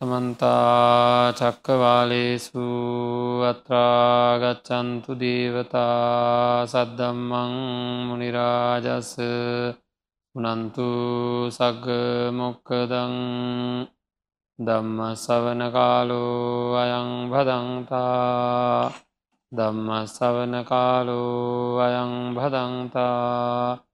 සමන්තා 0.00 1.36
චක්කවාලේසු 1.38 2.66
අත්‍රාගච්චන්තු 3.44 5.12
දේවතා 5.14 6.64
සද්දම්මං 6.64 7.52
මනිරාජස 8.08 9.10
උනන්තු 10.34 10.88
සග 11.50 11.84
මොක්කදං 12.32 13.14
දම්ම 14.58 14.98
සවන 15.16 15.60
කාලෝ 15.68 16.80
අයං 16.80 17.10
භදන්තා 17.28 18.88
දම්ම 19.52 19.88
සවන 20.08 20.54
කාලෝ 20.64 21.76
අයං 21.78 22.12
භදන්තා 22.32 23.89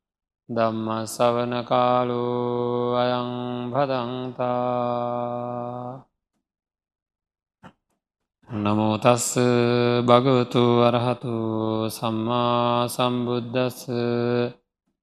දම්ම 0.49 0.89
සවන 1.07 1.53
කාලෝ 1.65 2.95
අයං 2.95 3.31
භදන්තා 3.69 4.47
නමෝතස්ස 8.51 9.29
භගවතු 10.03 10.63
අරහතු 10.81 11.35
සම්මා 11.91 12.87
සම්බුද්ධස්ස 12.87 13.91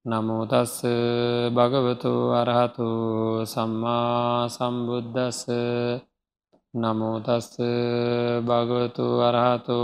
නමෝතස්ස 0.05 0.77
භගවතු 1.51 2.13
අරහතු 2.33 2.89
සම්මා 3.45 4.47
සම්බුද්ධස්ස 4.49 5.39
නමෝතස්ස 6.73 7.51
භගවතු 8.47 9.07
අරහතු 9.21 9.79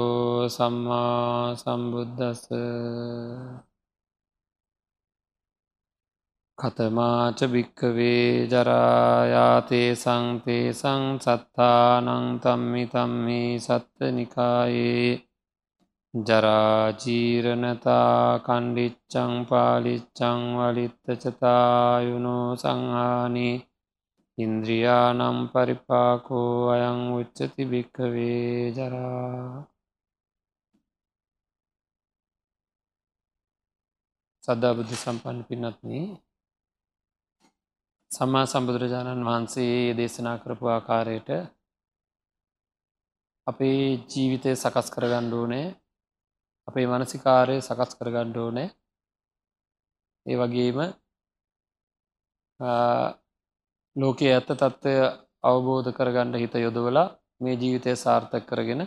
සම්මා 0.49 1.55
සම්බුද්ධස්ස 1.57 2.47
කතමාච 6.59 7.39
භික්කවේ 7.51 8.47
ජරායාතේ 8.51 9.89
සංතේ 9.95 10.67
සං 10.73 11.03
සත්තානං 11.17 12.09
තම්මි 12.43 12.83
තම්මි 12.87 13.41
සත්ත 13.59 13.97
නිකායේ 14.15 15.09
ජරාජීරණතා 16.13 18.03
කණ්ඩිච්චං 18.45 19.33
පාලිච්චං 19.49 20.39
වලිත්තචතායුනෝ 20.57 22.47
සංහානි 22.57 23.49
ඉන්ද්‍රියානම් 24.37 25.37
පරිපාකෝ 25.51 26.53
අයං 26.73 27.01
උච්චති 27.13 27.63
භික්කවේ 27.71 28.71
ජරා 28.75 29.63
සද්ධා 34.43 34.73
බුද්ධ 34.77 34.93
සම්පන්න 34.95 35.39
පින්නත්න්නේ 35.47 36.07
සම්මා 38.11 38.45
සම්බුදුරජාණන් 38.45 39.25
වහන්සේ 39.25 39.73
දේශනා 39.97 40.37
කරපු 40.37 40.65
ආකාරයට 40.69 41.29
අපේ 43.47 43.83
ජීවිතය 44.07 44.51
සකස් 44.53 44.87
කරගණ්ඩුවනේ 44.91 45.67
අපේ 46.67 46.85
මනසිකාරය 46.87 47.57
සකස් 47.59 47.93
කරගණ්ඩෝනෑ 47.95 48.67
ඒ 50.25 50.37
වගේම 50.37 50.79
ලෝකයේ 53.95 54.33
ඇත්ත 54.33 54.51
තත්ත්වය 54.53 54.93
අවබෝධ 55.43 55.93
කරගණ්ඩ 55.93 56.41
හිත 56.41 56.55
යොදවලා 56.57 57.07
මේ 57.41 57.55
ජීවිතය 57.57 57.97
සාර්ථක 57.97 58.43
කරගෙන 58.47 58.81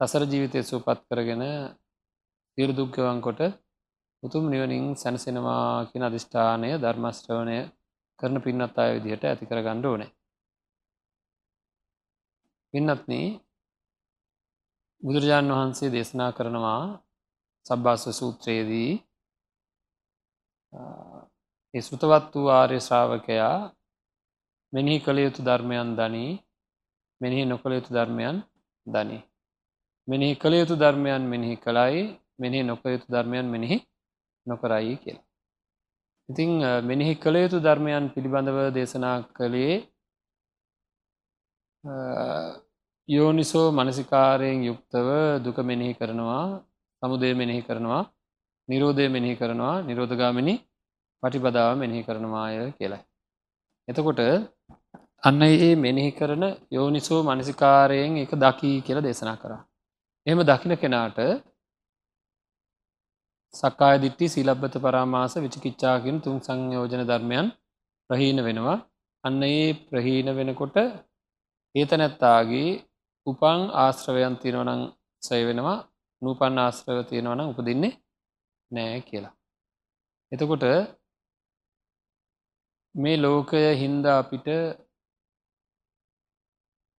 සසර 0.00 0.24
ජීවිතය 0.26 0.58
සූපත් 0.64 1.00
කරගෙන 1.08 1.42
තිරදුක්ගවන්කොට 2.58 3.40
උතුම් 4.22 4.44
නිවනින් 4.48 4.84
සැනසෙනවා 4.96 5.64
කියන 5.88 6.04
අධිෂ්ඨානය 6.04 6.70
ධර්මශ්‍රවණය 6.78 7.58
කරන 8.18 8.36
පින්නත් 8.40 8.76
අය 8.76 8.90
විදිහට 8.94 9.24
ඇති 9.24 9.44
කර 9.44 9.60
ගණ්ඩ 9.60 9.86
ඕනේ. 9.86 10.10
පින්නත්න 12.74 13.12
බුදුරජාණන් 15.02 15.52
වහන්සේ 15.52 15.90
දේශනා 15.90 16.30
කරනවා 16.32 16.82
සබ්බාස්ව 17.66 18.10
සූත්‍රයේදී 18.12 18.92
ඒ 21.74 21.82
සෘතවත් 21.82 22.32
වූ 22.34 22.48
ආර්ය 22.50 22.78
ශ්‍රාවකයා 22.80 23.58
මෙනෙහි 24.72 24.98
කළ 25.00 25.18
යුතු 25.18 25.40
ධර්මයන් 25.42 25.90
දනී 25.98 26.32
මෙනෙහි 27.20 27.44
නොකළ 27.44 27.72
යුතු 27.72 27.90
ධර්මයන් 27.94 28.36
දනී. 28.86 29.22
මෙනෙහි 30.08 30.34
කළ 30.34 30.54
යුතු 30.54 30.74
ධර්මයන් 30.76 31.22
මෙනෙහි 31.24 31.56
කළයි 31.56 32.02
මෙනෙහි 32.38 32.62
නොක 32.62 32.82
යුතු 32.84 33.06
ධර්මයන් 33.08 33.46
මෙනෙහි 33.46 33.76
නොකරයි 34.46 34.96
කියලා. 34.96 35.26
ඉතිං 36.28 36.50
මෙනෙහි 36.82 37.14
කළ 37.14 37.36
යුතු 37.36 37.58
ධර්මයන් 37.60 38.06
පිළිබඳව 38.14 38.58
දේශනා 38.74 39.16
කළේ 39.32 39.74
යෝනිසෝ 43.08 43.66
මනසිකාරයෙන් 43.72 44.60
යුක්තව 44.64 45.08
දුක 45.44 45.58
මෙනෙහි 45.62 45.94
කරනවා 45.94 46.44
සමුදය 47.02 47.32
මෙනෙහි 47.34 47.62
කරනවා 47.62 48.02
නිරෝධය 48.68 49.06
මෙනෙහි 49.08 49.36
කරනවා 49.36 49.74
නිරෝධගාමිනි 49.82 50.54
පටිපදාව 51.22 51.72
මෙනෙහි 51.78 52.02
කරනවාය 52.02 52.56
කියලයි. 52.72 53.00
එතකොට 53.88 54.20
අන්න 55.22 55.42
ඒ 55.42 55.74
මෙනෙහි 55.76 56.10
කරන 56.10 56.44
යෝනිසෝ 56.72 57.20
මනසිකාරයෙන් 57.22 58.16
එක 58.16 58.32
දකී 58.34 58.76
කියල 58.80 58.98
දේශනා 59.00 59.36
කරා. 59.36 59.62
එහම 60.26 60.40
දකින 60.42 60.72
කෙනාට 60.76 61.18
සක්කාය 63.54 63.96
දිට්ටි 63.98 64.26
සිලබ්බත 64.28 64.74
පරාමාස 64.78 65.34
විචිකිච්චාකින් 65.36 66.16
තුන් 66.20 66.36
සංයෝජන 66.40 67.02
ධර්මයන් 67.02 67.46
ප්‍රහීන 68.10 68.38
වෙනවා 68.44 68.78
අන්න 69.24 69.42
ඒ 69.44 69.66
ප්‍රහීන 69.84 70.28
වෙනකොට 70.32 70.76
ඒතනැත්තාගේ 71.74 72.68
උපං 73.26 73.60
ආශ්‍රවයන් 73.74 74.34
තියෙනවනං 74.36 74.82
සය 75.22 75.40
වෙනවා 75.46 75.78
නූපන් 76.22 76.58
ආශ්‍රව 76.58 76.98
තියෙනවන 77.04 77.40
උපදින්නේ 77.42 77.92
නෑ 78.70 78.98
කියලා. 79.00 79.34
එතකොට 80.32 80.64
මේ 82.94 83.16
ලෝකය 83.16 83.62
හින්ද 83.74 84.04
අපිට 84.12 84.48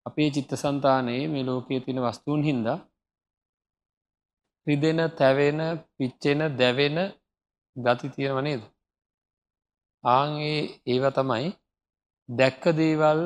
අපේ 0.06 0.30
චිත්ත 0.30 0.52
සන්තානයේ 0.56 1.24
මේ 1.28 1.44
ලෝකයේ 1.44 1.80
තියෙන 1.80 2.04
වස්තුූන් 2.04 2.44
හින්දා 2.44 2.80
රිදෙන 4.68 5.00
තැවෙන 5.12 5.59
පිච්චෙන 5.96 6.42
දැවෙන 6.58 6.98
ගති 7.76 8.08
තියෙනවනේද. 8.09 8.62
ආගේ 10.03 10.59
ඒව 10.86 11.06
තමයි 11.12 11.48
දැක්ක 12.30 12.64
දේවල් 12.74 13.22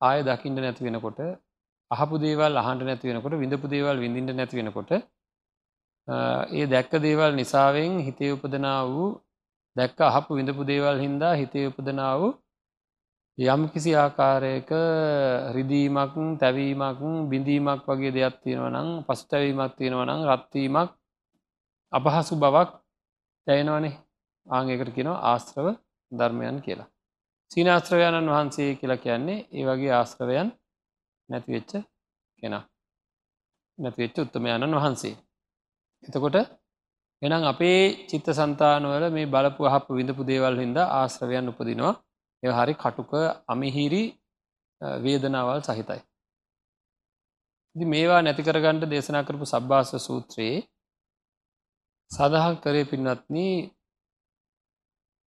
ආය 0.00 0.18
දකිින්ට 0.22 0.58
නැති 0.58 0.86
වෙනකොට 0.86 1.18
අහපු 1.90 2.14
දේවල් 2.18 2.52
අහන්ට 2.56 2.82
නැති 2.82 3.10
වෙනකොට 3.10 3.34
විඳපු 3.34 3.66
දේවල් 3.68 3.96
විඳින්ට 3.98 4.32
නැති 4.32 4.58
වෙනකොට 4.58 4.90
ඒ 6.08 6.66
දැක්ක 6.66 6.92
දේවල් 6.98 7.32
නිසාවෙන් 7.34 7.92
හිතේ 8.06 8.30
උපදනා 8.32 8.80
වූ 8.86 9.10
දැක්ක 9.76 9.98
අහපු 10.02 10.30
විඳපු 10.38 10.62
දේවල් 10.64 10.96
හින්දා 11.04 11.34
හිතේ 11.34 11.64
උපදනා 11.66 12.12
වූ 12.20 12.32
යම් 13.38 13.62
කිසි 13.68 13.90
ආකාරයක 13.94 14.70
රිදීමක් 15.50 16.14
තැවීමක් 16.40 17.00
බිඳීමක් 17.30 17.86
වගේ 17.88 18.12
දෙයක් 18.12 18.34
තියෙනවනම් 18.42 18.88
පසුතැවීමක් 19.06 19.72
තියෙනවනම් 19.76 20.20
රත්වීමක් 20.28 20.90
අපහසු 21.92 22.34
බවක් 22.36 22.70
දැයනවනේ 23.46 23.94
ආංගකට 24.46 24.90
කෙනවා 24.96 25.22
ආශ්‍රව 25.24 25.66
ධර්මයන් 26.12 26.58
කියලා. 26.60 26.88
සීනාශ්‍රවයණන් 27.50 28.28
වහන්සේ 28.28 28.70
කියලා 28.74 28.98
කියන්නේ 28.98 29.46
ඒ 29.50 29.64
වගේ 29.64 29.92
ආශ්‍රවයන් 29.92 30.48
නැතිවෙච්ච 31.28 31.72
කෙනා 32.38 32.64
නැතිවෙච්ච 33.78 34.16
උත්තමයණන් 34.18 34.76
වහන්සේ. 34.76 35.14
එතකොට 36.02 36.36
එනම් 37.22 37.42
අපේ 37.44 37.80
චිත්ත 38.08 38.28
සන්තානවල 38.32 39.04
මේ 39.10 39.26
බලපු 39.26 39.62
අහපු 39.66 39.90
විඳපු 39.94 40.22
දේවල් 40.24 40.56
හින්ද 40.58 40.78
ආශ්‍රවයන් 40.90 41.50
උපදිනවා 41.50 41.94
එ 42.42 42.48
හරි 42.50 42.74
කටුක 42.74 43.12
අමිහිරි 43.48 44.02
වේදනාවල් 45.00 45.60
සහිතයි. 45.62 46.00
ඉදි 47.76 47.84
මේවා 47.86 48.20
නැතිකරගණ්ඩ 48.20 48.84
දේශනා 48.88 49.24
කරපු 49.24 49.46
සබ්භාස 49.46 49.90
සූත්‍රයේ 50.00 50.56
සඳහන් 52.10 52.54
කරේ 52.58 52.86
පින්වත්න 52.86 53.36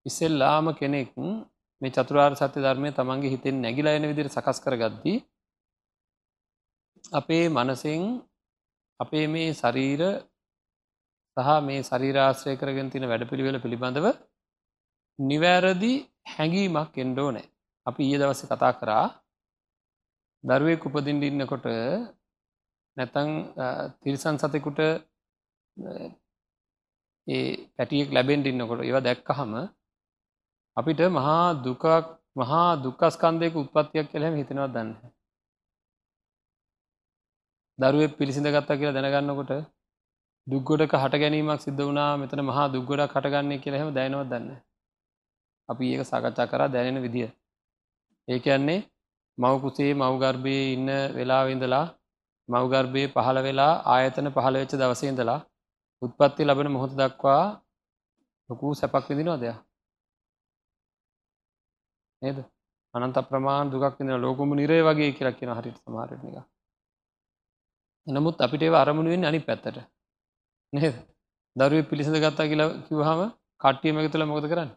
ඉස්සෙල්ලාම 0.06 0.66
කෙනෙක් 0.74 1.10
මේ 1.82 1.92
චතුරාර් 1.92 2.32
සත්‍ය 2.34 2.58
ධර්මය 2.58 2.90
තමන්ගේ 2.92 3.32
හිතෙන් 3.32 3.56
නැගිලා 3.58 3.94
එන 3.94 4.04
විදිර 4.04 4.28
සකස් 4.28 4.58
කරගද්දී 4.60 5.18
අපේ 7.12 7.44
මනසෙන් 7.50 8.02
අපේ 9.00 9.26
මේ 9.28 9.48
ශරීර 9.54 10.02
සහ 11.36 11.50
මේ 11.62 11.80
ශරීරාශ්‍රය 11.82 12.54
කරගෙන 12.56 12.90
තින 12.90 13.04
වැඩ 13.04 13.24
පිළිවෙල 13.26 13.58
පිළිබඳව 13.58 14.06
නිවැරදි 15.18 15.94
හැඟීමක් 16.26 16.94
එන්ඩෝ 16.96 17.30
නෑ 17.30 17.46
අපි 17.86 18.00
ඊය 18.04 18.18
දවස 18.20 18.42
කතා 18.44 18.72
කරා 18.74 19.06
දරුවෙක් 20.44 20.82
උපදින්ට 20.84 21.24
ඉන්නකොට 21.24 21.66
නැතං 22.96 23.30
තිරිසන් 24.00 24.36
සතෙකුට 24.38 24.80
ඒ 27.26 27.44
පැටියෙක් 27.76 28.08
ලැබෙන්ට 28.10 28.46
ඉන්නකොට 28.46 28.80
ඒවා 28.82 29.00
දැක්කහම 29.00 29.52
අපිට 30.76 31.00
මහා 31.10 31.46
දුකක් 31.58 31.84
මහා 32.36 32.68
දුක්කස්කන්දයක 32.76 33.54
උත්පත්තියක් 33.54 34.06
කළහැම 34.10 34.34
හිතෙනවත් 34.36 34.72
දන්න. 34.72 34.90
දරුවෙක් 37.78 38.12
පිළිසිඳ 38.18 38.48
ගත්තා 38.48 38.78
කියලා 38.78 38.96
දැනගන්නකොට 38.96 39.52
දුක්ගොඩක 40.46 40.94
හට 40.94 41.14
ගැනීමක් 41.14 41.60
සිද්ධ 41.60 41.82
වුණා. 41.82 42.12
මෙතන 42.16 42.40
මහා 42.42 42.66
දුක්ගොඩක් 42.68 43.14
හටගන්නේ 43.14 43.62
කියලා 43.62 43.80
එහෙම 43.80 43.94
දැනවත් 43.94 44.28
දන්න. 44.30 44.48
අපි 45.72 45.92
ඒක 45.92 46.02
සාකච්ඡා 46.04 46.46
කරා 46.46 46.68
දැනෙන 46.68 47.02
විදිය. 47.02 47.28
ඒ 48.28 48.38
කියන්නේ 48.38 48.80
මවකුසේ 49.38 49.92
මවගර්භයේ 49.94 50.64
ඉන්න 50.72 50.90
වෙලාවෙඉඳලා 51.16 51.86
මවගර්භය 52.48 53.02
පහළ 53.08 53.38
වෙලා 53.40 53.72
ආයතන 53.86 54.28
පහළ 54.30 54.56
වෙච්ච 54.56 54.74
දවසේඉඳලා 54.74 55.40
උත්පත්ති 56.02 56.42
ලබන 56.44 56.68
මොහොත 56.68 56.92
දක්වා 56.92 57.44
ලොකූ 58.50 58.72
සැපක් 58.74 59.04
විදිනවා 59.10 59.38
දෙයක් 59.38 59.58
නේද? 62.22 62.38
අනන්ත 62.94 63.18
ප්‍රමාණ 63.24 63.70
දුකක් 63.70 63.96
විඳින 63.98 64.20
ලෝකම 64.20 64.50
නිරේ 64.54 64.82
වගේ 64.82 65.12
කියලා 65.12 65.38
කියන 65.38 65.52
හරියට 65.52 65.78
සමහරට 65.80 66.12
එක 66.16 66.42
නමුත් 68.06 68.36
අපිට 68.38 68.62
ඒව 68.62 68.74
අරමුණු 68.74 69.10
වෙන්නේ 69.10 69.28
අනිත් 69.28 69.44
පැත්තට. 69.44 69.78
නේද? 70.72 70.94
දරුවෙක් 71.56 71.88
පිළිසඳ 71.88 72.18
ගත්තා 72.18 72.46
කියලා 72.46 72.70
කිව්වහම 72.86 73.20
කට්ටියම 73.60 73.98
එකතුලා 73.98 74.28
මොකද 74.28 74.46
කරන්නේ? 74.46 74.76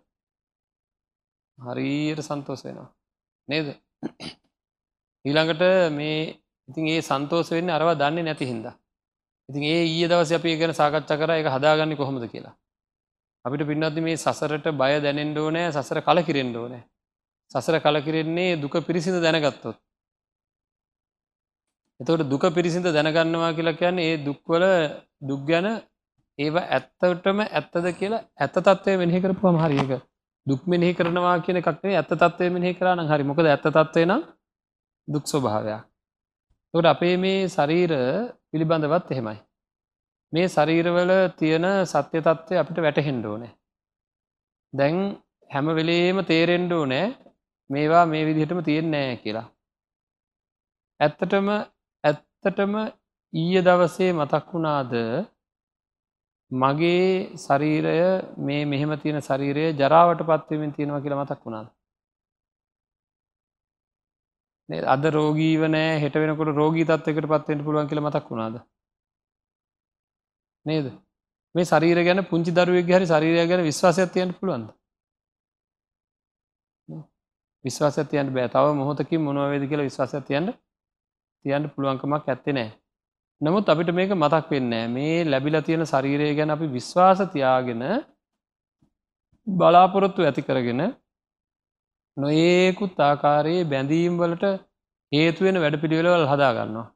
හරියට 1.58 2.22
සන්තෝෂ 2.22 2.66
වෙනවා. 2.66 2.90
නේද? 3.48 3.68
ඊළඟට 5.26 5.64
මේ 5.92 6.18
ඉතින් 6.68 6.88
ඒ 6.88 7.02
සන්තෝෂ 7.02 7.52
වෙන්නේ 7.52 7.76
අරවා 7.76 7.96
දන්නේ 7.96 8.24
නැති 8.24 8.46
හින්දා. 8.46 8.76
ඉතින් 9.50 9.64
ඒ 9.66 9.84
ඊයේ 9.84 10.10
දවසේ 10.10 10.38
අපි 10.38 10.58
ගැන 10.58 10.74
සාකච්ඡා 10.74 11.18
කරා 11.18 11.38
ඒක 11.38 11.50
හදාගන්නේ 11.50 11.96
කොහොමද 11.96 12.28
කියලා. 12.28 12.56
අපිට 13.46 13.68
පින්නත් 13.68 13.98
මේ 14.00 14.18
සසරට 14.18 14.68
බය 14.74 14.94
දැනෙන්න 15.00 15.38
ඕනෑ 15.38 15.72
සසර 15.72 16.00
කලකිරෙන්න 16.02 16.56
ඕනෑ. 16.56 16.84
සසර 17.52 17.80
කලකිරෙන්නේ 17.80 18.58
දුක 18.58 18.76
පිරිසිඳ 18.82 19.22
දැනගත්තොත්. 19.22 19.78
එතකොට 22.00 22.24
දුක 22.26 22.44
පිරිසිඳ 22.52 22.88
දැනගන්නවා 22.88 23.54
කියලා 23.54 23.76
කියන්නේ 23.76 24.08
ඒ 24.08 24.18
දුක්වල 24.20 24.66
දුක් 25.22 25.42
ගැන 25.46 25.68
ඒව 26.40 26.56
ඇත්තටම 26.58 27.40
ඇත්තද 27.42 27.86
කියලා 27.94 28.26
ඇත්ත 28.38 28.56
තත්ත්වය 28.58 28.98
මෙනෙහි 28.98 29.22
කරපුවම 29.22 29.58
හරි 29.58 29.78
ඒක 29.78 30.04
දුක් 30.48 30.62
මෙනෙහි 30.66 30.94
කරනවා 30.94 31.38
කියන 31.44 31.60
එකක් 31.60 31.70
නෙවෙයි 31.74 31.98
ඇත්ත 31.98 32.12
තත්ත්වය 32.14 32.50
මෙනෙහි 32.50 32.78
කරා 32.78 32.96
නම් 32.96 33.10
හරි. 33.12 33.24
මොකද 33.24 33.46
ඇත්ත 33.46 33.66
තත්ත්වය 33.68 34.04
නම් 34.06 34.22
දුක් 35.08 35.26
ස්වභාවයක්. 35.26 35.82
එතකොට 36.66 36.88
අපේ 36.88 37.16
මේ 37.18 37.48
ශරීර 37.48 37.92
පිළිබඳවත් 38.50 39.12
එහෙමයි. 39.12 39.38
මේ 40.34 40.48
ශරීරවල 40.48 41.12
තියෙන 41.40 41.66
සත්‍ය 41.86 42.18
තත්ත්වය 42.20 42.56
අපිට 42.58 42.84
වැටහෙන්න 42.86 43.26
ඕනේ. 43.26 43.54
දැන් 44.74 44.96
හැම 45.50 45.68
වෙලේම 45.72 46.18
තේරෙන්න 46.24 46.72
ඕනේ 46.72 47.06
මේවා 47.70 48.06
මේ 48.06 48.26
විදිහටම 48.26 48.62
තියෙන්නේ 48.64 48.92
නැහැ 48.96 49.22
කියලා. 49.24 49.48
ඇත්තටම 51.00 51.48
ඇත්තටම 52.04 52.74
ඊය 53.34 53.62
දවසේ 53.62 54.12
මතක් 54.14 54.46
වුණාද 54.54 54.94
මගේ 56.52 57.38
ශරීරය 57.38 57.96
මේ 58.40 58.66
මෙහෙම 58.66 58.92
තියෙන 58.98 59.22
ශරීරය 59.22 59.74
ජරාවට 59.74 60.22
පත්වමින් 60.24 60.72
තියෙනවා 60.72 61.02
කියලා 61.02 61.24
මතක් 61.24 61.42
වුණාද? 61.42 61.68
අද 64.88 65.04
රෝගීව 65.12 65.62
නෑ 65.68 66.00
හෙට 66.00 66.16
වෙනකොට 66.16 66.56
රෝගී 66.56 66.86
තත්වයකට 66.86 67.28
පත්වෙන්ට 67.28 67.64
පුළුවන් 67.64 67.88
කියලා 67.88 68.08
මතක් 68.08 68.30
වුණාද? 68.30 68.56
නේද? 70.66 70.88
මේ 71.56 71.66
ශරීර 71.66 72.04
ගැන 72.04 72.26
පුංචි 72.26 72.52
දරුවෙක් 72.52 72.90
හරි 72.90 73.06
ශරීරය 73.06 73.48
ගැන 73.48 73.64
විශ්වාසයක් 73.64 74.12
තියන්න 74.12 74.34
පුළුවන්ද? 74.34 74.70
විශ්වාසයක් 77.66 78.10
තියන්න 78.10 78.30
බෑ. 78.30 78.50
තව 78.50 78.66
මොහොතකින් 78.76 79.22
මොනවා 79.22 79.50
වේද 79.50 79.68
කියලා 79.68 79.86
විශ්වාසයක් 79.86 80.26
තියන්න 80.26 80.54
තියන්න 81.46 81.70
පුළුවන්කමක් 81.70 82.28
ඇත්තේ 82.28 82.54
නෑ. 82.54 82.70
නමුත් 83.42 83.66
අපිට 83.66 83.90
මේක 83.92 84.12
මතක් 84.14 84.46
වෙන්නේ 84.50 84.86
මේ 84.88 85.16
ලැබිලා 85.24 85.62
තියෙන 85.62 85.84
ශරීරය 85.84 86.28
ගැන 86.38 86.54
අපි 86.54 86.68
විශ්වාස 86.68 87.20
තියාගෙන 87.34 87.84
බලාපොරොත්තු 89.48 90.22
ඇති 90.22 90.42
කරගෙන 90.42 90.82
නොඒකුත් 92.18 92.96
ආකාරයේ 93.00 93.68
බැඳීම් 93.72 94.14
වලට 94.18 94.46
හේතුවෙන 95.12 95.62
වැඩ 95.62 95.76
පිළිවෙලවල් 95.82 96.26
හදාගන්නවා. 96.32 96.88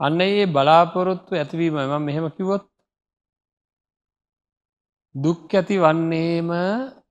අන්න 0.00 0.20
ඒ 0.20 0.46
බලාපොරොත්තු 0.48 1.32
ඇතිවීම 1.34 1.76
මම 1.80 2.02
මෙහෙම 2.02 2.26
කිවොත් 2.36 2.64
දුක් 5.14 5.52
ඇති 5.52 5.76
වන්නේම 5.78 6.50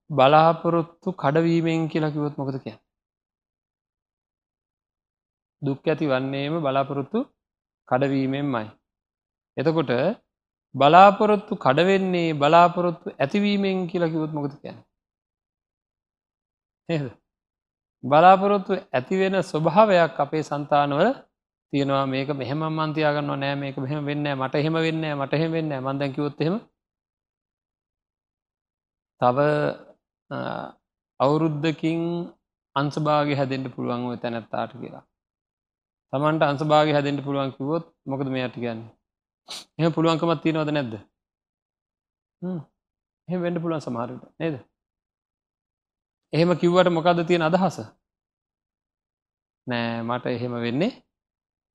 බලාපොරොත්තු 0.09 1.09
කඩවීමෙන් 1.13 1.83
කියලා 1.91 2.13
කිවොත් 2.15 2.35
මොකද 2.37 2.57
කිය. 2.63 2.75
දුක් 5.61 5.81
ඇති 5.85 6.11
වන්නේම 6.11 6.53
බලාපොරොත්තු 6.59 7.19
කඩවීමෙන්මයි. 7.89 8.67
එතකොට 9.57 9.91
බලාපොරොත්තු 10.75 11.53
කඩවෙන්නේ 11.55 12.29
බලාපොරොත්තු 12.33 13.07
ඇතිවීමෙන් 13.15 13.87
කියලා 13.87 14.13
කිවොත් 14.13 14.31
මොකද 14.31 14.53
කියන. 14.61 14.77
නේද? 16.89 17.05
බලාපොරොත්තු 18.03 18.73
ඇතිවෙන 18.91 19.35
ස්වභාවයක් 19.43 20.19
අපේ 20.19 20.43
సంతානවල 20.43 21.07
තියෙනවා 21.73 22.05
මේක 22.05 22.29
මෙහෙම 22.33 22.61
මන් 22.67 22.93
තියාගන්නවා 22.95 23.37
නෑ 23.37 23.55
මේක 23.55 23.77
මෙහෙම 23.77 24.01
වෙන්නේ 24.05 24.35
මට 24.35 24.55
එහෙම 24.55 24.75
වෙන්නේ 24.85 25.13
මට 25.15 25.33
එහෙම 25.33 25.51
වෙන්නේ 25.51 25.79
මම 25.79 25.99
දැන් 25.99 26.13
කිව්වොත් 26.15 26.41
එහෙම 26.41 26.57
තව 29.21 29.37
අවුරුද්දකින් 31.19 32.01
අංශභාගය 32.75 33.33
හැදෙන්න 33.39 33.71
පුළුවන් 33.73 34.09
ඔය 34.09 34.17
තැනැත්තාට 34.17 34.73
කියලා. 34.73 35.03
Tamanට 36.13 36.43
අංශභාගය 36.43 36.91
හැදෙන්න 36.91 37.23
පුළුවන් 37.23 37.51
කිව්වොත් 37.51 37.85
මොකද 38.05 38.27
මෙයාට 38.27 38.55
කියන්නේ? 38.55 38.91
එහෙම 39.77 39.93
පුළුවන්කමක් 39.93 40.41
තියනවද 40.43 40.71
නැද්ද? 40.71 40.93
හ්ම්. 42.41 42.59
එහෙම 43.27 43.41
වෙන්න 43.41 43.61
පුළුවන් 43.61 43.81
සමහර 43.81 44.09
විට 44.11 44.27
නේද? 44.39 44.55
එහෙම 46.33 46.51
කිව්වට 46.55 46.91
මොකද්ද 46.91 47.23
තියෙන 47.27 47.47
අදහස? 47.47 47.77
නෑ 49.67 50.01
මට 50.01 50.25
එහෙම 50.27 50.57
වෙන්නේ 50.57 50.91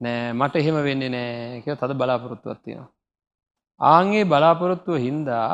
නෑ 0.01 0.33
මට 0.33 0.55
එහෙම 0.57 0.79
වෙන්නේ 0.81 1.09
නෑ 1.09 1.63
කියලා 1.63 1.81
තද 1.83 1.97
බලාපොරොත්තුවක් 1.97 2.61
තියෙනවා. 2.61 2.93
ආන්ගේ 3.81 4.25
බලාපොරොත්තුව 4.25 4.97
හින්දා 4.99 5.51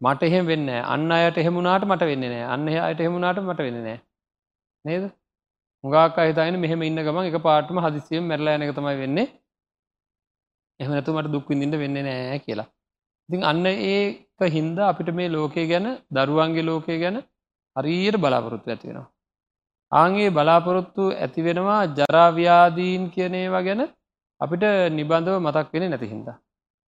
මට 0.00 0.22
එහෙම 0.22 0.46
වෙන්නේ 0.46 0.80
අන්න 0.86 1.10
අයට 1.12 1.38
එහෙම 1.38 1.54
වුණාට 1.54 1.84
මට 1.84 2.10
වෙන්නේ 2.10 2.30
නෑ. 2.30 2.44
අන්න 2.46 2.68
එයාට 2.68 3.00
එහෙම 3.00 3.14
වුණාට 3.14 3.42
මට 3.42 3.60
වෙන්නේ 3.60 3.84
නෑ. 3.84 4.00
නේද? 4.84 5.04
හුඟක් 5.84 6.18
අය 6.18 6.28
හිතන්නේ 6.30 6.62
මෙහෙම 6.64 6.80
ඉන්න 6.82 7.00
ගමන් 7.00 7.28
එක 7.28 7.38
පාටම 7.42 7.78
හදිස්සියෙන් 7.84 8.24
මැරලා 8.24 8.56
යන 8.56 8.64
එක 8.64 8.72
තමයි 8.76 8.96
වෙන්නේ. 9.02 9.26
එහෙම 10.80 10.92
නැතුව 10.92 11.18
මට 11.18 11.32
දුක් 11.34 11.48
විඳින්න 11.50 11.80
වෙන්නේ 11.82 12.04
නෑ 12.06 12.38
කියලා. 12.38 12.68
ඉතින් 13.28 13.42
අන්න 13.50 13.66
ඒක 13.66 14.40
හින්දා 14.48 14.88
අපිට 14.92 15.10
මේ 15.12 15.28
ලෝකය 15.28 15.66
ගැන 15.70 15.86
දරුවන්ගේ 16.10 16.64
ලෝකය 16.64 16.96
ගැන 17.02 17.16
හරියට 17.76 18.16
බලාපොරොත්තු 18.16 18.70
ඇති 18.70 18.88
වෙනවා. 18.88 19.08
ආන්ගේ 19.92 20.30
බලාපොරොත්තු 20.30 21.04
ඇති 21.16 21.46
වෙනවා 21.46 21.80
ජරා 21.98 22.28
ව්‍යාධීන් 22.32 23.04
කියන 23.14 23.34
ඒවා 23.34 23.62
ගැන 23.62 23.82
අපිට 24.40 24.64
නිබඳව 24.96 25.36
මතක් 25.38 25.68
වෙන්නේ 25.74 25.92
නැති 25.92 26.12
හින්දා. 26.12 26.36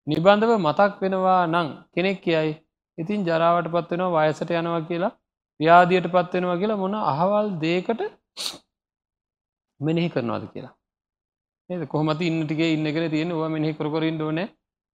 නිබඳව 0.07 0.51
මතක් 0.59 0.93
වෙනවා 1.03 1.41
නම් 1.47 1.69
කෙනෙක් 1.95 2.19
කියයි 2.25 2.53
ඉතින් 2.99 3.21
ජරාවට 3.25 3.69
පත් 3.75 3.91
වෙනවා 3.93 4.27
වයසට 4.27 4.51
යනවා 4.53 4.83
කියලා 4.89 5.13
ව්‍යාධියට 5.61 6.09
පත් 6.15 6.33
වෙනවා 6.35 6.59
කියලා 6.61 6.83
මොන 6.83 6.95
අහවල් 7.05 7.49
දෙයකට 7.63 8.03
මෙනෙහි 9.81 10.09
කරනවාද 10.09 10.45
කියලා. 10.53 10.75
නේද 11.71 11.83
කොහොමද 11.87 12.23
ඉන්න 12.23 12.41
ටිකේ 12.43 12.73
ඉන්න 12.75 12.87
කියලා 12.87 13.11
තියෙන 13.11 13.33
ඕවා 13.33 13.51
මෙනෙහි 13.51 13.75
කර 13.75 13.89
කර 13.89 14.05
ඉන්න 14.05 14.23
ඕනේ. 14.23 14.49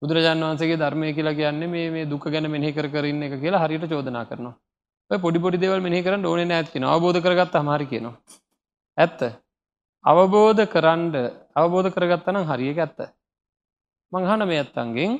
බුදුරජාණන් 0.03 0.45
වහන්සේගේ 0.45 0.79
ධර්මය 0.79 1.13
කියලා 1.13 1.35
කියන්නේ 1.35 1.69
මේ 1.69 1.89
මේ 1.91 2.07
දුක 2.07 2.25
ගැන 2.27 2.51
මෙනෙහි 2.51 2.73
කර 2.73 2.89
කර 2.89 3.05
ඉන්න 3.05 3.23
එක 3.23 3.37
කියලා 3.41 3.65
හරියට 3.65 3.89
චෝදනා 3.89 4.25
කරනවා. 4.25 4.55
ඔය 5.11 5.19
පොඩි 5.19 5.39
පොඩි 5.39 5.59
දේවල් 5.59 5.81
මෙනෙහි 5.81 6.03
කරන්න 6.03 6.25
ඕනේ 6.25 6.47
නැහැ 6.47 6.67
කියනවා. 6.67 6.95
අවබෝධ 6.95 7.21
කරගත්තාම 7.21 7.69
හරි 7.69 7.87
කියනවා. 7.87 8.17
ඇත්ත. 8.99 9.21
අවබෝධ 10.05 10.65
කරන්න 10.67 11.05
අවබෝධ 11.55 11.89
කරගත්තා 11.91 12.35
නම් 12.35 12.45
හරි 12.45 12.69
ඒක 12.71 12.81
ඇත්ත. 12.81 12.99
මං 14.13 14.27
අහන 14.27 14.49
මේ 14.49 14.61
ඇත්තන්ගෙන් 14.61 15.15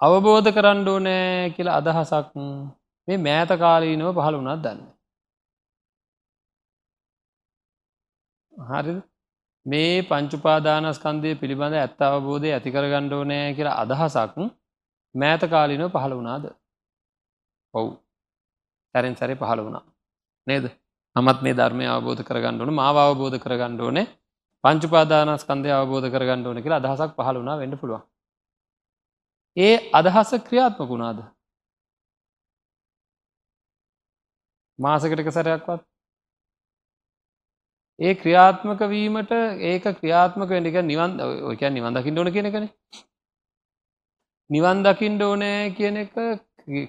අවබෝධ 0.00 0.50
කරන්න 0.52 0.88
ඕනෑ 0.88 1.54
කියලා 1.54 1.78
අදහසක් 1.80 2.34
මේ 3.08 3.18
මෑත 3.20 3.50
කාලීනව 3.56 4.12
පහළ 4.12 4.38
වුණත් 4.38 4.62
දන්න. 4.62 4.80
හරි 8.56 9.02
මේ 9.66 10.02
පංචුපාදානස්කන්දය 10.02 11.34
පිළිබඳ 11.34 11.74
ඇත්ත 11.74 12.00
අවබෝධය 12.02 12.52
ඇතිකරගණ්ඩ 12.52 13.12
ඕනෑ 13.12 13.54
කියලා 13.54 13.80
අදහසක් 13.82 14.36
මෑත 15.14 15.42
කාලිනව 15.46 15.90
පහළ 15.90 16.14
වුණාද? 16.14 16.44
ඔවු. 17.74 17.90
තැරෙන් 18.94 19.16
සැරේ 19.16 19.36
පහළ 19.36 19.60
වුණා. 19.60 19.84
නේද? 20.46 20.64
නමත් 21.16 21.42
මේ 21.42 21.54
ධර්මය 21.54 21.86
අවබෝධ 21.86 22.22
කරගන්න 22.22 22.60
ඕන 22.60 22.74
මාව 22.74 22.96
අවබෝධ 22.98 23.38
කරගන්න 23.38 23.80
ඕනේ 23.80 24.06
පංචුපාදානස්කන්දය 24.64 25.70
අවබෝධ 25.70 26.08
කරගන්න 26.10 26.46
ඕන 26.46 26.62
කියලා 26.62 26.80
අදහසක් 26.82 27.16
පහළ 27.16 27.40
වුණා 27.40 27.58
වෙන්න 27.58 27.78
පුළුවන්. 27.78 28.04
ඒ 29.56 29.74
අදහස 29.92 30.30
ක්‍රියාත්මක 30.46 30.88
වුණාද? 30.88 31.18
මාසකට 34.78 35.20
එක 35.20 35.32
සැරයක්වත්? 35.32 35.82
ඒ 37.98 38.14
ක්‍රියාත්මක 38.14 38.80
වීමට 38.90 39.30
ඒක 39.64 39.84
ක්‍රියාත්මක 39.98 40.50
වෙන්න 40.50 40.68
එක 40.70 40.76
නිවන් 40.84 41.12
ඔය 41.48 41.56
කියන්නේ 41.56 41.76
නිවන් 41.76 41.96
දකින්න 41.96 42.18
ඕන 42.18 42.32
කියන 42.32 42.48
එකනේ. 42.48 42.70
නිවන් 44.50 44.82
දකින්න 44.84 45.22
ඕනේ 45.22 45.60
කියන 45.72 45.96
එක 46.02 46.12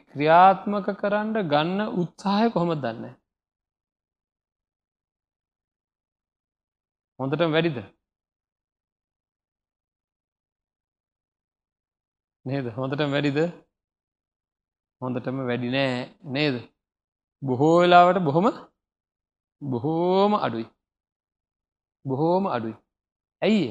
ක්‍රියාත්මක 0.09 0.89
කරන්න 0.99 1.47
ගන්න 1.47 1.79
උත්සාහය 2.01 2.51
කොහොමද 2.51 2.83
දන්නේ? 2.83 3.13
හොඳටම 7.19 7.51
වැඩිද? 7.51 7.77
නේද? 12.45 12.65
හොඳටම 12.75 13.11
වැඩිද? 13.11 13.39
හොඳටම 15.01 15.45
වැඩි 15.47 15.71
නෑ 15.71 15.99
නේද? 16.33 16.55
බොහෝ 17.41 17.75
වෙලාවට 17.79 18.25
බොහොම 18.25 18.55
බොහෝම 19.61 20.33
අඩුයි. 20.39 20.67
බොහෝම 22.07 22.43
අඩුයි. 22.47 22.75
ඇයි 23.41 23.69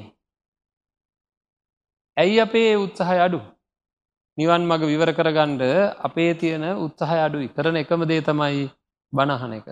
ඇයි 2.17 2.41
අපේ 2.41 2.71
උත්සාහය 2.77 3.19
අඩු? 3.19 3.41
නිවන් 4.39 4.63
මඟ 4.63 4.85
විවර 4.85 5.11
කරගන්න 5.13 5.63
අපේ 6.01 6.31
තියෙන 6.35 6.67
උත්සාහය 6.79 7.21
අඩුයි. 7.21 7.49
කරන 7.49 7.77
එකම 7.77 8.03
දේ 8.05 8.23
තමයි 8.23 8.67
බණ 9.13 9.31
අහන 9.31 9.53
එක. 9.53 9.69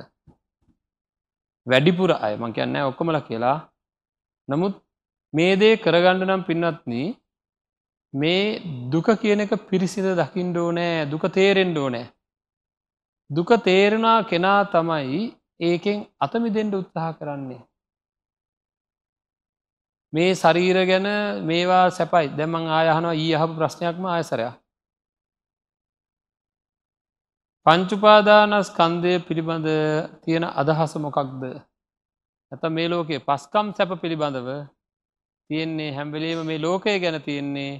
වැඩිපුර 1.66 2.10
අය 2.16 2.34
මං 2.36 2.52
කියන්නේ 2.52 2.88
ඔක්කොමලා 2.90 3.26
කියලා. 3.28 3.58
නමුත් 4.48 4.74
මේ 5.34 5.52
දේ 5.56 5.74
කරගන්න 5.76 6.26
නම් 6.26 6.42
පින්වත්නි 6.44 7.02
මේ 8.14 8.42
දුක 8.90 9.08
කියන 9.20 9.40
එක 9.40 9.54
පිරිසිඳ 9.68 10.10
දකින්න 10.14 10.56
ඕනෑ 10.56 11.06
දුක 11.06 11.24
තේරෙන්න 11.30 11.76
ඕනෑ. 11.76 12.06
දුක 13.30 13.50
තේරෙනා 13.64 14.18
කෙනා 14.24 14.60
තමයි 14.66 15.22
ඒකෙන් 15.60 15.98
අතමිදෙන්ට 16.20 16.74
උත්සාහ 16.74 17.12
කරන්නේ. 17.18 17.62
මේ 20.14 20.34
ශරීර 20.34 20.76
ගැන 20.86 21.06
මේවා 21.44 21.86
සැපයි. 21.90 22.26
දැමං 22.36 22.66
ආයහනවා 22.70 23.14
ඊ 23.14 23.32
අහපු 23.36 23.54
ප්‍රශ්නයක්ම 23.54 24.04
ආයසරයක්. 24.06 24.54
පංචුපාදානස් 27.66 28.68
කන්දය 28.70 29.12
පිළිබඳ 29.26 29.68
තියෙන 30.22 30.44
අදහස 30.52 30.92
මොකක්ද? 30.98 31.42
ඇත 32.52 32.64
මේ 32.70 32.88
ලෝකයේ 32.88 33.20
පස්කම් 33.20 33.66
සැප 33.72 33.90
පිළිබඳව 34.02 34.48
තියෙන්නේ 35.50 35.90
හැම්බලීම 35.92 36.40
මේ 36.46 36.58
ලෝකය 36.58 36.98
ගැන 36.98 37.18
තියෙන්නේ 37.22 37.72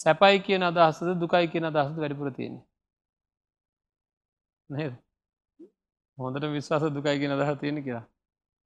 සැපයි 0.00 0.36
කියන 0.40 0.62
අදහසද 0.62 1.08
දුකයි 1.16 1.46
කියන 1.52 1.64
අදහසද 1.64 1.96
වැඩිපුර 1.96 2.30
තියෙන්නේ? 2.32 2.64
නේද? 4.70 4.94
හොඳට 6.18 6.46
විශ්වාස 6.48 6.84
දුකයි 6.90 7.18
කියෙන 7.18 7.34
අදහ 7.34 7.58
තියෙන 7.60 7.78
කියලා. 7.82 8.06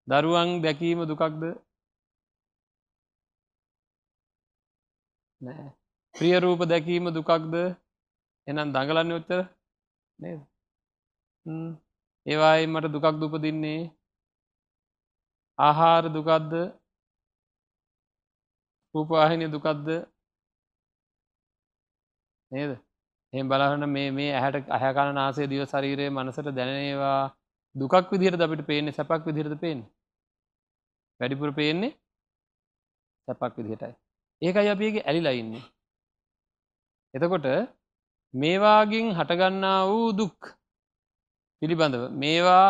දරුවන් 0.08 0.50
දැකීම 0.62 1.00
දුකක්ද? 1.04 1.42
නෑ. 5.46 5.66
ප්‍රිය 6.14 6.36
රූප 6.40 6.60
දැකීම 6.64 7.08
දුකක්ද? 7.10 7.54
එනම් 8.46 8.72
දඟලන්න 8.72 9.16
ඔච්චර 9.16 9.40
නේද? 10.18 10.40
ඒවායි 12.26 12.66
මට 12.66 12.92
දුකක් 12.94 13.06
දුපදින්නේ 13.20 13.82
ආහාර 15.58 16.04
දුකක්ද? 16.08 16.52
රූපවාහිනය 18.94 19.46
දුකක්ද? 19.48 19.88
නේද? 22.52 22.72
එම 23.32 23.48
බලහන්න 23.48 23.84
මේ 23.88 24.10
මේ 24.10 24.30
ඇහැට 24.32 24.70
අහැකන 24.70 25.12
නාසේ 25.14 25.46
දිව 25.46 25.62
ශරීරයේ 25.64 26.10
මනසට 26.10 26.48
දැනේවා 26.52 27.22
දුකක් 27.74 28.10
විදිහට 28.12 28.40
අපිට 28.40 28.66
පේන්නේ 28.66 28.92
සැපක් 28.92 29.22
විදිහට 29.26 29.60
පේෙන් 29.60 29.80
වැඩිපුර 31.20 31.52
පේන්නේ 31.52 31.92
සැපක් 33.28 33.54
විදිහටයි. 33.58 33.94
ඒකයි 34.42 34.70
අපගේ 34.70 35.02
ඇලිලා 35.02 35.36
ඉන්නේ. 35.40 35.64
එතකොට 37.14 37.46
මේවාගින් 38.34 39.06
හටගන්නා 39.18 39.80
වූ 39.88 40.08
දුක් 40.12 40.38
පිළිබඳව 41.62 42.04
මේවා 42.14 42.68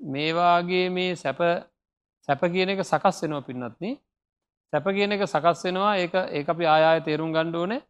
මේවාගේ 0.00 0.86
මේ 0.90 1.12
සැප 1.14 1.40
සැප 2.28 2.40
කියන 2.52 2.72
එක 2.72 2.82
සකස් 2.82 3.16
වෙනවා 3.22 3.46
පින්නත්න 3.48 3.84
සැප 4.72 4.86
කියන 4.96 5.12
එක 5.12 5.22
සකස් 5.24 5.60
වෙනවා. 5.64 5.92
ඒ 5.96 6.08
ඒ 6.32 6.44
අපි 6.44 6.64
ආය 6.66 7.00
තේරුම් 7.06 7.34
ගණ්ඩුවනේ 7.34 7.82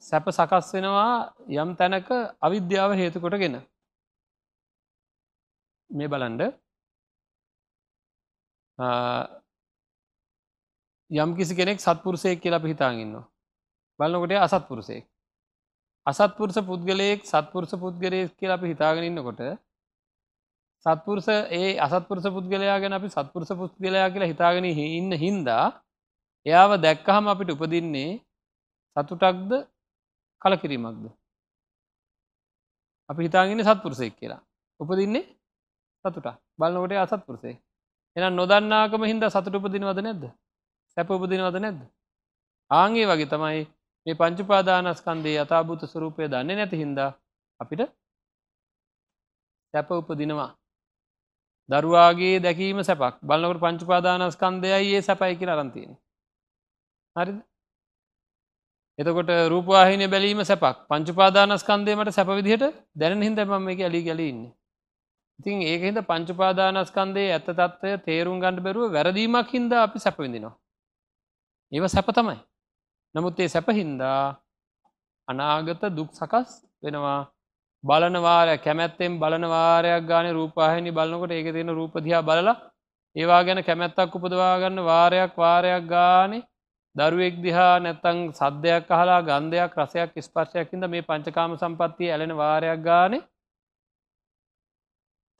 සැප 0.00 0.26
සකස් 0.30 0.66
වෙනවා 0.74 1.12
යම් 1.54 1.70
තැනක 1.78 2.08
අවිද්‍යාව 2.40 2.90
හේතුකොටගෙන 3.00 3.56
මේ 5.90 6.08
බලන්ඩ 6.08 6.42
යම් 11.10 11.30
කිසි 11.34 11.54
කෙනෙක් 11.54 11.78
සත්පුරුසයෙක් 11.78 12.40
කියලා 12.40 12.58
පිහිතාගන්නවා 12.58 13.24
බලන්නකොට 14.00 14.32
අසත්පුරුසයෙක් 14.46 15.04
අසත්පුරුෂ 16.06 16.58
පුද්ගලයෙක් 16.60 17.20
සත්පුරුෂ 17.24 17.74
පුද්ගලයෙක් 17.76 18.30
කියලා 18.32 18.58
අපි 18.58 18.66
හිතාගෙන 18.68 19.04
ඉන්නකොට 19.04 19.40
සත්පුරුෂ 20.86 21.28
ඒ 21.50 21.78
අසත්පුරුෂ 21.78 22.26
පුද්ගලයා 22.28 22.78
ගැන 22.78 22.92
අපි 22.92 23.08
සත්පුරුෂ 23.08 23.52
පුද්ගලයා 23.52 24.08
කියලා 24.08 24.28
හිතාගෙන 24.28 24.66
ඉන්න 24.66 25.12
හින්දා 25.16 25.64
එයාව 26.46 26.74
දැක්කහම 26.78 27.26
අපිට 27.26 27.50
උපදින්නේ 27.50 28.10
සතුටක්ද 28.96 29.50
කලකිරීමක්ද? 30.42 31.04
අපි 33.08 33.20
හිතාගෙන 33.22 33.62
සත්පුරුසයෙක් 33.62 34.14
කියලා. 34.14 34.42
උපදින්නේ 34.80 35.24
සතුට 36.04 36.26
බලනකොට 36.58 36.92
අසත්පුරුසේ 36.96 37.54
එනම් 38.16 38.34
නොදන්නාකම 38.34 39.02
හින්දා 39.04 39.30
සතුට 39.30 39.54
උපදිනවද 39.54 40.00
නැද්ද? 40.00 40.24
සැප 40.96 41.10
උපදිනවද 41.10 41.56
නැද්ද? 41.60 41.80
ආංගේ 42.70 43.06
වගේ 43.06 43.28
තමයි 43.32 43.62
මේ 44.06 44.14
පංචුපාදානස්කන්දේ 44.14 45.36
යථභූත 45.42 45.82
ස්වරූපය 45.84 46.28
දන්නේ 46.28 46.56
නැති 46.56 46.76
හින්දා 46.76 47.10
අපිට 47.60 47.82
සැප 49.74 49.90
උපදිනවා. 49.92 50.50
දරුවාගේ 51.68 52.40
දැකීම 52.40 52.80
සැපක්. 52.82 53.20
බලන්නකට 53.22 53.60
පංචුපාදානස්කන්දයයි 53.60 54.94
ඒ 54.94 55.02
සැපයි 55.02 55.36
කියෙන 55.38 55.54
අරන්තියෙන 55.54 55.92
හරි 57.16 57.32
එතකොට 58.98 59.30
රූපවාහින 59.52 60.10
බැලීම 60.10 60.44
සැපක්. 60.44 60.76
පංචුපාදානස්කන්දයමට 60.90 62.12
සැප 62.12 62.28
විදිහට 62.30 62.76
දැන 62.94 63.22
හිද 63.22 63.38
මම 63.40 63.68
එක 63.68 63.80
ඇලි 63.80 64.00
ගැලඉන්නේ 64.02 64.52
ඉතින් 65.38 65.58
ඒක 65.62 65.82
හිද 65.82 65.98
පංචුපාදානස්කන්දේ 66.10 67.32
ඇත්ත 67.32 67.48
තත්වය 67.54 67.98
තේරුම් 68.06 68.40
ගණඩ 68.40 68.64
බැරුව 68.66 68.94
වැරදීමක් 68.94 69.52
හින්ද 69.54 69.72
අපි 69.78 69.98
සැපවිඳිනවා 69.98 70.56
ඒව 71.72 71.84
සැප 71.86 72.08
තමයි. 72.08 72.38
නමුත් 73.14 73.40
ඒ 73.40 73.48
සැපහින්දා 73.48 74.36
අනාගත 75.28 75.82
දුක් 75.90 76.10
සකස් 76.12 76.50
වෙනවා. 76.82 77.20
බලනවාරය 77.84 78.54
කැමැත්තෙන් 78.58 79.18
බලනවාරයක් 79.18 80.02
ගාන 80.04 80.26
රූපාහිනි 80.30 80.90
බලන්නකොට 80.90 81.32
ඒක 81.32 81.48
තියෙන 81.48 81.70
රූපදිහා 81.70 82.22
බලලා 82.22 82.56
ඒවා 83.16 83.42
ගැන 83.42 83.60
කැමැත්තක් 83.62 84.14
උපදවාගන්න 84.14 84.78
වාරයක් 84.82 85.32
වාරයක් 85.36 85.84
ගානේ 85.86 86.46
දරුවෙක් 86.96 87.36
දිහා 87.38 87.74
නැත්තං 87.78 88.18
සද්ධයක් 88.32 88.90
අහලා 88.90 89.20
ගන්ධයක් 89.22 89.72
රසයක් 89.76 90.12
ස්පර්ශයක්කින්ද 90.18 90.84
මේ 90.86 91.02
පංචකාම 91.02 91.52
සම්පත්තිය 91.54 92.10
ඇලෙන 92.10 92.32
වාරයක් 92.34 92.80
ගානේ 92.82 93.22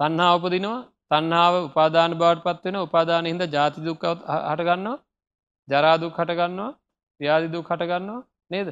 තන්හා 0.01 0.37
උපදිනවා. 0.37 0.87
තන්නාව 1.07 1.55
උපාදාන 1.61 2.13
බවට 2.15 2.45
පත්වෙන 2.47 2.77
උපාදාන 2.79 3.27
හිද 3.27 3.43
ජාති 3.49 3.81
දුක් 3.81 4.03
හටගන්නවා 4.05 4.97
ජරාදුක් 5.69 6.17
හටගන්නවා 6.17 6.73
ව්‍යාධි 7.21 7.49
දුක් 7.49 7.69
හටගන්නවා 7.69 8.27
නේද? 8.51 8.69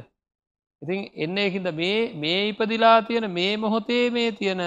ඉතින් 0.82 1.00
එන්න 1.16 1.38
එහින්ද 1.38 1.68
මේ 1.72 1.98
මේ 2.14 2.40
ඉපදිලා 2.50 2.98
තියෙන 3.02 3.26
මේ 3.30 3.52
මොහොතේ 3.56 4.04
මේ 4.10 4.28
තියෙන 4.32 4.62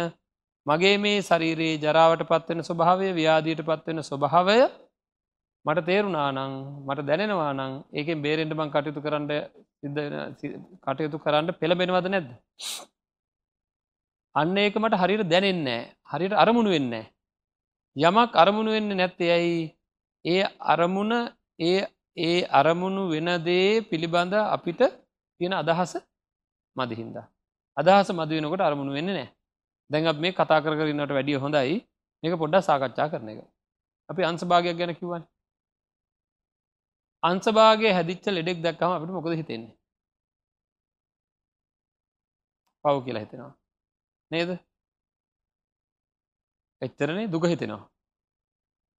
මගේ 0.66 0.98
මේ 0.98 1.18
ශරීරයේ 1.22 1.80
ජරාවට 1.80 2.24
පත්වෙන 2.24 2.62
ස්වභාවය 2.62 3.08
ව්‍යාදීට 3.14 3.62
පත්වෙන 3.62 4.02
ස්වභාවය 4.02 4.58
මට 5.66 5.86
තේරුණා 5.86 6.28
නං 6.32 6.54
මට 6.86 7.08
දැනෙනවා 7.08 7.52
නං 7.54 7.74
ඒකෙන් 7.94 8.22
බේරෙන්ට 8.22 8.54
මං 8.54 8.70
කටයුතු 8.70 9.02
කරන්න 9.02 9.26
කටයුතු 10.84 11.18
කරන්න 11.20 11.58
පෙළබෙනවද 11.62 12.08
නැද්ද? 12.08 12.30
අන්න 14.36 14.58
ඒක 14.58 14.76
මට 14.76 15.02
හරිට 15.02 15.24
දැනෙන්නේ 15.26 15.82
හරිට 16.12 16.34
අරමුණු 16.36 16.70
වෙන්න 16.70 16.94
යමක් 17.96 18.32
අරමුණු 18.36 18.72
වෙන්න 18.72 18.98
නැත්තේ 18.98 19.32
ඇයි? 19.32 19.62
ඒ 20.26 20.44
අරමුණ 20.74 21.14
ඒ 21.62 21.80
ඒ 22.18 22.40
අරමුණු 22.50 23.04
වෙනදේ 23.14 23.82
පිළිබඳ 23.82 24.34
අපිට 24.56 24.82
තියෙන 25.40 25.54
අදහස 25.54 25.94
මදිහින්ද. 26.76 27.18
අදහස 27.78 28.10
මදවෙනකොට 28.12 28.62
අරමුණු 28.62 28.92
වෙන්න 28.94 29.10
නෑ 29.10 29.28
දැඟ 29.90 30.20
මේ 30.20 30.34
කතා 30.34 30.60
කරන්නට 30.64 31.12
වැඩිය 31.12 31.38
හොඳයි 31.38 31.78
මේක 32.24 32.36
පොඩ්ඩ 32.42 32.66
සාකච්ඡා 32.68 33.12
කරන 33.12 33.30
එක. 33.30 33.40
අපි 34.10 34.22
අන්සභාගයක් 34.24 34.78
ගැන 34.80 34.94
කිවන්. 34.96 35.24
අන්සභාගේ 37.24 37.94
හැදිච්ච 37.94 38.26
ලෙඩෙක් 38.28 38.58
දක්කම 38.64 38.92
අපිට 38.92 39.12
මොකද 39.12 39.38
හිතෙන්නේ. 39.42 39.76
පව් 42.86 42.96
කියලා 43.06 43.24
හිතෙනවා. 43.26 43.54
නේද 44.32 44.50
එච්චරනේ 46.82 47.28
දුක 47.28 47.46
හිතෙනවා. 47.46 47.90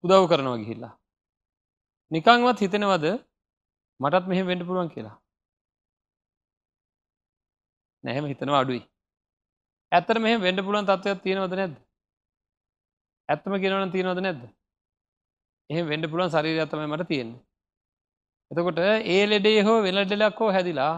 උදව් 0.04 0.24
කරනවා 0.30 0.60
ගිහිල්ලා. 0.62 0.94
නිකංවත් 2.10 2.60
හිතෙනවද 2.64 3.06
මටත් 4.00 4.28
මෙහෙම 4.30 4.46
වෙන්න 4.46 4.66
පුළුවන් 4.66 4.88
කියලා. 4.92 5.16
නැහෙම 8.04 8.26
හිතනවා 8.30 8.60
අඩුයි. 8.62 8.82
ඇත්තට 9.92 10.22
මෙහෙම 10.24 10.40
වෙන්න 10.46 10.64
පුළුවන් 10.64 10.88
තත්ත්වයක් 10.88 11.20
තියෙනවද 11.24 11.54
නැද්ද? 11.60 11.76
ඇත්තම 13.28 13.58
කියනවනම් 13.62 13.92
තියෙනවද 13.94 14.22
නැද්ද? 14.24 14.42
එහෙම 15.70 15.86
වෙන්න 15.92 16.10
පුළුවන් 16.10 16.32
ශරීරයක් 16.34 16.70
තමයි 16.70 16.90
මට 16.92 17.08
තියෙන්නේ. 17.12 17.40
එතකොට 18.50 18.78
ඒ 19.14 19.22
ලෙඩේ 19.30 19.62
හෝ 19.62 19.78
වෙන 19.84 19.98
ලෙඩක් 20.00 20.38
හෝ 20.40 20.52
හැදිලා 20.56 20.92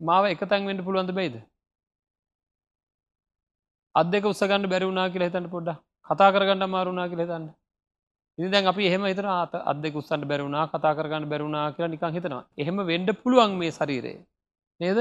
මාව 0.00 0.24
එක 0.34 0.42
තැන් 0.50 0.66
වෙන්න 0.68 0.84
පුළුවන්ද 0.86 1.12
බැයිද? 1.18 1.36
අත් 3.94 4.06
දෙක 4.12 4.24
උස්ස 4.30 4.42
ගන්න 4.42 4.70
බැරි 4.72 4.88
වුණා 4.88 5.10
කියලා 5.12 5.28
හිතන්න 5.28 5.52
පොඩ්ඩක්. 5.54 5.78
කතා 6.06 6.32
කරගන්න 6.34 6.66
අමාරු 6.66 6.90
වුණා 6.90 7.10
කියලා 7.10 7.26
හිතන්න. 7.28 7.46
ඉතින් 8.38 8.50
දැන් 8.50 8.66
අපි 8.66 8.86
එහෙම 8.86 9.04
හිතනවා 9.04 9.62
අත් 9.64 9.76
දෙක 9.80 9.94
උස්සන්න 9.94 10.24
බැරි 10.24 10.42
වුණා 10.42 10.66
කතා 10.68 10.94
කරගන්න 10.94 11.28
බැරි 11.28 11.44
වුණා 11.44 11.66
කියලා 11.70 11.90
නිකන් 11.90 12.14
හිතනවා. 12.14 12.44
එහෙම 12.58 12.76
වෙන්න 12.84 13.06
පුළුවන් 13.16 13.52
මේ 13.56 13.70
ශරීරයේ. 13.70 14.18
නේද? 14.80 14.98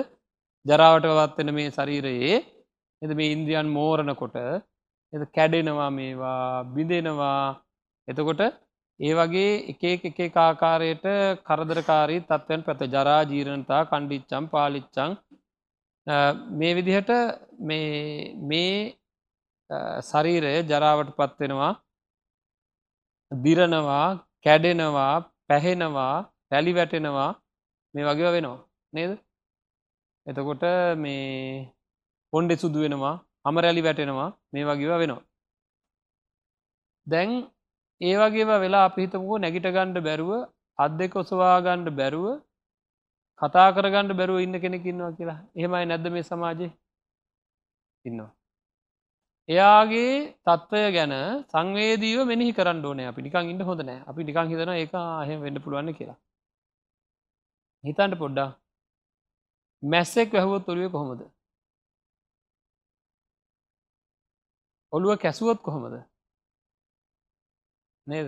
ජරාවටපත් 0.65 1.37
වෙන 1.39 1.53
මේ 1.53 1.71
ශරීරයේ 1.71 2.35
නේද 3.01 3.13
මේ 3.13 3.33
ඉන්ද්‍රියන් 3.35 3.67
මෝරනකොට 3.69 4.37
නේද 5.13 5.23
කැඩෙනවා 5.31 5.89
මේවා 5.91 6.63
බිඳෙනවා. 6.67 7.59
එතකොට 8.07 8.41
ඒ 8.99 9.13
වගේ 9.13 9.51
එක 9.71 9.83
එක 10.05 10.19
එක 10.19 10.35
ආකාරයට 10.37 11.05
කරදරකාරී 11.43 12.23
තත්ත්වයන් 12.23 12.61
පැත 12.63 12.81
ජරා 12.87 13.21
ජීර්ණතා 13.25 13.81
කණ්ඩිච්චම් 13.85 14.45
පාලිච්චං 14.47 15.17
මේ 16.53 16.75
විදිහට 16.75 17.09
මේ 17.61 18.93
ශරීරය 20.03 20.53
ජරාවට 20.65 21.15
පත්වෙනවා 21.15 21.71
දිරනවා 23.43 24.07
කැඩෙනවා 24.45 25.13
පැහෙනවා 25.47 26.15
රැලි 26.51 26.73
වැටෙනවා 26.77 27.29
මේ 27.93 28.05
වගේ 28.07 28.31
වෙනවා. 28.35 28.59
නේද? 28.93 29.11
එතකොට 30.27 30.63
මේ 31.03 31.73
පොන්්ඩෙ 32.33 32.55
සුදු 32.55 32.79
වෙනවා 32.83 33.15
හම 33.45 33.57
රැලි 33.65 33.81
වැටෙනවා 33.87 34.29
මේ 34.53 34.65
වගේවා 34.69 35.01
වෙනවා. 35.03 35.23
දැන් 37.07 37.31
ඒ 38.01 38.15
වගේ 38.21 38.45
වෙලා 38.63 38.85
අපිහිතමුකෝ 38.89 39.37
නැගිට 39.37 39.67
ගණ්ඩ 39.75 40.05
බැරුව 40.07 40.31
අත් 40.79 40.91
දෙක 40.99 41.15
ඔසවා 41.15 41.57
ගණ්ඩ 41.65 41.97
බැරුව 41.99 42.27
කතා 43.41 43.67
කරගණ්ඩ 43.75 44.17
බැරුව 44.19 44.43
ඉන්න 44.45 44.61
කෙනෙකින්නවා 44.63 45.11
කියලා. 45.17 45.39
එහෙමයි 45.57 45.85
නැද්ද 45.85 46.07
මේ 46.15 46.29
සමාජය 46.29 46.67
ඉන්නවා. 48.05 48.31
එයාගේ 49.49 50.35
තත්ත්වය 50.39 50.81
ගැන 50.91 51.13
සංවේදීව 51.45 52.19
මෙනිහි 52.25 52.53
කරන්න 52.53 52.79
ඕනෑ. 52.81 53.07
අපි 53.07 53.21
නිකං 53.21 53.49
ඉන්න 53.51 53.61
හොඳ 53.61 53.81
නෑ. 53.81 53.99
අපි 54.01 54.21
නිකං 54.23 54.47
හිතන 54.47 54.71
එක 54.73 54.93
අහෙම 54.95 55.41
වෙන්න 55.41 55.61
පුළුවන් 55.61 55.91
කියලා. 55.93 56.17
හිතන්ට 57.83 58.15
පොඩ්ඩා 58.17 58.49
මැස්සෙක් 59.83 60.29
වැැහුවොත් 60.31 60.69
ඔළුව 60.69 60.91
කොහොමද? 60.91 61.21
ඔළුව 64.93 65.19
කැසුවොත් 65.19 65.59
කොහොමද? 65.61 65.95
නේද? 68.07 68.27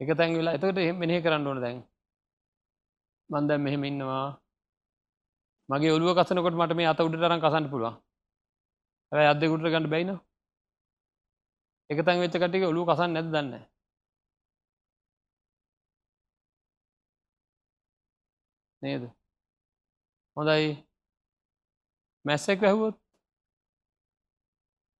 එක 0.00 0.10
තැන් 0.18 0.34
වෙලා. 0.34 0.54
එතකට 0.54 0.78
එහ 0.78 0.92
මෙනෙහි 0.94 1.22
කරන්න 1.22 1.46
ඕන 1.46 1.60
දැන්. 1.60 1.78
මන්දැම් 3.30 3.62
මෙහෙම 3.62 3.84
ඉන්නවා. 3.84 4.26
මගේ 5.68 5.94
ඔළුව 5.96 6.18
කසනකොට 6.18 6.58
මට 6.58 6.72
මේ 6.74 6.90
අත 6.90 7.00
උඩට 7.00 7.22
තරම් 7.22 7.40
කසන්න 7.40 7.70
පුළුවන්. 7.70 7.94
ඇ 9.12 9.26
අදෙකුට 9.28 9.62
ගන්න 9.64 9.88
බැයිනවා 9.88 10.31
එක 11.90 11.98
තැන් 12.06 12.20
වෙච්ච 12.22 12.36
කටික 12.36 12.64
ඔලු 12.64 12.82
කසන් 12.84 13.10
නැද 13.12 13.28
දන්න 13.28 13.50
නේද? 18.82 19.02
හොඳයි. 20.36 20.70
මැස්සෙක් 22.24 22.60
වැැහුවොත් 22.60 22.96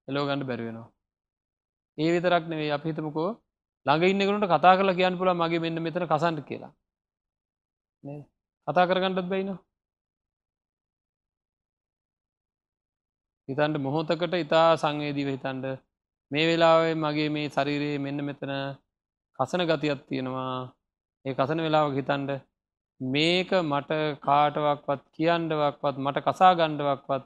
එලෝ 0.09 0.25
ගණඩ 0.27 0.49
බැරිවෙනවා 0.49 0.91
ඒ 1.99 2.13
විතරක් 2.15 2.45
නෙවේ 2.49 2.71
අප 2.73 2.85
හිතමකෝ 2.85 3.31
ළඟ 3.87 4.05
ඉන්නකරුට 4.13 4.47
කතා 4.49 4.77
කරලා 4.79 4.99
කියන්න 4.99 5.19
පුළ 5.19 5.33
මගේ 5.35 5.63
මෙන්න 5.65 5.83
මෙතන 5.83 6.07
කසන්ට 6.07 6.47
කියලා. 6.49 6.73
කතා 8.69 8.89
කරගන්නත් 8.89 9.29
බැයිනවා 9.31 9.61
හිතන්ට 13.49 13.79
මොහොතකට 13.79 14.35
ඉතා 14.37 14.69
සංවේදීව 14.77 15.29
හිතන්ඩ 15.29 15.67
මේ 16.33 16.47
වෙලාවේ 16.47 16.95
මගේ 16.97 17.29
මේ 17.29 17.49
ශරීරයේ 17.49 17.99
මෙන්න 17.99 18.25
මෙතන 18.25 18.53
කසන 19.39 19.63
ගතියක් 19.65 20.01
තියෙනවා. 20.09 20.55
ඒ 21.25 21.35
කසන 21.35 21.61
වෙලාව 21.61 21.89
හිතන්ඩ 21.93 22.31
මේක 23.01 23.51
මට 23.63 23.91
කාටවක්වත් 24.21 25.03
කියන්ඩවක්වත් 25.13 25.97
මට 25.99 26.25
කසා 26.27 26.53
ගණ්ඩවක්වත් 26.55 27.25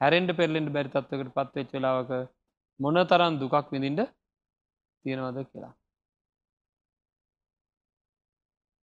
හැරෙන්ඩ 0.00 0.30
පෙරලෙන්ට 0.32 0.70
බැරි 0.70 0.90
තත්වකට 0.90 1.34
පත්වෙච් 1.36 1.74
වෙලාවක 1.74 2.12
මොන 2.80 3.00
තරන් 3.06 3.38
දුකක් 3.40 3.72
විඳින්ට 3.72 4.02
තියෙනවද 5.04 5.38
කියලා. 5.44 5.72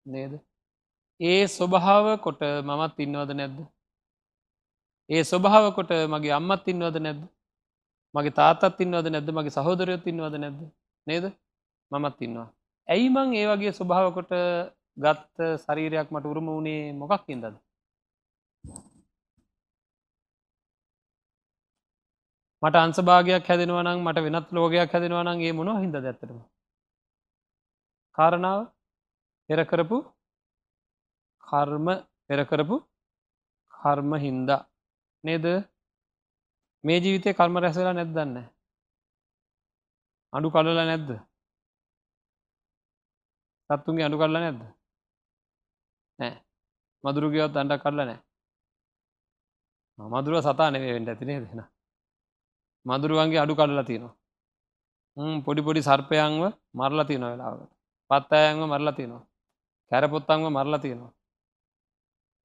නේද? 0.05 0.33
ඒ 1.19 1.43
ස්වභාව 1.49 2.07
කොට 2.19 2.41
මමත් 2.63 2.99
ඉන්නවද 2.99 3.31
නැද්ද? 3.33 3.57
ඒ 5.09 5.23
ස්වභාව 5.23 5.65
කොට 5.77 5.91
මගේ 6.07 6.35
අම්මත් 6.39 6.67
ඉන්නවද 6.67 6.97
නැද්ද? 6.99 7.23
මගේ 8.15 8.37
තාතත් 8.39 8.79
ඉන්නවද 8.79 9.07
නැද්ද 9.11 9.29
මගේ 9.31 9.55
සහෝදරයොත් 9.57 10.05
ඉන්නවද 10.07 10.35
නැද්ද 10.37 10.59
නේද 11.07 11.25
මමත් 11.91 12.19
ඉන්නවා. 12.21 12.47
ඇයි 12.87 13.09
මං 13.09 13.29
ඒ 13.35 13.45
වගේ 13.51 13.73
ස්වභාවකොට 13.73 14.33
ගත්ත 14.97 15.37
ශරීරයක් 15.63 16.09
මට 16.11 16.31
උරුම 16.31 16.47
වුණේ 16.47 16.93
මොකක් 16.93 17.25
ඉදද. 17.27 17.55
මට 22.63 22.75
අන්සභාගයක් 22.77 23.49
හැදෙනවනම් 23.49 23.99
මට 24.01 24.25
වෙනත් 24.25 24.49
ලෝගයක් 24.51 24.93
හැදෙනවනන්ගේ 24.93 25.53
මොන 25.53 25.71
හිද 25.77 25.95
ඇත්තටම. 25.95 26.39
කාරණාව 28.17 28.61
පෙරකරපු 29.49 29.97
කර්ම 31.43 31.87
පෙරකරපු 32.27 32.75
කර්ම 33.73 34.11
හින්දා 34.23 34.61
නේද 35.23 35.45
මේ 36.85 36.99
ජීවිතය 37.03 37.29
කර්ම 37.33 37.55
රැසලා 37.57 37.93
නැද්දන්න 37.93 38.37
අඩු 40.33 40.47
කලල 40.51 40.69
නැද්ද? 40.79 41.09
සත්තුන්ගේ 43.69 44.05
අඩු 44.07 44.17
කරලා 44.17 44.41
නැද්ද? 44.43 44.61
නෑ 46.19 46.35
මදුරුගයවත් 47.03 47.55
අන්ඩ 47.55 47.73
කරලා 47.83 48.05
නෑ 48.05 48.19
මදුරුව 49.99 50.43
සතා 50.43 50.71
නෙවේ 50.71 50.93
වෙන්ට 50.95 51.09
ඇතිනේ 51.09 51.39
දෙෙන 51.41 51.61
මදුරුවන්ගේ 52.85 53.41
අඩු 53.41 53.53
කඩලා 53.55 53.87
තියෙනවා. 53.89 54.15
පොඩි 55.45 55.61
පොඩි 55.67 55.81
සර්පයන්ව 55.81 56.43
මරලා 56.73 57.07
තියෙන 57.09 57.25
වෙලාවට 57.25 57.71
පත් 58.11 58.31
අයන්ව 58.39 58.63
මරලා 58.65 58.97
තියෙනවා. 58.97 59.23
කැරපොත්තන්ව 59.91 60.45
මරලා 60.49 60.79
තියෙනවා. 60.79 61.13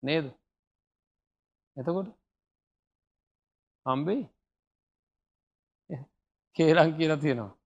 නේද? 0.02 0.26
එතකොට 1.76 2.08
හම්බේ 3.86 4.22
කේලං 6.56 6.90
කියලා 6.96 7.16
තියෙනවා. 7.16 7.56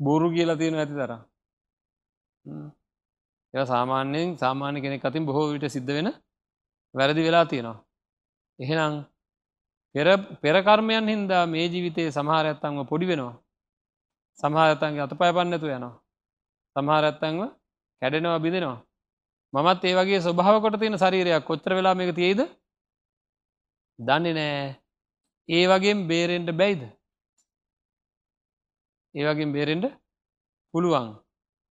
බොරු 0.00 0.30
කියලා 0.30 0.56
තියෙන 0.56 0.74
ඇති 0.74 0.94
තර 0.94 1.12
එ 3.54 3.66
සාමාන්‍යයෙන් 3.66 4.38
සාමාන්‍ය 4.38 4.80
කෙනෙක් 4.80 5.04
අතින් 5.04 5.26
බොහෝ 5.26 5.52
විට 5.52 5.66
සිද්ධ 5.68 5.92
වෙන 5.96 6.08
වැරදි 6.94 7.26
වෙලා 7.26 7.46
තියෙනවා. 7.46 7.78
එහෙනම් 8.58 8.94
පෙරකර්මයන් 10.42 11.08
හින්දා 11.08 11.44
මේ 11.46 11.66
ජීවිතයේ 11.66 12.10
සමහරඇත්තන්ව 12.10 12.88
පොඩි 12.90 13.06
වෙනවා. 13.06 13.36
සමහරත්තන්ගේ 14.38 15.02
අත 15.02 15.12
පයපන්නතු 15.12 15.66
යනවා. 15.68 15.94
සමහරඇත්තන්ව 16.76 17.40
කැඩෙනවා 18.02 18.38
බිඳෙනවා. 18.38 18.78
මමත් 19.52 19.84
ඒ 19.84 19.94
වගේ 19.94 20.20
ස්වභාවකොට 20.20 20.76
තියෙන 20.80 20.98
ශරීරයක් 20.98 21.44
කොච්චර 21.44 21.72
වෙලා 21.74 21.94
මේක 21.94 22.14
තියෙයිද 22.14 22.40
දන්නේ 23.98 24.34
නෑ. 24.34 24.85
ඒ 25.48 25.64
වගේ 25.66 25.94
බේරෙන්ට 26.04 26.50
බැයිද? 26.52 26.82
ඒ 29.14 29.24
වගේ 29.24 29.52
බේරෙන්ට 29.52 29.86
පුළුවන්. 30.74 31.06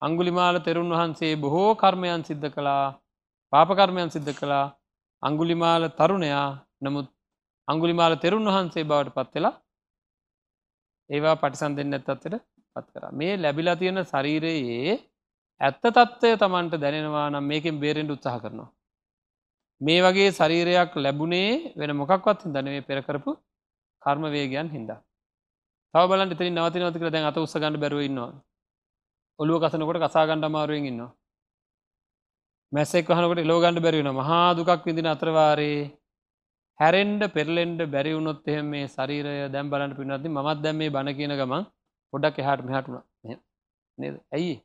අංගුලිමාල 0.02 0.56
තෙරුන් 0.60 0.92
වහන්සේ 0.92 1.34
බොහෝ 1.38 1.72
කර්මයන් 1.76 2.24
සිද්ධ 2.24 2.48
කළා 2.50 2.96
පාපකර්මයන් 3.54 4.10
සිද්ධ 4.10 4.32
කළා. 4.34 4.74
අංගුලිමාල 5.24 5.84
තරුණයා 5.92 6.48
නමුත් 6.82 7.08
අංගුලිමාල 7.68 8.14
තෙරුන් 8.18 8.48
වහන්සේ 8.48 8.84
බවට 8.84 9.16
පත්වෙලා 9.18 9.56
ඒවා 11.10 11.36
පටිසන් 11.36 11.76
දෙන්න 11.76 11.94
ඇත්තත්තට 11.94 12.36
පත් 12.76 12.88
කර. 12.94 13.04
මේ 13.12 13.34
ලැබිලා 13.38 13.76
තියෙන 13.76 14.00
ශරීරයේ 14.04 14.96
ඇත්ත 15.62 15.82
තත්ත්වය 15.82 16.32
තමන්ට 16.36 16.74
දැනෙනවා 16.76 17.28
නම් 17.30 17.46
මේකෙන් 17.46 17.80
බේරෙන්ට 17.80 18.12
උත්සාහ 18.12 18.38
කරනවා. 18.40 18.70
මේ 19.82 20.00
වගේ 20.02 20.30
ශරීරයක් 20.32 20.92
ලැබුණේ 20.98 21.52
වෙන 21.76 21.92
මොකක්වත් 21.94 22.48
දනවේ 22.48 22.82
පෙරකරපු 22.82 23.32
කර්ම 24.06 24.24
වේගයන් 24.28 24.70
හින්දා. 24.70 25.00
තව 25.94 26.04
බලන් 26.08 26.32
ඉතින් 26.32 26.56
නවතිනවති 26.56 27.00
කියලා 27.00 27.12
දැන් 27.12 27.26
අත 27.26 27.38
උස්ස 27.38 27.56
ගන්න 27.56 27.80
බැරුව 27.80 28.02
ඉන්නවා. 28.02 28.32
ඔළුව 29.40 29.62
කසනකොට 29.62 30.02
කසාගණ්ඩ 30.04 30.46
අමාරුවෙන් 30.46 30.86
ඉන්නවා. 30.86 31.12
මැස්සෙක් 32.72 33.08
වහනකොට 33.08 33.42
ලෝගණ්ඩ 33.44 33.80
බැරිවෙන 33.80 34.12
මහා 34.14 34.48
දුකක් 34.54 34.84
විදින 34.84 35.08
අතරවාරයේ 35.08 35.92
හැරෙන්ඩ 36.80 37.24
පෙරලෙන්ඩ 37.30 37.82
බැරිවුණොත් 37.88 38.48
එහෙම 38.48 38.66
මේ 38.66 38.88
ශරීරය 38.88 39.36
දැම් 39.50 39.70
බලට 39.70 39.98
පිනත්ති 39.98 40.30
මත් 40.30 40.58
දැම් 40.62 40.78
මේ 40.78 40.90
බණ 40.90 41.18
කියන 41.18 41.34
ගමන් 41.34 41.64
පොඩක් 42.14 42.40
එහාට 42.40 42.64
මෙහටුන 42.64 42.98
නේද? 43.98 44.16
ඇයි? 44.32 44.56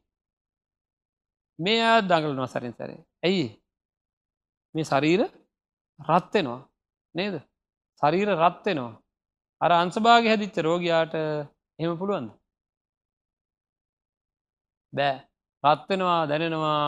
මේ 1.58 1.80
ආ 1.82 2.00
දඟලනවා 2.02 2.46
සරින් 2.46 2.74
සැරේ 2.74 3.00
ඇයි? 3.22 3.46
මේ 4.74 4.84
ශරීර 4.84 5.22
රත්වෙනවා 5.98 6.60
නේද? 7.14 7.34
ශරීර 8.02 8.28
රත්වෙනවා 8.36 8.99
අර 9.60 9.70
අන්සභාග 9.72 10.24
හැදිච්ච 10.30 10.56
රෝගයාට 10.66 11.14
එහෙම 11.78 11.98
පුළුවන්ද? 12.00 12.30
බෑ. 14.92 15.16
රත්වෙනවා 15.64 16.20
දැනෙනවා 16.28 16.84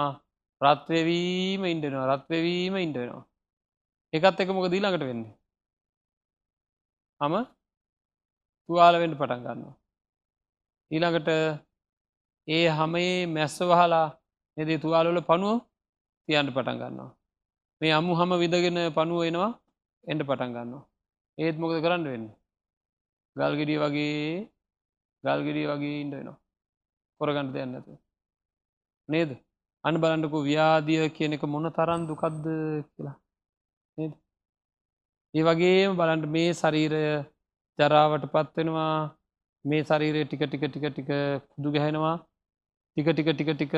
රත්වවීම 0.60 1.62
ඉන්ඩනවා 1.64 2.08
රත්වවීම 2.10 2.74
ඉන්ඩනවා 2.84 3.22
එකත් 4.12 4.40
එක 4.40 4.50
මොක 4.52 4.68
දීළඟට 4.72 5.04
වෙන්නේ? 5.08 5.34
හම 7.20 7.34
තුවාල 8.68 8.94
වෙන්ඩ 9.00 9.18
පටන් 9.20 9.44
ගන්නවා. 9.44 9.74
ඊළඟට 10.90 11.28
ඒ 12.48 12.66
හමේ 12.70 13.26
මැස්ස 13.26 13.56
වහලා 13.62 14.06
එදේ 14.56 14.82
තුවාලොල 14.84 15.20
පනුව 15.22 15.64
තියන්ට 16.28 16.54
පටන් 16.56 16.80
ගන්නවා. 16.80 17.10
මේ 17.80 17.92
අම්මු 17.98 18.18
හම 18.18 18.32
විදගෙන 18.42 18.78
පනුව 18.96 19.20
එනවා 19.28 19.50
එන්ඩ 20.06 20.28
පටන් 20.28 20.54
ගන්නවා. 20.56 20.84
ඒත් 21.38 21.56
මොකද 21.58 21.82
කරන්න 21.84 22.04
වෙන්න? 22.06 22.26
ගල්ගෙඩිය 23.36 23.78
වගේ 23.78 24.48
ගල්ගෙඩිය 25.24 25.66
වගේ 25.66 26.00
ඉන්ඩ 26.00 26.14
වෙනවා. 26.14 26.38
කොරගණඩ 27.20 27.54
දෙයන්න 27.54 27.76
ඇතු 27.76 27.94
නේද? 29.08 29.30
අන 29.84 30.00
බලන්ටකු 30.02 30.38
ව්‍යාදිය 30.42 31.04
කියන 31.10 31.36
එක 31.36 31.44
මොන 31.44 31.68
තරන් 31.70 32.02
දුකක්ද 32.08 32.44
කියලා. 32.88 33.16
ඒ 35.34 35.42
වගේම 35.42 35.96
බලන්ට 35.98 36.26
මේ 36.28 36.50
ශරීරය 36.52 37.02
ජරාවට 37.78 38.26
පත්වෙනවා 38.34 38.92
මේ 39.64 39.82
ශරීරය 39.84 40.22
ටික 40.24 40.42
ටික 40.44 40.64
ටික 40.66 40.84
ටික 40.88 41.10
කුදු 41.52 41.74
ගැහෙනවා. 41.74 42.16
ටික 42.96 43.08
ටික 43.08 43.28
ටික 43.30 43.50
ටික 43.52 43.74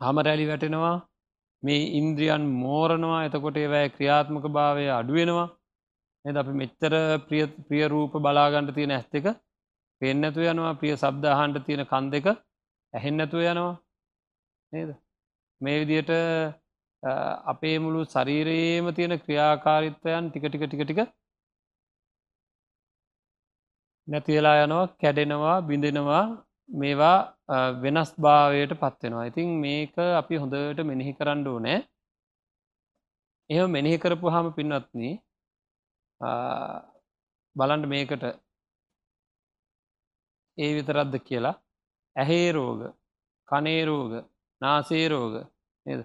හමරැලි 0.00 0.48
වැටෙනවා. 0.50 0.96
මේ 1.62 1.82
ඉන්ද්‍රියන් 1.98 2.42
මෝරණවා 2.62 3.20
එතකොට 3.26 3.56
ඒවැය 3.56 3.86
ක්‍රියාත්මක 3.96 4.46
භාවය 4.56 4.86
අඩුවෙනවා 4.92 5.48
එද 6.24 6.36
අපි 6.40 6.52
මෙච්චර 6.60 6.94
ප්‍රිය 7.68 7.84
රූප 7.92 8.12
බලාගණ්ඩ 8.24 8.74
තියෙන 8.76 8.92
ඇස් 8.96 9.06
දෙක 9.14 9.26
පෙන්නැතු 10.00 10.40
යනවා. 10.42 10.78
ප්‍රිය 10.80 10.94
සබ්දාහන්ට 10.96 11.64
තියෙන 11.66 11.82
කන් 11.90 12.06
දෙක 12.14 12.26
ඇහෙන්නැතුව 12.94 13.40
යනවා. 13.44 13.74
නේද? 14.72 14.90
මේ 15.60 15.76
විදියට 15.82 16.12
අපේ 17.52 17.76
මුළු 17.84 18.00
ශරීරයේම 18.06 18.86
තියෙන 18.96 19.14
ක්‍රියාකාරිත්වයන් 19.24 20.24
ටික 20.30 20.46
ටික 20.46 20.64
ටික 20.64 20.82
ටික 20.84 21.00
නැතිවෙලා 24.08 24.56
යනවා 24.64 24.86
කැඩෙනවා 25.00 25.56
බිඳෙනවා. 25.68 26.24
මේවා 26.70 27.18
වෙනස් 27.82 28.10
භාවයට 28.24 28.72
පත්වෙනවා 28.82 29.28
ඉතින් 29.30 29.48
මේක 29.64 29.94
අපි 30.20 30.40
හොඳට 30.42 30.80
මෙනෙහි 30.90 31.12
කරන්න 31.18 31.46
ඕනෑ. 31.48 31.78
එහම 33.50 33.68
මෙනෙහි 33.76 34.02
කරපු 34.02 34.26
හම 34.34 34.46
පින්වත්න 34.58 35.02
බලන්ඩ 37.56 37.86
මේකට. 37.86 38.24
ඒ 40.58 40.70
විතරද්ද 40.76 41.14
කියලා. 41.20 41.56
ඇහේ 42.16 42.48
රෝග 42.52 42.80
කනේරෝග 43.48 44.12
නාසේරෝග 44.62 45.34
නද? 45.86 46.00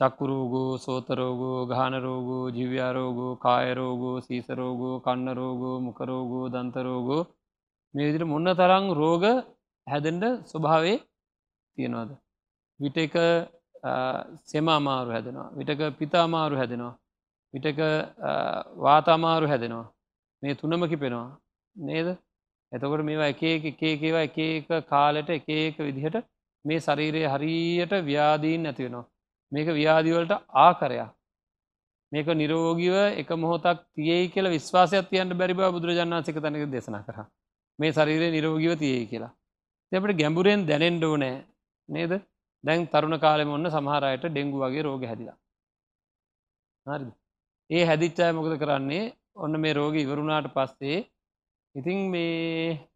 චක්කුරෝගෝ 0.00 0.72
සෝතරෝගෝ 0.78 1.58
ගානරෝගෝ 1.66 2.44
ජිව්‍යාරෝගෝ 2.56 3.32
කායරෝගෝ 3.36 4.16
සීසරෝගෝ 4.20 4.96
කන්නරෝගෝ 5.00 5.76
මුකරෝගෝ 5.80 6.46
දන්තරෝගෝ 6.48 7.22
මේ 7.94 8.06
විදිට 8.06 8.30
මොන්න 8.32 8.50
තරං 8.60 8.86
රෝග 9.00 9.24
හැදෙන්ඩ 9.86 10.24
ස්වභාවේ 10.50 10.96
තියෙනවාද. 11.78 12.10
විටක 12.80 13.16
සෙමාමාරු 14.50 15.10
හැදෙනවා. 15.10 15.48
විටක 15.58 15.82
පිතාමාරු 15.98 16.56
හැදෙනවා. 16.56 16.94
විටක 17.54 17.80
වාතාමාරු 18.78 19.46
හැදෙනවා. 19.46 19.86
මේ 20.42 20.54
තුනම 20.54 20.88
කිපෙනවා. 20.88 21.28
නේද? 21.76 22.08
එතකොට 22.72 23.02
මේවා 23.02 23.30
එක 23.34 23.42
එකේකේවා 23.42 24.24
එක 24.24 24.38
එක 24.38 24.68
කාලෙට 24.86 25.30
එක 25.30 25.48
එක 25.58 25.78
විදිහට 25.80 26.18
මේ 26.64 26.80
ශරීරය 26.80 27.22
හරියට 27.26 27.94
ව්‍යාදීන් 28.04 28.62
නැතිවෙනවා 28.62 29.06
මේක 29.52 29.68
ව්‍යාදිවලට 29.70 30.32
ආකරයක්. 30.56 31.10
මේක 32.12 32.26
නිරෝගිව 32.34 32.94
එක 33.16 33.30
මොහොතක් 33.34 33.84
තියයි 33.94 34.30
කියලා 34.30 34.50
විශ්වාසයක් 34.50 35.08
තියන්ට 35.10 35.34
බැරි 35.34 35.54
බව 35.54 35.72
බුදුරජාණන් 35.72 36.24
සික 36.24 36.36
තනක 36.36 36.70
දෙසන 36.70 36.96
කර. 37.00 37.18
මේ 37.78 37.92
ශරීරය 37.92 38.28
නිරෝගිව 38.30 38.78
තියයි 38.78 39.06
කියලා. 39.06 39.32
එපට 39.92 40.18
ගැඹුරෙන් 40.20 40.66
දැනෙන්ඩ 40.66 41.04
ඕනෑ. 41.04 41.44
නේද? 41.88 42.12
දැන් 42.64 42.86
තරුණ 42.86 43.18
කාලෙම 43.18 43.50
ඔන්න 43.50 43.70
සමහරයට 43.70 44.24
ඩෙංගු 44.26 44.58
වගේ 44.58 44.82
රෝග 44.82 45.02
හැදිලා. 45.02 45.36
හරි 46.86 47.10
ඒ 47.70 47.82
හැදිච්චාය 47.84 48.32
මොකද 48.32 48.54
කරන්නේ? 48.58 49.12
ඔන්න 49.34 49.54
මේ 49.60 49.72
රෝග 49.72 49.94
ඉවරුණාට 49.96 50.48
පස්සේ 50.52 50.98
ඉතිං 51.74 51.98
මේ 52.10 52.88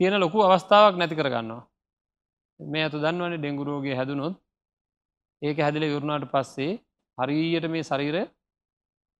තියෙන 0.00 0.16
ලොකු 0.16 0.38
අවස්ථාවක් 0.42 0.96
නැති 0.96 1.14
කරගන්නවා. 1.14 1.62
මේ 2.60 2.84
ඇතු 2.84 2.98
දන්නවන 2.98 3.34
ඩෙංගුරෝගේ 3.36 3.96
හැදුනොත්. 3.96 4.34
ඒක 5.42 5.58
හැදිල 5.58 5.84
යුරුණාට 5.84 6.26
පස්සේ 6.26 6.72
හරියට 7.18 7.66
මේ 7.68 7.82
ශරීර 7.82 8.16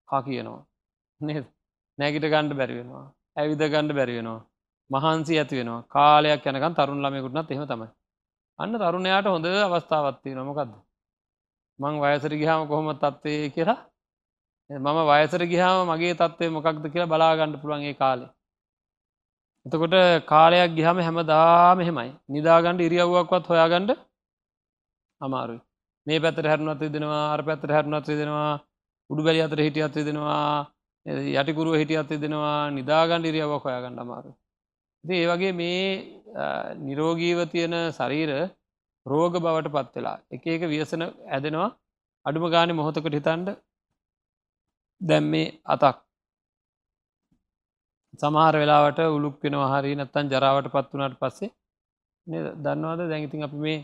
කා 0.08 0.22
කියනවා 0.22 0.60
නේද? 1.20 1.44
නැගිට 1.98 2.26
ගණ්ඩ 2.26 2.54
බැරිවෙනවා 2.54 3.06
ඇවිද 3.36 3.62
ගණ්ඩ 3.64 3.94
බැරිවෙනවා 3.94 4.40
මහන්සි 4.90 5.38
ඇති 5.38 5.54
වෙනවා. 5.56 5.86
කාලයක් 5.88 6.46
යනකන් 6.46 6.76
තරුණ 6.76 7.02
ළමයකුටනත් 7.04 7.50
එහෙම 7.50 7.66
තමයි. 7.66 7.88
අන්න 8.58 8.72
තරුණයාට 8.74 9.26
හොඳ 9.26 9.46
අවස්ථාවත්තිය 9.46 10.34
නොමකක්ද 10.34 10.72
මං 11.80 11.94
වයසර 11.98 12.32
ගිහාම 12.32 12.66
කොහොම 12.66 12.88
තත්වේ 12.94 13.50
කියලා? 13.50 13.78
මම 14.70 14.98
වයසර 15.06 15.42
ගිහාම 15.44 15.78
මගේ 15.86 16.14
තත්වය 16.16 16.50
මොකක්ද 16.50 16.84
කියලා 16.86 17.08
බලාගණ්ඩ 17.08 17.60
පුළුවන්ගේ 17.62 17.94
කාලේ. 17.94 18.30
එතකොට 19.66 19.96
කාලයක් 20.26 20.70
ගිහම 20.74 20.98
හැමදා 20.98 21.76
මෙහෙමයි 21.76 22.10
නිදාගණ්ඩ 22.28 22.80
ඉරියව්වක්වත් 22.80 23.44
හොයාගණ්ඩ 23.46 23.90
අමාරුයි. 25.20 25.60
මේ 26.06 26.18
පැතර 26.18 26.44
හැරුණත් 26.44 26.82
දෙනවා 26.88 27.24
අර 27.32 27.40
පැතර 27.42 27.70
හැරුණත් 27.70 28.06
දෙනවා 28.12 28.60
උඩු 29.10 29.22
බැලි 29.22 29.40
අතර 29.40 29.58
හිටියත් 29.58 29.96
දෙනවා 30.02 30.66
යටිකුරුව 31.06 31.74
හිටියත් 31.74 32.10
දෙනවා 32.18 32.70
නිදාගණ්ඩ 32.70 33.26
ඉරියව්වක් 33.26 33.64
හොයාගණ්ඩ 33.64 33.98
අමාරු 33.98 34.32
ඒ 35.04 35.26
වගේ 35.26 35.52
මේ 35.54 35.84
නිරෝගීව 36.78 37.38
තියෙන 37.48 37.74
ශරීර 37.92 38.30
රෝග 39.06 39.34
බවට 39.36 39.72
පත් 39.72 39.94
වෙලා. 39.96 40.18
එක 40.30 40.46
එක 40.46 40.62
වියසන 40.64 41.02
ඇදෙනවා. 41.28 41.70
අඩුම 42.26 42.44
ගාන 42.50 42.74
මොහොතකට 42.74 43.14
හිතන්ඩ 43.14 43.48
දැම් 45.00 45.24
මේ 45.26 45.46
අතක්. 45.66 45.98
සමහර 48.14 48.54
වෙලාවට 48.54 49.00
උළුක් 49.08 49.36
වෙනවා 49.42 49.70
හරි 49.72 49.94
නැත්තන් 49.94 50.30
ජරාවට 50.32 50.72
පත් 50.74 50.90
වනාට 50.94 51.16
පස්සේ 51.18 51.50
දන්නවාද? 52.56 53.00
දැඟඉතින් 53.02 53.46
අපි 53.48 53.58
මේ 53.58 53.78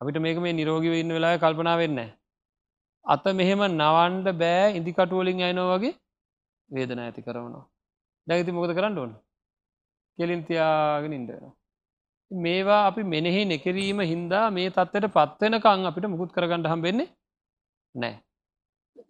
අපිට 0.00 0.20
මේක 0.20 0.38
මේ 0.38 0.52
නිරෝගිව 0.52 0.94
ඉන්න 0.94 1.14
වෙලා 1.16 1.38
කල්පනා 1.38 1.76
වෙන්න 1.76 2.00
අත 3.04 3.24
මෙහෙම 3.32 3.62
නවන්ඩ 3.70 4.28
බෑ 4.42 4.74
ඉදිකටුවලින් 4.78 5.40
අයනෝ 5.42 5.66
වගේ 5.72 5.94
වේදන 6.70 7.00
ඇති 7.00 7.26
කරවනවා 7.26 7.64
දැගති 8.26 8.56
මොකද 8.56 8.74
කරන්න 8.74 8.98
ඕන? 8.98 9.12
කෙලින් 10.18 10.42
තියාගෙන 10.44 11.16
ඉන්ඩනවා 11.18 11.57
මේවා 12.30 12.82
අපි 12.86 13.02
මෙනෙහි 13.06 13.42
නෙකිරීම 13.46 14.00
හින්දා 14.04 14.46
මේ 14.50 14.70
තත්වට 14.70 15.14
පත්වෙනකං 15.16 15.90
අපිට 15.90 16.08
මුකුත් 16.08 16.32
කරගන්නඩ 16.32 16.72
හම් 16.72 16.82
වෙන්නේ 16.82 17.08
නෑ 17.94 18.16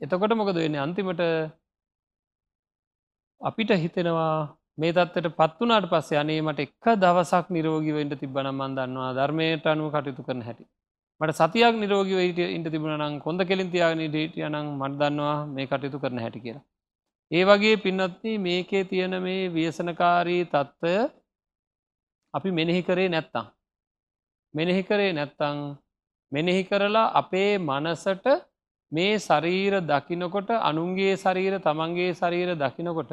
එතකොට 0.00 0.32
මොකද 0.32 0.54
වෙන්නේ? 0.54 0.80
අන්තිමට 0.80 1.22
අපිට 3.40 3.70
හිතෙනවා 3.74 4.56
මේ 4.78 4.92
තත්වට 4.92 5.34
පත්වනාට 5.34 5.86
පස්සේ 5.86 6.18
අනේ 6.18 6.40
මට 6.40 6.60
එක් 6.60 6.88
දවසක් 6.96 7.46
නිරෝගිවෙන්ට 7.50 8.14
තිබන 8.14 8.48
මන්දන්නවා 8.50 9.10
ධර්මයට 9.12 9.66
අනුව 9.66 9.88
කටයුතු 9.90 10.22
කරන 10.22 10.42
හැටි. 10.42 10.64
මට 11.20 11.38
සතියක් 11.40 11.74
නිරෝගිව 11.74 12.18
ඉට 12.20 12.68
තිබුණනම් 12.68 13.18
කොඳ 13.18 13.40
කෙලින් 13.42 13.70
තියාගෙන 13.70 14.04
ඩේටිය 14.04 14.46
නං 14.46 14.68
මටදන්නවා 14.74 15.36
මේ 15.48 15.66
කටයුතු 15.66 15.98
කරන 15.98 16.18
හැටි 16.18 16.40
කියලා. 16.40 16.64
ඒ 17.30 17.44
වගේ 17.44 17.76
පින්නත්ති 17.78 18.38
මේකේ 18.38 18.84
තියෙන 18.84 19.14
මේ 19.22 19.42
ව්‍යසනකාරී 19.50 20.42
තත්ත්වය 20.44 20.94
අපි 22.34 22.50
මෙනෙහි 22.50 22.82
කරේ 22.82 23.08
නැත්තං 23.08 23.46
මෙනෙහි 24.54 24.82
කරේ 24.82 25.12
නැත්තං 25.12 25.58
මෙනෙහි 26.32 26.62
කරලා 26.64 27.08
අපේ 27.14 27.50
මනසට 27.60 28.26
මේ 28.92 29.12
ශරීර 29.18 29.74
දකිනකොට 29.82 30.50
අනුන්ගේ 30.60 31.12
ශරීර 31.16 31.54
තමන්ගේ 31.60 32.10
ශරීර 32.12 32.50
දකිනකොට 32.56 33.12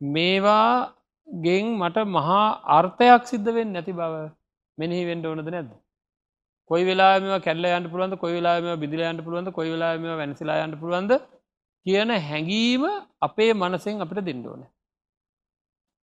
මේවා 0.00 0.92
ගෙන් 1.28 1.66
මට 1.76 2.06
මහා 2.08 2.44
අර්ථයක් 2.70 3.22
සිද්ධ 3.24 3.50
වෙන් 3.50 3.72
නැති 3.72 3.92
බව 3.92 4.14
මෙනෙහි 4.78 5.02
වෙන්ඩ 5.04 5.26
ඕනද 5.26 5.48
නැද්ද? 5.48 5.70
කොයි 6.70 6.84
වෙලාම 6.84 7.28
කැල්ල 7.40 7.64
යන්න 7.68 7.90
පුළුවන්ද? 7.90 8.16
කොයි 8.16 8.34
වෙලාම 8.34 8.66
බිදිලයන්ට 8.80 9.24
පුළුවන්ද? 9.24 9.48
කොයි 9.50 9.70
වෙලාම 9.70 10.02
වැනිසිලා 10.12 10.64
යන්න 10.64 10.78
පුළුවන්ද? 10.78 11.12
කියන 11.86 12.10
හැඟීම 12.20 12.84
අපේ 13.20 13.52
මනසෙන් 13.54 14.02
අපට 14.04 14.20
දෙන්න 14.20 14.42
ඕන. 14.46 14.62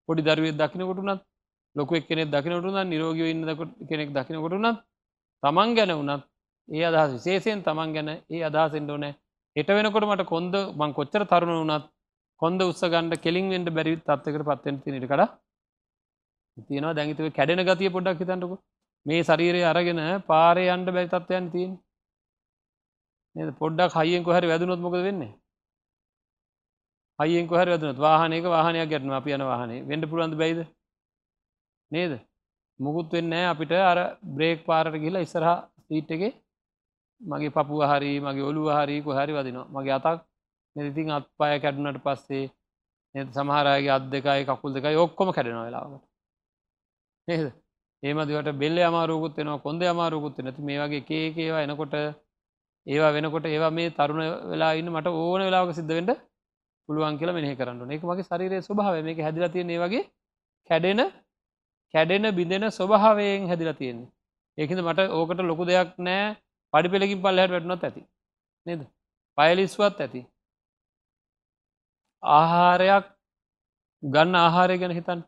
පොඩි 0.09 0.23
දරුවේ 0.23 0.55
දකිනකොටුනත් 0.55 1.23
ලොකුවක් 1.77 2.07
කෙනෙක් 2.07 2.29
දකිනටුන 2.29 2.79
නිරෝගව 2.87 3.27
ඉන්න 3.27 3.45
කෙනෙක් 3.89 4.11
දකිනකොටුනත් 4.11 4.79
තමන් 5.43 5.75
ගැන 5.75 5.93
වනත් 5.93 6.23
ඒ 6.69 6.85
අදහස් 6.85 7.11
විශේෂයෙන් 7.17 7.63
තමන් 7.63 7.95
ගැන 7.95 8.09
ඒ 8.09 8.43
අදහසෙන්ට 8.45 8.91
ඕනෑ. 8.91 9.15
හෙට 9.57 9.71
වෙනකොට 9.71 10.07
මට 10.07 10.27
කොන්ද 10.27 10.55
මං 10.75 10.91
කොච්චර 10.93 11.23
තරුණ 11.27 11.55
වනත් 11.57 11.85
කොන්ද 12.43 12.61
උත්සගන්ඩ 12.63 13.15
කෙලින් 13.19 13.47
වෙන්ට 13.49 13.71
බැරි 13.71 13.95
තත්වකට 13.99 14.49
පත්වෙන 14.49 14.81
තිනට 14.83 15.07
කඩ 15.07 15.29
තියෙනවා. 16.69 16.95
දැඟිතුව 16.95 17.33
කැඩෙන 17.33 17.65
ගතිය 17.65 17.91
පොඩ්ඩක් 17.91 18.23
හිතන්නක. 18.23 18.55
මේ 19.07 19.21
ශරීරය 19.23 19.63
අරගෙන 19.65 20.01
පාරය 20.23 20.65
අන්ඩ 20.69 20.89
බැරි 20.91 21.09
තත්වයන් 21.09 21.51
තියෙන්. 21.51 21.73
පොඩ්ඩක් 23.59 23.95
හයියෙන් 23.95 24.25
කොහරි 24.25 24.47
වැදුනොත් 24.47 24.81
මොකද 24.81 24.99
වෙන්නේ? 25.01 25.33
හයියෙන් 27.19 27.47
කොහර 27.47 27.69
වැදුනත් 27.69 27.99
වාහනයක 27.99 28.45
වාහනයක් 28.47 28.91
ගැටන 28.91 29.13
අප 29.13 29.27
යන 29.29 29.45
වාහනේ. 29.45 29.85
වෙන්ඩ 29.85 30.11
පුළන්ද 30.11 30.37
බයිද? 30.37 30.61
නේද? 31.93 32.13
මුකුත් 32.81 33.09
වෙන්න 33.11 33.33
අපිට 33.45 33.73
අර 33.83 33.99
බ්‍රේක් 34.27 34.65
පාරට 34.65 34.95
කියලා 34.95 35.23
ඉස්සරහ 35.23 35.51
සීට් 35.87 36.11
එක 36.11 36.23
මගේ 37.21 37.51
පපුුව 37.51 37.83
හරි 37.85 38.13
මගේ 38.21 38.49
ඔලුව 38.51 38.69
හරි 38.73 38.97
කොහරි 39.03 39.33
වදිනවා. 39.33 39.71
මගේ 39.71 39.95
අතක් 39.95 40.19
ඉතින් 40.77 41.11
අත් 41.11 41.27
පාය 41.37 41.61
කැඩුනට 41.61 42.01
පස්සේ 42.01 42.45
සමහරගේ 43.15 43.91
අත් 43.91 44.05
දෙකයි 44.09 44.43
කකුල් 44.47 44.73
දෙකයි 44.73 44.97
ඔක්කොම 44.97 45.29
කැඩෙන 45.31 45.59
වෙලාවට 45.59 46.05
නේද? 47.29 47.47
ඒමදිවට 48.03 48.51
බෙල්ල 48.55 48.79
අමාරුකුත් 48.81 49.37
වෙනවා 49.37 49.59
කොන්ද 49.59 49.83
අමාරුකුත් 49.85 50.39
නැති 50.39 50.63
මේ 50.63 50.79
වගේ 50.81 51.03
කේක 51.03 51.37
ඒවා 51.39 51.63
එනකොට 51.63 51.95
ඒවා 52.87 53.13
වෙනකොට 53.13 53.47
ඒවා 53.47 53.71
මේ 53.71 53.91
තරුණ 53.91 54.23
වෙලා 54.51 54.73
ඉන්න 54.73 54.91
මට 54.91 55.09
ඕන 55.19 55.41
වෙලාවක 55.41 55.73
සිද්ධවෙන්ට 55.75 56.13
පුළුවන් 56.89 57.19
කියලා 57.19 57.37
මෙහ 57.37 57.57
කරන්න 57.57 57.91
එක 57.91 58.03
මගේ 58.03 58.25
ශරීරය 58.25 58.61
ස්වභාව 58.61 58.95
මේක 59.03 59.19
හැදිලා 59.19 59.51
තියෙන 59.51 59.73
වගේ 59.77 60.05
කැඩෙන 60.71 61.01
කැඩෙන 61.95 62.27
බිඳෙන 62.33 62.65
ස්වභාවයෙන් 62.71 63.49
හැදිලා 63.49 63.75
තියෙන්නේ. 63.75 64.11
ඒකද 64.59 64.81
මට 64.81 65.01
ඕකට 65.11 65.41
ලොකු 65.43 65.65
දෙයක් 65.65 65.91
නෑ. 65.99 66.37
පඩි 66.73 66.89
පෙළකින් 66.89 67.23
පල්ලහට 67.23 67.53
වැටනොත් 67.53 67.85
ඇති. 67.85 68.03
නේද? 68.67 68.83
පයලිස්වත් 69.39 70.01
ඇති. 70.01 70.21
ආහාරයක් 72.23 73.07
ගන්න 74.03 74.35
ආහාරය 74.37 74.77
ගැන 74.79 74.93
හිතන් 74.93 75.21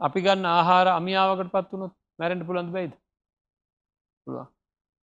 අපි 0.00 0.20
ගන්න 0.20 0.46
ආහාර 0.48 0.86
අමියාවකට 0.90 1.52
පත් 1.52 1.72
වුණොත් 1.72 1.94
මැරෙන්ට 2.18 2.46
පුළන්ද 2.46 2.70
බයිද? 2.70 2.92
පුළුවන්. 4.26 4.48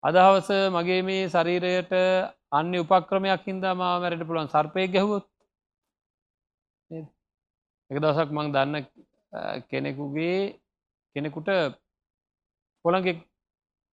අදහවස 0.03 0.49
මගේ 0.71 1.01
මේ 1.01 1.29
ශරීරයට 1.29 1.93
අන්න 2.51 2.73
උපක්‍රමයක් 2.75 3.45
හින්දා 3.45 3.73
මා 3.73 3.93
මැරට 3.97 4.27
පුළුවන් 4.27 4.49
සර්පය 4.49 4.87
ගැහුවොත් 4.87 5.25
එක 7.91 7.97
දවසක් 7.97 8.29
මං 8.31 8.51
දන්න 8.51 8.75
කෙනෙකුගේ 9.69 10.39
කෙනෙකුට 11.15 11.49
පොළගෙක් 12.85 13.19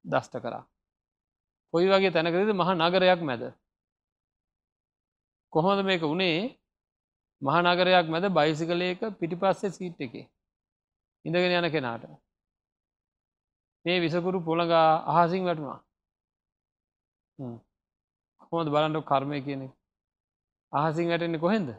දස්ට 0.06 0.36
කරා. 0.42 0.64
කොයි 1.74 1.88
වගේ 1.88 2.14
තැනකරද 2.14 2.52
මහ 2.54 2.70
නගරයක් 2.78 3.22
මැද. 3.22 3.44
කොහොමද 5.54 5.86
මේක 5.86 6.02
වනේ? 6.04 6.40
මහනගරයක් 7.42 8.08
මැද 8.10 8.26
බයිසිකලයක 8.38 9.02
පිටිපස්සේ 9.20 9.72
සීට් 9.72 10.02
එක 10.02 10.14
ඉඳගෙන 11.26 11.58
යන 11.60 11.72
කෙනාට. 11.72 12.04
මේ 13.86 14.02
විසකුරු 14.02 14.40
පොළඟා 14.48 14.90
අහසිං 15.12 15.46
වැටුණා. 15.46 15.80
හොඳ 18.52 18.68
බලන්ට 18.74 19.08
කර්මය 19.10 19.38
කියන 19.46 19.62
අහසිං 20.74 21.10
වැටෙන්නේ 21.10 21.44
කොහෙන්ද? 21.46 21.70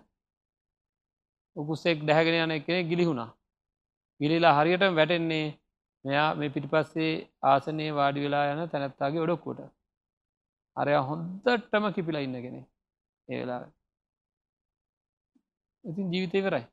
උකුස්සෙක් 1.57 2.07
දැහැගෙන 2.07 2.41
යන 2.45 2.65
කෙනෙ 2.67 2.89
ගිලිහුණා. 2.91 3.31
ගිලිලා 4.21 4.55
හරියට 4.55 4.85
වැටෙන්නේ 4.91 5.47
මෙයා 6.05 6.29
මේ 6.35 6.51
පිටිපස්සේ 6.51 7.13
ආසනයේ 7.45 7.91
වාඩි 7.93 8.25
වෙලා 8.25 8.45
යන 8.53 8.63
තැනැත්තාගේ 8.69 9.23
ඔඩොක්කුට 9.23 9.61
අරය 10.77 10.95
හොන්දටම 11.03 11.85
කිපිලා 11.93 12.23
ඉන්නගෙන 12.23 12.57
ඒ 12.59 13.37
වෙලා 13.37 13.61
ඉතින් 15.85 16.13
ජීවිතය 16.13 16.41
කරයි 16.41 16.65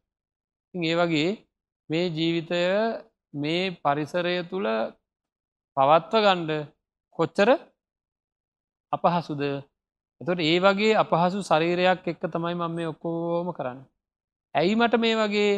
ඒ 0.74 0.96
වගේ 0.96 1.30
මේ 1.90 2.06
ජීවිතය 2.10 2.62
මේ 3.34 3.64
පරිසරය 3.78 4.36
තුළ 4.46 4.68
පවත්ව 5.78 6.22
ගණ්ඩ 6.24 6.52
කොච්චර 7.20 7.50
අපහසුද? 8.94 9.42
එතට 10.22 10.42
ඒ 10.42 10.58
වගේ 10.60 10.94
අපහසු 10.96 11.40
ශරීරයක් 11.42 12.06
එක්ක 12.06 12.24
තමයි 12.26 12.56
මම 12.56 12.72
මේ 12.72 12.88
ඔක්කෝම 12.88 13.50
කරන්න. 13.54 13.80
ඇයි 14.56 14.76
මට 14.76 14.94
මේ 14.98 15.16
වගේ 15.16 15.54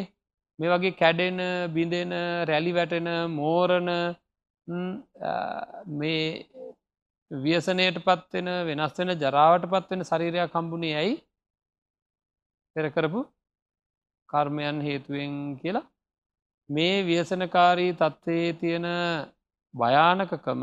මේ 0.60 0.72
වගේ 0.72 0.93
කැඩෙන 0.93 1.39
බිඳෙන 1.74 2.12
රැලි 2.45 2.72
වැටෙන 2.72 3.10
මෝරණ 3.32 3.89
මේ 5.93 6.24
ව්‍යසනයට 7.32 7.98
පත්වෙන 8.02 8.50
වෙනස් 8.67 8.98
වෙන 8.98 9.12
ජරාවට 9.17 9.65
පත්වෙන 9.67 10.02
ශරීරයක් 10.04 10.52
කම්බුණේ 10.52 10.95
ඇයි? 10.95 11.15
පෙරකරපු 12.76 13.22
කර්මයන් 14.30 14.78
හේතුවෙන් 14.82 15.34
කියලා. 15.62 15.88
මේ 16.69 16.95
ව්‍යසනකාරී 17.04 17.91
තත්ත්වයේ 17.93 18.54
තියෙන 18.56 18.88
භයානකකම 19.74 20.62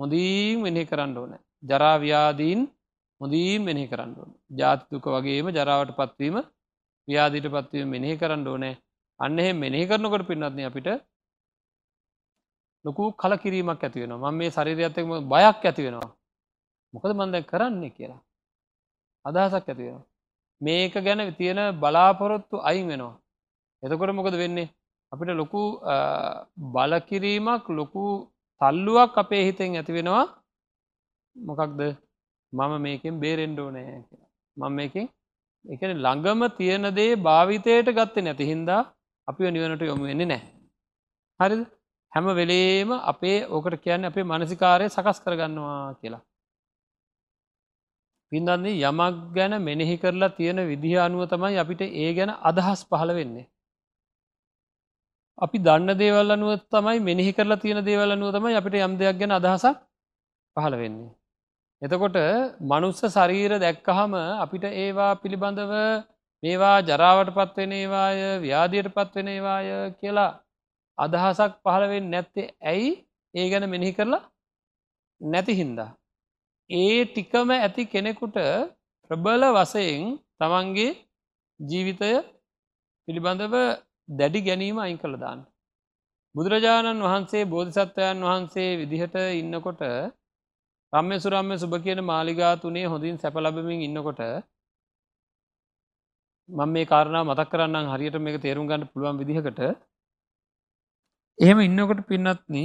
හොඳීම් 0.00 0.62
වෙනෙ 0.62 0.82
කරන්න 0.84 1.16
ඕන. 1.16 1.32
ජරාව්‍යාදීන් 1.62 2.60
හොඳීම් 3.20 3.62
මෙනෙහි 3.62 3.88
කරන්න 3.88 4.12
ඕන. 4.14 4.30
ජාතිතුක 4.52 5.06
වගේම 5.08 5.46
ජරාවට 5.50 5.96
පත්වීම 5.96 6.36
ව්‍යාදීට 7.08 7.48
පත්වීම 7.50 7.88
මෙනෙහි 7.88 8.16
කරන්න 8.16 8.46
ඕනෑ. 8.46 8.74
අන්න 9.20 9.38
එහෙ 9.38 9.52
මෙනෙහි 9.54 9.88
කරනකොට 9.88 10.24
පින්නත්න 10.24 10.60
අපිට 10.62 10.88
ලොකු 12.84 13.04
කල 13.12 13.32
කිරීමක් 13.36 13.82
ඇති 13.82 14.02
වෙන 14.02 14.14
ම 14.14 14.26
මේ 14.32 14.50
ශරිරයත්තකම 14.50 15.12
බයක් 15.26 15.64
ඇති 15.64 15.86
වෙනවා. 15.86 16.10
මොකද 16.94 17.12
මන්ද 17.12 17.36
කරන්නේ 17.44 17.90
කියලා? 17.90 18.20
අදහසක් 19.24 19.68
ඇති 19.68 19.82
වෙනවා. 19.82 20.06
මේක 20.60 20.94
ගැන 21.00 21.20
තියෙන 21.34 21.60
බලාපොරොත්තු 21.74 22.56
අයින් 22.60 22.86
වෙනවා. 22.88 23.14
එතකොට 23.82 24.14
මොකද 24.14 24.34
වෙන්නේ? 24.34 24.72
අපිට 25.12 25.30
ලොකු 25.32 25.62
බලකිරීමක් 26.74 27.64
ලොකු 27.70 28.02
තල්ලුවක් 28.60 29.14
අපේ 29.16 29.44
හිතෙන් 29.44 29.76
ඇති 29.76 29.92
වෙනවා. 29.92 30.24
මොකක්ද? 31.36 31.80
මම 32.52 32.72
මේකෙන් 32.80 33.20
බේරෙන්ඩෝ 33.20 33.68
නෑ 33.70 33.94
මම 34.56 34.72
මේකින් 34.72 35.06
එකන 35.64 35.92
ළඟම 35.96 36.42
තියෙන 36.58 36.86
දේ 36.94 37.12
භාවිතයට 37.18 37.88
ගත්ත 37.90 38.16
නැති 38.18 38.44
හින්දා 38.44 38.82
අපි 39.28 39.50
නිවනට 39.50 39.82
යොමු 39.82 40.04
වෙන්නේ 40.04 40.26
නෑ 40.26 40.42
හරිද 41.40 41.62
හැම 42.12 42.26
වෙලේම 42.34 42.90
අපේ 43.04 43.38
ඕකට 43.48 43.76
කියන්න 43.80 44.04
අපේ 44.04 44.24
මනසිකාරය 44.24 44.86
සකස් 44.88 45.18
කරගන්නවා 45.20 45.80
කියලා. 45.94 46.22
පින්දන්නේ 48.32 48.78
යමක් 48.82 49.18
ගැන 49.34 49.54
මෙනෙහි 49.60 49.96
කරලා 49.98 50.30
තියෙන 50.30 50.60
විදිහ 50.64 50.96
අනුව 51.00 51.22
තමයි 51.26 51.58
අපිට 51.58 51.82
ඒ 51.82 52.10
ගැන 52.14 52.32
අදහස් 52.42 52.80
පහළ 52.84 53.12
වෙන්නේ. 53.12 53.46
අපි 55.38 55.58
දන්න 55.58 55.90
දේවල් 55.94 56.30
අනුව 56.30 56.52
තමයි 56.68 56.98
මෙනෙහි 57.00 57.32
කරලා 57.32 57.58
තියෙන 57.58 57.80
දේවල් 57.84 58.10
අනුව 58.10 58.32
තමයි 58.32 58.56
අපිට 58.56 58.80
යම් 58.80 58.94
දෙයක් 58.96 59.16
ගැන 59.20 59.32
අදහසක් 59.32 59.76
පහළ 60.56 60.74
වෙන්නේ. 60.74 61.12
එතකොට 61.82 62.16
මනුස්ස 62.62 63.00
ශරීර 63.08 63.52
දැක්කහම 63.58 64.12
අපිට 64.44 64.64
ඒවා 64.74 65.12
පිළිබඳව 65.16 65.72
මේවා 66.42 66.76
ජරාවට 66.82 67.30
පත්වෙනේවාය 67.30 68.18
ව්‍යාධයට 68.40 68.88
පත්වෙනේවාය 68.90 69.68
කියලා 70.00 70.30
අදහසක් 70.98 71.52
පහළවෙන් 71.62 72.06
නැත්තේ 72.10 72.52
ඇයි 72.64 72.90
ඒ 73.34 73.46
ගැන 73.50 73.66
මෙනෙහි 73.68 73.92
කරලා 73.92 74.22
නැති 75.20 75.54
හින්දා. 75.54 75.90
ඒ 76.70 76.98
ටිකම 77.06 77.50
ඇති 77.54 77.82
කෙනෙකුට 77.86 78.38
ප්‍රබල 79.10 79.42
වසයෙන් 79.54 80.04
තමන්ගේ 80.38 80.92
ජීවිතය 81.60 82.10
පිළිබඳව 83.08 83.54
දැඩි 84.10 84.40
ගැනීම 84.40 84.78
අයින් 84.78 84.98
කළ 84.98 85.16
දාන්න. 85.16 85.40
බුදුරජාණන් 86.34 87.04
වහන්සේ 87.04 87.44
බෝධිසත්වයන් 87.46 88.18
වහන්සේ 88.22 88.70
විදිහට 88.78 89.16
ඉන්නකොට 89.34 89.82
රම්‍ය 90.92 91.16
සුරම්ය 91.18 91.56
සුභ 91.56 91.78
කියන 91.80 92.00
මාලිගා 92.04 92.52
තුනේ 92.56 92.86
හොඳින් 92.86 93.16
සැපලබමින් 93.16 93.80
ඉන්නකොට 93.80 94.20
මම 96.48 96.68
මේ 96.68 96.84
කාරණා 96.84 97.24
මතක් 97.24 97.50
කරන්න 97.50 97.90
හරියට 97.92 98.16
මේක 98.18 98.36
තේරුම් 98.40 98.68
ගන්න 98.68 98.88
පුළුවන් 98.88 99.18
විදිහකට. 99.18 99.60
එහෙම 101.38 101.58
ඉන්නකොට 101.60 102.00
පින්නත්න 102.06 102.56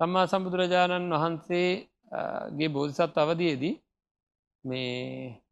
සම්මා 0.00 0.26
සම්බුදුරජාණන් 0.26 1.14
වහන්සේගේ 1.14 2.68
බෝධිසත් 2.68 3.16
අවදයේදී 3.16 3.74
මේ 4.64 5.42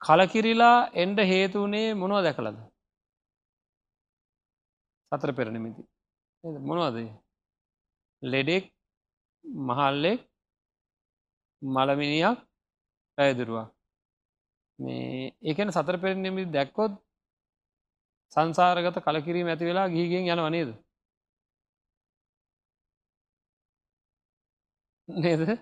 කලකිරිලා 0.00 0.78
එන්ඩ 0.94 1.18
හේතුවනේ 1.26 1.88
මොනව 1.94 2.22
දැකලද? 2.22 2.58
සතර 5.12 5.30
පෙරණමිති 5.32 5.82
මොනවද 6.64 6.98
ලෙඩෙක් 8.22 8.64
මහල්ලෙක් 9.64 10.20
මළමිනියක් 11.62 12.38
පැයදුරුවක් 13.18 13.68
මේ 14.80 15.32
ඒකන 15.42 15.72
සතර 15.72 15.96
පෙරණමි 16.02 16.44
දැක්කොත් 16.50 16.92
සංසාරගත 18.32 19.02
කලකිරීම 19.06 19.48
ඇති 19.48 19.64
වෙලා 19.64 19.88
ගීගෙන් 19.88 20.30
යන 20.32 20.46
වනේද 20.46 20.70
නේද? 25.08 25.58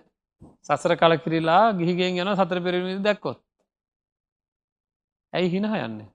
සසර 0.61 0.95
කලකිරිලා 0.95 1.73
ගිහිගෙන් 1.73 2.19
යන 2.21 2.35
සතර 2.35 2.59
පෙරමිදි 2.63 3.03
දැක්කොත්. 3.03 3.39
ඇයි 5.33 5.49
හිනහ 5.49 5.67
යන්නේ? 5.77 6.09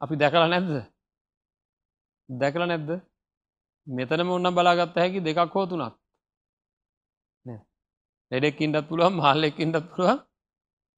අපි 0.00 0.14
දැකලා 0.16 0.48
නැද්ද? 0.48 0.72
දැකල 2.28 2.66
නැද්ද? 2.66 2.90
මෙතනම 3.86 4.30
උන්න 4.30 4.54
බලාගත්ත 4.54 4.96
හැකි 4.96 5.20
දෙකක් 5.20 5.54
හෝ 5.54 5.66
තුනක්. 5.66 5.94
ලෙඩෙක්කින්ටත් 8.32 8.88
පුළුවන් 8.88 9.18
මහල්ලෙක්කින්ටත් 9.18 9.86
පුළුවන්. 9.90 10.18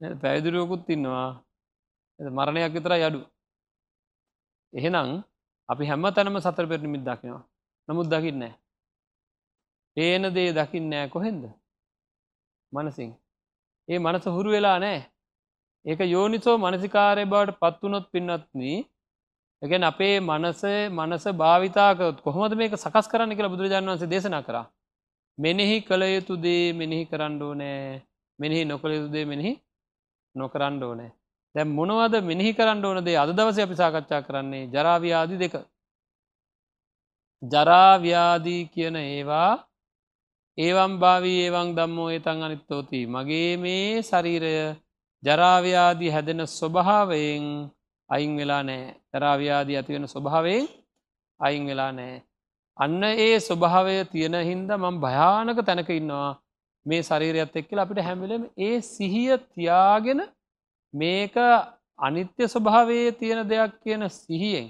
පැවිදුරුවකුත් 0.00 0.88
ඉන්නවා. 0.88 1.28
මරණයක් 2.20 2.72
විතර 2.72 2.92
යඩු 2.98 3.20
එහෙනම් 4.72 5.08
අපි 5.68 5.84
හැම 5.84 6.04
තැනම 6.10 6.36
සතර 6.38 6.66
පෙරනිමිත් 6.66 7.02
දකිනවා. 7.02 7.42
නමුත් 7.88 8.06
දකින්නෑ 8.06 8.54
පේන 9.96 10.22
දේ 10.34 10.50
දකින්නෑ 10.52 11.08
කොහෙන්ද? 11.08 11.44
මනසින්. 12.72 13.10
ඒ 13.88 13.98
මනස 13.98 14.26
හුරු 14.28 14.50
වෙලා 14.50 14.78
නෑ 14.78 15.00
ඒක 15.84 16.00
යෝනිසෝ 16.06 16.56
මනසිකාරය 16.58 17.24
බවට 17.24 17.58
පත්වනොත් 17.60 18.06
පින්නත්නී 18.12 18.78
එකැන 19.62 19.84
අපේ 19.84 20.16
මනසේ 20.20 20.80
මනස 20.88 21.24
භාවිතාකත් 21.34 22.18
කොහොමද 22.20 22.52
මේක 22.54 22.74
සකස් 22.76 23.06
කරන්න 23.08 23.34
කියලා 23.34 23.54
බුදුරජාන් 23.54 23.88
වන්සේ 23.88 24.10
දේශනා 24.10 24.42
කරා. 24.42 24.66
මෙනෙහි 25.38 25.76
කළ 25.80 26.02
යුතු 26.06 26.34
දේ 26.36 26.64
මෙනෙහි 26.72 27.04
කරන්න 27.06 27.42
ඕනෑ. 27.42 28.02
මෙනෙහි 28.38 28.62
නොකළ 28.64 28.92
යුතු 28.92 29.10
දේ 29.12 29.24
මෙනෙහි 29.24 29.52
නොකරන්න 30.34 30.82
ඕනෑ. 30.82 31.10
දැම් 31.54 31.68
මොනවද 31.70 32.14
මෙනෙහි 32.22 32.52
කරන්න 32.52 32.84
ඕන 32.84 33.04
දේ? 33.04 33.16
අද 33.16 33.30
දවස 33.30 33.58
අපි 33.58 33.74
සාකච්ඡා 33.74 34.22
කරන්නේ 34.22 34.68
ජරාව්‍යාදි 34.68 35.36
දෙක. 35.36 35.54
ජරාව්‍යාදී 37.42 38.62
කියන 38.66 38.96
ඒවා 38.98 39.52
ඒවම් 40.58 40.92
භාවී 40.98 41.38
ඒවං 41.40 41.68
දම්මෝ 41.76 42.08
ඒතන් 42.10 42.42
අනිත්තෝති. 42.42 43.00
මගේ 43.06 43.52
මේ 43.56 44.02
ශරීරය 44.02 44.54
ජරාව්‍යාදී 45.22 46.10
හැදෙන 46.10 46.46
ස්වභාවයෙන් 46.48 47.44
අයින් 48.10 48.32
වෙලා 48.36 48.62
නෑ 48.62 48.84
ජරාව්‍යාදී 49.12 49.76
ඇතිවෙන 49.76 50.08
ස්වභාවයෙන් 50.08 50.66
අයින් 51.40 51.64
වෙලා 51.66 51.92
නෑ 51.92 52.16
අන්න 52.76 53.02
ඒ 53.04 53.38
ස්වභාවය 53.40 53.96
තියෙන 54.06 54.36
හින්ද 54.40 54.70
මං 54.72 54.96
භයානක 54.96 55.58
තැනක 55.60 55.90
ඉන්නවා. 55.90 56.38
මේ 56.88 57.02
ශරීරයත් 57.02 57.56
එක්කල 57.56 57.78
අපිට 57.78 58.00
හැමිලම 58.00 58.42
ඒ 58.58 58.80
සිහිය 58.86 59.36
තියාගෙන 59.50 60.20
මේක 60.94 61.36
අනිත්‍ය 61.98 62.44
ස්වභාවයේ 62.46 63.12
තියෙන 63.12 63.40
දෙයක් 63.48 63.72
කියන 63.82 64.02
සිහියෙන් 64.14 64.68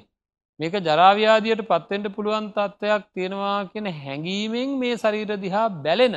මේක 0.60 0.74
ජරාව්‍යාදියට 0.80 1.62
පත්තෙන්ට 1.64 2.08
පුළුවන් 2.14 2.50
තත්ත්වයක් 2.50 3.04
තියෙනවා 3.14 3.58
කියන 3.72 3.86
හැඟීමෙන් 3.94 4.70
මේ 4.76 4.96
ශරීර 4.96 5.30
දිහා 5.36 5.68
බැලෙන. 5.78 6.16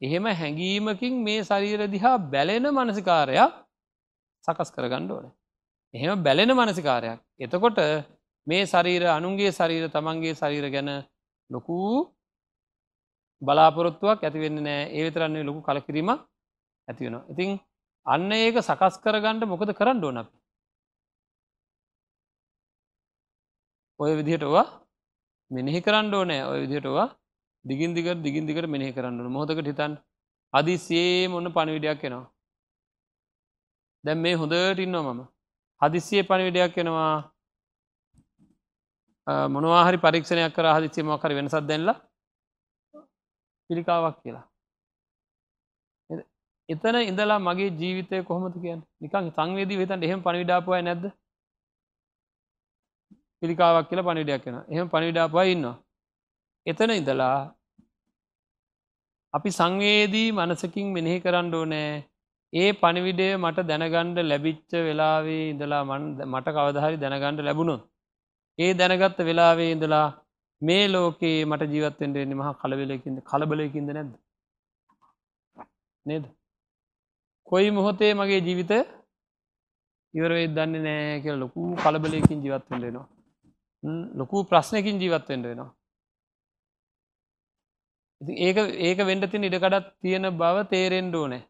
එහෙම 0.00 0.24
හැඟීමකින් 0.34 1.14
මේ 1.22 1.40
ශරීර 1.42 1.80
දිහා 1.88 2.16
බැලෙන 2.26 2.66
මනසිකාරයක් 2.70 3.52
සකස් 4.44 4.70
කරගණ්ඩ 4.76 5.10
ඕන. 5.10 5.26
එහෙම 5.94 6.22
බැලෙන 6.22 6.52
මනසිකාරයක්. 6.52 7.18
එතකොට 7.38 7.78
මේ 8.46 8.62
ශරීර 8.66 9.02
අනුන්ගේ 9.08 9.52
ශරීර 9.52 9.84
තමන්ගේ 9.88 10.34
ශරීර 10.34 10.66
ගැන 10.70 10.90
ලොකූ 11.50 12.12
බලාපොරොත්තුවක් 13.42 14.20
ඇතිවෙන්න 14.20 14.58
නෑ 14.66 14.82
ඒ 14.88 15.04
විතරන්නේ 15.06 15.46
ලොකු 15.48 15.60
කලකිරීම 15.62 16.10
ඇතිවෙනවා. 16.10 17.28
ඉතින් 17.32 17.50
අන්න 18.06 18.32
ඒක 18.34 18.56
සකස් 18.60 18.94
කරගන්නට 19.04 19.44
මොකද 19.44 19.70
කරන්න 19.72 20.04
ඕන 20.04 20.20
අපි. 20.22 20.36
ඔය 24.00 24.12
විදිහටවා 24.18 24.66
මෙනෙහි 25.50 25.80
කරන්න 25.80 26.14
ඕනෑ 26.14 26.42
ඔය 26.50 26.58
විදිහටවා 26.64 27.08
දිගින් 27.64 27.94
දිගර 27.94 28.14
දිගින් 28.16 28.44
දිකට 28.46 28.66
මෙනෙහි 28.66 28.92
කරන්න 28.92 29.20
ඕන 29.20 29.32
මොහොතකට 29.32 29.66
හිතන් 29.66 29.92
හදිස්සේ 30.54 31.28
මොන්න 31.28 31.54
පණවිඩයක් 31.56 32.04
එනවා. 32.04 32.26
දැම් 34.04 34.18
මේ 34.18 34.34
හොඳට 34.34 34.78
ඉන්නවා 34.78 35.14
මම 35.14 35.20
හදිස්සිය 35.82 36.22
පණවිඩයක් 36.22 36.74
එනවා 36.78 37.12
මොනවාහරි 39.48 39.98
පරීක්ෂණයක් 39.98 40.54
කර 40.56 40.66
හදිසිය 40.76 41.04
මොකර 41.04 41.32
වෙනසත් 41.32 41.60
දැන්ලා 41.62 41.96
පිළිකාවක් 43.70 44.16
කියලා. 44.22 44.46
එතන 46.68 46.96
ඉඳලා 47.02 47.38
මගේ 47.40 47.70
ජීවිතය 47.72 48.22
කොහොමද 48.22 48.56
කියන්න? 48.62 48.82
නිකං 49.00 49.30
සංවේදී 49.30 49.80
වෙතන් 49.80 50.06
එහෙම 50.06 50.22
පණවිඩාපුවයි 50.22 50.82
නැද්ද? 50.82 51.04
පිළිකාවක් 53.42 53.88
කියලා 53.88 54.08
පණිඩයක් 54.08 54.44
වෙන 54.46 54.58
එහෙම 54.64 54.92
පණිඩාපුවා 54.92 55.46
ඉන්නවා. 55.52 55.76
එතන 56.66 56.92
ඉඳලා 56.92 57.38
අපි 59.34 59.50
සංවේදී 59.50 60.28
මනසකින් 60.32 60.88
මෙනෙහි 60.96 61.22
කරන්න 61.24 61.54
ඕනෑ. 61.54 61.92
ඒ 62.52 62.70
පණිවිඩය 62.72 63.28
මට 63.36 63.66
දැනගණ්ඩ 63.68 64.18
ලැබිච්ච 64.22 64.72
වෙලාවේ 64.80 65.44
ඉඳලා 65.50 65.82
මට 66.26 66.56
කවදහරි 66.56 66.96
දැනගණ්ඩ 66.96 67.46
ලැබුණොත්. 67.48 67.82
ඒ 68.58 68.72
දැනගත්ත 68.74 69.20
වෙලාවේ 69.28 69.70
ඉඳලා 69.72 70.06
මේ 70.62 70.84
ලෝකයේ 70.88 71.44
මට 71.44 71.72
ජීවත්තෙන්ට 71.74 72.16
එන්නේ 72.22 72.40
මහා 72.40 72.58
කලවෙලකින්ද 72.62 73.18
කලබලයකින්ද 73.30 73.88
නැද්ද? 73.96 74.12
නේද? 76.06 76.24
කොයි 77.48 77.70
මොහොතේ 77.76 78.12
මගේ 78.14 78.40
ජීවිත 78.48 78.72
ඉවරවෙයි 80.14 80.54
දන්නේ 80.56 80.84
නෑ 80.86 81.20
කියල 81.24 81.38
ලොකු 81.44 81.60
කලබලයකින් 81.82 82.42
ජීවත්වෙන්ට 82.44 82.84
වෙනවා. 82.86 83.08
ලොකු 84.14 84.44
ප්‍රශ්නයකින් 84.44 85.00
ජීවත්වෙන්ට 85.02 85.46
වෙනවා. 85.50 85.70
ඒක 88.46 88.56
ඒක 88.88 88.98
වෙන්ඩතින් 89.10 89.46
ඉඩකඩත් 89.48 89.86
තියෙන 90.02 90.26
බව 90.40 90.56
තේරෙන්ඩ 90.72 91.14
ඕනෑ. 91.14 91.42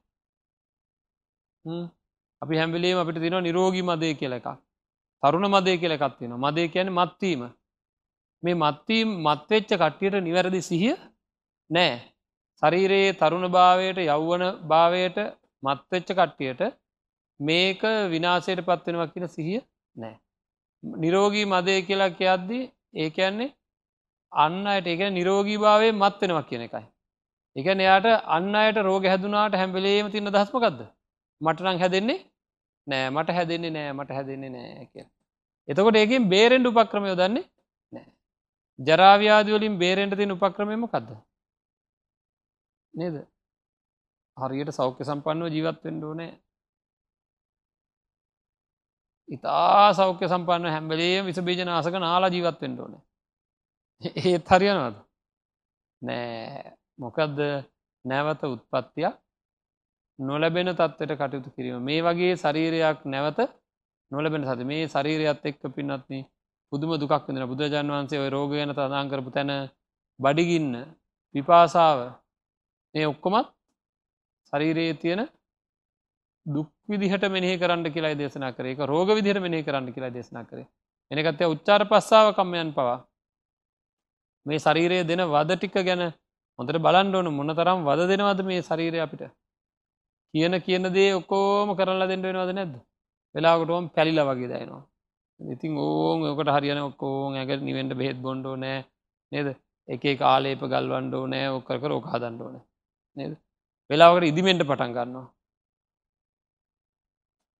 අපි 2.42 2.60
හැම්බිලේම 2.60 2.98
අපිට 2.98 3.22
තින 3.24 3.42
නිරෝගී 3.44 3.88
මදය 3.88 4.14
කියල 4.20 4.34
එකක්. 4.38 4.48
තරුණ 5.22 5.54
මදය 5.54 5.80
කියල 5.80 5.96
එකක් 5.96 6.14
තියෙන 6.18 6.42
මදය 6.44 6.68
කියන 6.74 6.98
මත්වීම 6.98 7.42
මේ 8.42 8.54
මත්වීම් 8.54 9.08
මත්වෙච්ච 9.24 9.70
කට්ටියට 9.72 10.16
නිවැරදි 10.18 10.60
සිහිය 10.62 10.94
නෑ. 11.70 11.92
ශරීරයේ 12.62 13.12
තරුණ 13.12 13.46
භාවයට 13.48 13.98
යෞවන 14.02 14.44
භාවයට 14.64 15.18
මත්වෙච්ච 15.62 16.08
කට්ටියට 16.10 16.62
මේක 17.40 17.82
විනාසයට 18.10 18.60
පත්වෙනවා 18.62 19.12
කියන 19.12 19.28
සිහිය 19.28 19.60
නෑ. 19.96 20.16
නිරෝගී 20.82 21.46
මදය 21.46 21.76
කියලා 21.82 22.10
කියද්දී 22.12 22.64
ඒ 22.94 23.10
කියන්නේ 23.10 23.54
අන්න 24.32 24.66
අයට 24.66 24.86
එක 24.86 25.02
නිරෝගී 25.10 25.58
භාවය 25.58 25.92
මත් 25.92 26.20
වෙනවා 26.22 26.48
කියන 26.48 26.62
එකයි. 26.62 26.86
එක 27.56 27.66
එයාට 27.66 28.08
අන්න 28.28 28.54
අයට 28.56 28.78
රෝග 28.80 29.04
හැදුනාට 29.04 29.54
හැම්බලේම 29.54 30.10
තින්න 30.10 30.28
දස්මකක්ද 30.28 30.80
මටනං 31.40 31.80
හැදෙන්නේ 31.82 32.20
නෑ. 32.86 33.06
මට 33.10 33.28
හැදෙන්නේ 33.30 33.70
නෑ. 33.70 33.92
මට 33.92 34.10
හැදෙන්නේ 34.10 34.50
නෑ 34.50 34.86
කිය 34.86 35.06
එතකොට 35.68 35.96
ඒකින් 35.96 36.28
බේරෙන්ඩ 36.28 36.68
උපක්‍රමයෝ 36.68 37.16
දන්නේ 37.16 37.44
නෑ 37.44 37.59
ජරාව්‍යාදවලින් 38.80 39.78
බේරෙන්ට 39.78 40.16
තින 40.16 40.32
උපක්‍රමයම 40.32 40.86
කක්ද 40.86 41.10
නේද? 42.94 43.16
හරියට 44.36 44.72
සෞඛ්‍ය 44.72 45.04
සම්පන්නව 45.04 45.52
ජීවත්වෙන්ඩ 45.54 46.04
නෑ 46.12 46.30
ඉතා 49.28 49.94
සෞඛ්‍ය 49.94 50.26
සම්පන්න 50.26 50.66
හැම්බලේ 50.68 51.16
විස 51.22 51.40
බීජ 51.40 51.64
නාසක 51.64 51.96
නාලා 51.98 52.30
ජීවත්වෙන්ඩ 52.30 52.80
ඕන. 52.80 52.94
ඒත් 54.02 54.48
හරියනවද? 54.48 54.96
නෑ. 56.02 56.76
මොකදද? 56.98 57.38
නැවත 58.04 58.42
උත්පත්තියක් 58.46 59.14
නොලැබෙන 60.18 60.72
තත්වට 60.72 61.16
කටයුතු 61.16 61.50
කිරීම. 61.50 61.82
මේ 61.82 62.00
වගේ 62.02 62.34
ශරීරයක් 62.36 63.04
නැවත 63.06 63.40
නොලබෙන 64.10 64.44
සති 64.44 64.64
මේ 64.64 64.88
ශරීරයත් 64.88 65.44
එක්ක 65.44 65.62
පින්නත්න 65.74 66.24
පුදුම 66.72 66.90
දුකක් 66.94 67.26
වෙන 67.26 67.42
බුදුරජාන් 67.44 67.88
වන්සේ 67.88 68.18
ඔය 68.18 68.30
රෝගයන 68.30 68.70
තදාන් 68.70 69.06
කරපු 69.08 69.30
තැන 69.30 69.50
බඩිගින්න 70.20 70.74
විපාසාව. 71.34 71.98
මේ 72.94 73.06
ඔක්කොමත් 73.06 73.48
ශරීරයේ 74.52 74.94
තියෙන 74.94 75.22
දුක් 76.46 76.68
විදිහට 76.88 77.24
මෙනෙහි 77.28 77.58
කරන්න 77.58 77.86
කියලා 77.86 78.14
දේශනා 78.14 78.52
කරේ. 78.52 78.72
එක 78.72 78.80
රෝග 78.82 79.08
විදිහට 79.10 79.40
මෙනෙහි 79.40 79.62
කරන්න 79.62 79.92
කියලා 79.92 80.12
දේශනා 80.12 80.44
කරේ. 80.44 80.66
එනකත්තය 81.10 81.44
උච්චාර 81.46 81.82
පස්සාව 81.84 82.34
කම්මයන් 82.34 82.70
පවා. 82.72 82.98
මේ 84.46 84.58
ශරීරයේ 84.58 85.04
දෙන 85.04 85.22
වද 85.26 85.50
ටික 85.56 85.76
ගැන 85.80 86.02
හොඳට 86.58 86.78
බලන්ඩ 86.78 87.14
ඕන 87.14 87.28
මොන 87.30 87.50
තරම් 87.52 87.82
වද 87.82 88.00
දෙනවද 88.10 88.40
මේ 88.42 88.60
ශරීරය 88.60 88.98
අපිට? 89.00 89.22
කියන 90.34 90.54
කියන 90.60 90.84
දේ 90.88 91.10
ඔක්කෝම 91.14 91.74
කරලා 91.74 92.06
දෙන්න 92.06 92.22
වෙනවද 92.22 92.52
නැද්ද? 92.52 92.74
වෙලාකටම 93.34 93.86
පැලිල 93.88 94.20
වගේ 94.22 94.50
දයනවා 94.52 94.82
ඉතින් 95.40 95.76
ඕන් 95.78 96.24
ඕකට 96.24 96.52
හරියන 96.56 96.80
ඔක්කෝන් 96.80 97.36
ඇක 97.36 97.50
නිවෙන්ට 97.60 97.92
බෙහෙත් 97.94 98.18
බොන්්ඩෝ 98.18 98.56
නෑ 98.56 98.78
නේද? 99.32 99.48
එක 99.88 100.04
කාලේප 100.18 100.62
ගල්වන්ඩෝ 100.64 101.24
නෑ 101.26 101.46
ඔක්කර 101.56 101.78
කර 101.82 101.92
ඕක 101.92 102.06
හදන්නඩෝන 102.12 102.56
නේද? 103.16 103.32
වෙලාවකට 103.90 104.30
ඉදිමෙන්ට 104.30 104.62
පටන් 104.62 104.96
ගන්නවා. 104.96 105.26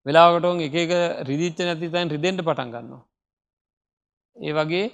වෙලාවකටොන් 0.06 0.60
එක 0.60 0.74
එක 0.76 0.92
රිදිච්ච 1.28 1.58
නැති 1.60 1.92
තැන් 1.94 2.12
රිදෙන්ට 2.14 2.42
පටන් 2.42 2.72
ගන්නවා. 2.74 3.02
ඒ 4.36 4.52
වගේ 4.52 4.86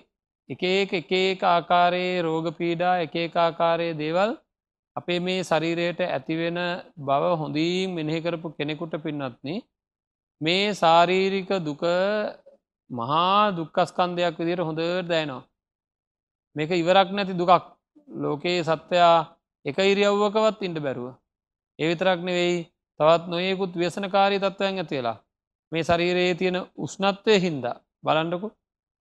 එක 0.49 0.63
එක 0.65 0.93
එක 0.95 1.13
එක 1.13 1.41
ආකාරයේ 1.47 2.23
රෝග 2.23 2.47
පීඩා 2.59 2.97
එක 3.05 3.15
එක 3.19 3.37
ආකාරයේ 3.39 3.99
දේවල් 3.99 4.31
අපේ 4.97 5.21
මේ 5.21 5.41
ශරීරයට 5.43 6.01
ඇතිවෙන 6.07 6.59
බව 6.99 7.23
හොඳින් 7.41 7.95
මෙනෙහි 7.95 8.25
කරපු 8.25 8.55
කෙනෙකුට 8.59 8.95
පින්නත්න 9.05 9.57
මේ 10.41 10.75
සාරීරික 10.75 11.51
දුක 11.61 11.83
මහා 12.91 13.53
දුක්කස්කන්දයක් 13.53 14.39
විදිට 14.39 14.61
හොඳට 14.61 15.09
දෑනවා 15.09 15.45
මේක 16.57 16.71
ඉවරක් 16.73 17.09
නැති 17.11 17.35
දුකක්. 17.35 17.65
ලෝකයේ 18.09 18.63
සත්වයා 18.63 19.17
එක 19.65 19.79
ඉරියව්වකවත් 19.83 20.61
ඉන්ට 20.63 20.79
බැරුව. 20.79 21.15
එවිතරක් 21.79 22.21
නෙවෙයි 22.21 22.57
තවත් 23.01 23.25
නොයෙකුත් 23.29 23.73
ව්‍යසනකාරී 23.75 24.41
තත්ත්වයන් 24.41 24.79
ඇතිවෙලා 24.79 25.19
මේ 25.73 25.83
ශරීරයේ 25.83 26.35
තියෙන 26.35 26.59
උෂ්නත්වය 26.77 27.35
හින්දා 27.41 27.77
බලන්ඩකු 28.05 28.49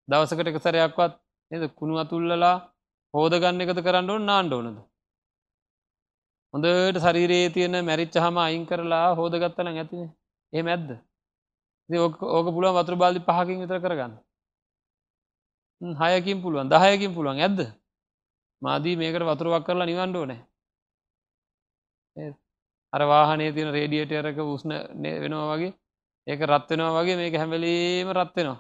දවසකට 0.08 0.48
එක 0.48 0.60
සරයක්වත් 0.60 1.14
එද 1.52 1.64
කුණු 1.80 1.96
අතුල්ලලා 1.98 2.58
හෝදගන්න 3.14 3.64
එකත 3.64 3.80
කරන්න 3.86 4.10
ඕන්න 4.10 4.26
නාන්ඩ 4.26 4.54
ඕනද? 4.54 4.80
හොඳට 6.54 7.02
ශරීරයේ 7.04 7.50
තියෙන 7.50 7.76
මැරිච්ච 7.86 8.16
හම 8.18 8.38
අයින් 8.38 8.66
කරලා 8.66 9.08
හෝදගත්තන 9.16 9.72
ඇතින. 9.72 10.10
ඒ 10.54 10.64
මැද්ද 10.64 10.90
ඕක 11.90 12.48
පුළුවන් 12.56 12.76
වතුර 12.76 12.96
බාලි 12.96 13.20
පහකින් 13.22 13.62
විතර 13.62 13.80
කරගන්න. 13.80 14.14
හයකින් 15.82 16.42
පුළුවන් 16.42 16.70
දහයකින් 16.70 17.14
පුළුවන්. 17.14 17.40
ඇද්ද? 17.40 17.60
මාදී 18.62 18.96
මේකට 18.96 19.24
වතුරුවක් 19.24 19.66
කරලා 19.66 19.86
නිවන්ඩ 19.86 20.16
ඕනෑ. 20.16 20.42
අර 22.94 23.02
වාහනේ 23.04 23.52
තියෙන 23.52 23.74
රේඩියටරක 23.74 24.38
උස්න 24.40 24.72
වෙනවා 25.22 25.48
වගේ 25.52 25.74
ඒක 26.28 26.42
රත්වෙනවා 26.44 26.96
වගේ 26.98 27.18
මේක 27.18 27.36
හැමලීම 27.36 28.08
රත්වෙනවා 28.12 28.60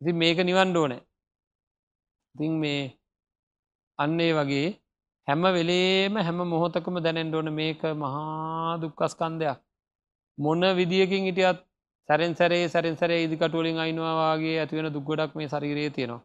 ඉති 0.00 0.12
මේක 0.14 0.38
නිවන්ඩ 0.40 0.76
ඕනෑ. 0.76 1.02
ඉතින් 2.34 2.52
මේ 2.58 2.82
අන්නේ 3.98 4.32
වගේ 4.34 4.68
හැම 5.28 5.42
වෙලේම 5.48 6.14
හැම 6.18 6.38
මොහොතකම 6.44 6.96
දැනෙන්ඩ 7.04 7.34
ඕන 7.34 7.50
මේක 7.54 7.82
මහා 7.94 8.80
දුක්කස්කන්දයක් 8.82 9.58
මොන්න 10.38 10.64
විදිියකින් 10.78 11.28
ඉටියත් 11.30 11.58
සැරෙන් 12.12 12.34
සැරේ 12.34 12.64
සැරෙන් 12.68 12.96
සැරේ 12.96 13.20
ඉදිකටුවලින් 13.24 13.78
අයිනවාගේ 13.78 14.56
ඇතිවෙන 14.58 14.88
දුක්ගොඩක් 14.90 15.32
මේ 15.34 15.48
ශරීරයේ 15.48 15.90
තියෙනවා 15.90 16.22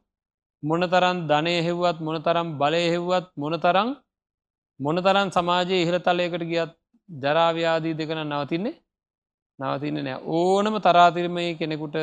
මොන 0.63 0.83
තරන් 0.87 1.17
ධනය 1.27 1.53
හෙව්වත් 1.61 1.99
මොන 2.01 2.17
තරම් 2.21 2.49
බලය 2.57 2.83
හෙව්වත් 2.87 3.29
මොන 3.35 3.55
තරං 3.59 3.89
මොන 4.79 4.97
තරන් 5.01 5.29
සමාජයේ 5.31 5.83
ඉහළ 5.83 5.99
තලයකට 6.01 6.43
ගියත් 6.45 6.73
ජරාව්‍යාදී 7.09 7.95
දෙකන 7.95 8.21
නවතින්නේ 8.25 8.75
නවතින්න 9.59 9.99
නෑ 9.99 10.17
ඕනම 10.31 10.75
තරාතිරමය 10.79 11.45
කෙනෙකුට 11.55 11.97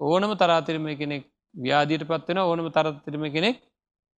ඕනම 0.00 0.32
තරාතිරමය 0.36 0.96
කෙනෙක් 0.96 1.24
ව්‍යාදීට 1.54 2.04
පත්වෙන 2.04 2.40
ඕනම 2.40 2.68
තරතිරම 2.70 3.24
කෙනෙක් 3.30 3.56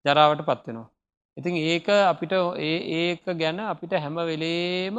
ජරාවට 0.05 0.41
පත්වෙනවා. 0.43 0.89
ඉතින් 1.37 1.55
ඒක 1.65 1.89
අපිට 2.05 2.33
ඒ 2.61 2.79
ඒක 2.99 3.25
ගැන 3.35 3.61
අපිට 3.65 3.93
හැම 3.95 4.17
වෙලේම 4.25 4.97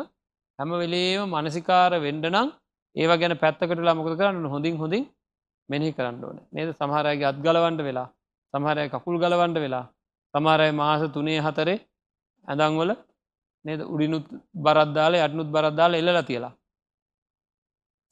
හැම 0.60 0.72
වෙලේම 0.76 1.36
මනසිකාර 1.36 1.94
වෙන්ඩනම් 2.00 2.50
ඒව 2.98 3.12
ගැන 3.16 3.34
පැත්තකටලා 3.36 3.96
මොකද 3.96 4.14
කරන්න 4.20 4.46
හොඳින් 4.46 4.76
හොඳින් 4.78 5.04
මෙහි 5.70 5.92
කරන්න 5.92 6.24
ඕන. 6.24 6.38
නේද? 6.52 6.70
සමහරයගේ 6.74 7.30
අත් 7.32 7.38
ගලවන්ඩ 7.38 7.82
වෙලා 7.82 8.08
සමහරය 8.54 8.88
කකුල් 8.90 9.16
ගලවන්ඩ 9.18 9.58
වෙලා 9.58 9.86
සමාරය 10.34 10.72
මාස 10.74 11.02
තුනේ 11.12 11.40
හතරේ 11.40 11.78
ඇදංවල 12.48 12.92
නේද? 13.66 13.82
උඩිනුත් 13.86 14.26
බරද්දාල 14.56 15.14
අටනුත් 15.18 15.50
බරද්දාල 15.50 15.94
එල්ල 15.94 16.22
තියලා. 16.24 16.54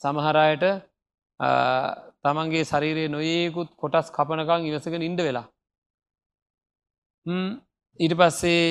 සමහරයට 0.01 0.63
තමන්ගේ 2.23 2.63
ශරීරයේ 2.63 3.09
නොයෙකුත් 3.09 3.69
කොටස් 3.75 4.07
කපනකං 4.11 4.67
ඉවසගෙන 4.69 5.01
ඉන්ඩ 5.01 5.21
වෙලා. 5.21 5.47
ඊට 7.99 8.13
පස්සේ 8.13 8.65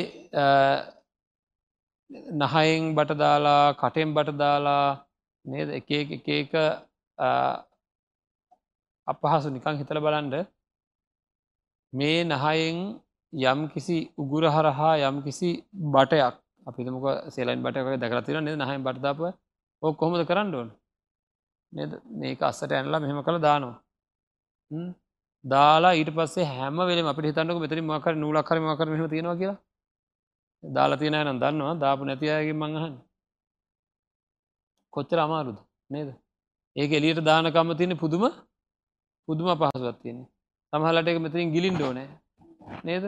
නහයෙන් 2.33 2.95
බටදාලා 2.95 3.75
කටෙන් 3.75 4.11
බටදාලා 4.15 4.89
නේද? 5.45 5.69
එක 5.71 5.91
එක 5.91 6.29
එක 6.31 6.53
අපහසු 9.09 9.49
නිකං 9.51 9.81
හිතල 9.81 10.01
බලන්ඩ 10.01 10.35
මේ 11.93 12.25
නහයෙන් 12.25 12.79
යම් 13.33 13.61
කිසි 13.69 13.97
උගුර 14.19 14.45
හරහා 14.49 14.95
යම් 15.03 15.17
කිසි 15.23 15.51
බටයක් 15.93 16.35
අපිතමක 16.67 17.07
සෙලයින් 17.29 17.63
බටක 17.63 18.01
දැකරතින 18.01 18.45
නෙ 18.45 18.57
නහයි 18.57 18.79
බටදාප 18.79 19.19
ඕ 19.83 19.93
කොහොමද 19.93 20.27
කරන්න 20.27 20.55
ඕන? 20.55 20.69
නද? 21.73 21.93
මේක 22.13 22.43
අස්සට 22.43 22.73
ඇනලා 22.73 23.01
මෙහෙම 23.01 23.23
කළ 23.23 23.41
දානවා. 23.41 23.79
දාලා 25.45 25.93
ඊට 25.93 26.11
පස්සේ 26.11 26.49
හැම 26.49 26.77
වෙල 26.81 27.01
අප 27.05 27.21
හිතන්නක 27.21 27.59
මෙතරි 27.61 27.83
මකර 27.83 28.15
නූලක්කර 28.15 28.59
මකර 28.61 28.89
මෙම 28.89 29.09
තියෙනවා 29.09 29.37
කියලා. 29.37 29.59
දාලා 30.63 30.99
තියෙන 30.99 31.19
නම් 31.21 31.39
දන්නවා. 31.39 31.75
දාපු 31.77 32.03
නැතියගේ 32.05 32.55
මංහන් 32.55 32.95
කොච්චර 34.95 35.19
අමාරුද? 35.19 35.59
නේද? 35.91 36.09
ඒක 36.77 36.91
එලියට 36.93 37.21
දානකම්ම 37.23 37.71
තියෙන 37.75 37.97
පුදුම 37.97 38.25
පුදුම 39.29 39.49
පහසුවත් 39.53 39.99
තියෙන්නේ. 40.01 40.29
සමහලට 40.73 41.09
එක 41.09 41.19
මෙතරින් 41.19 41.53
ගිලින් 41.53 41.75
ඩෝනෑ 41.75 42.09
නේද? 42.85 43.05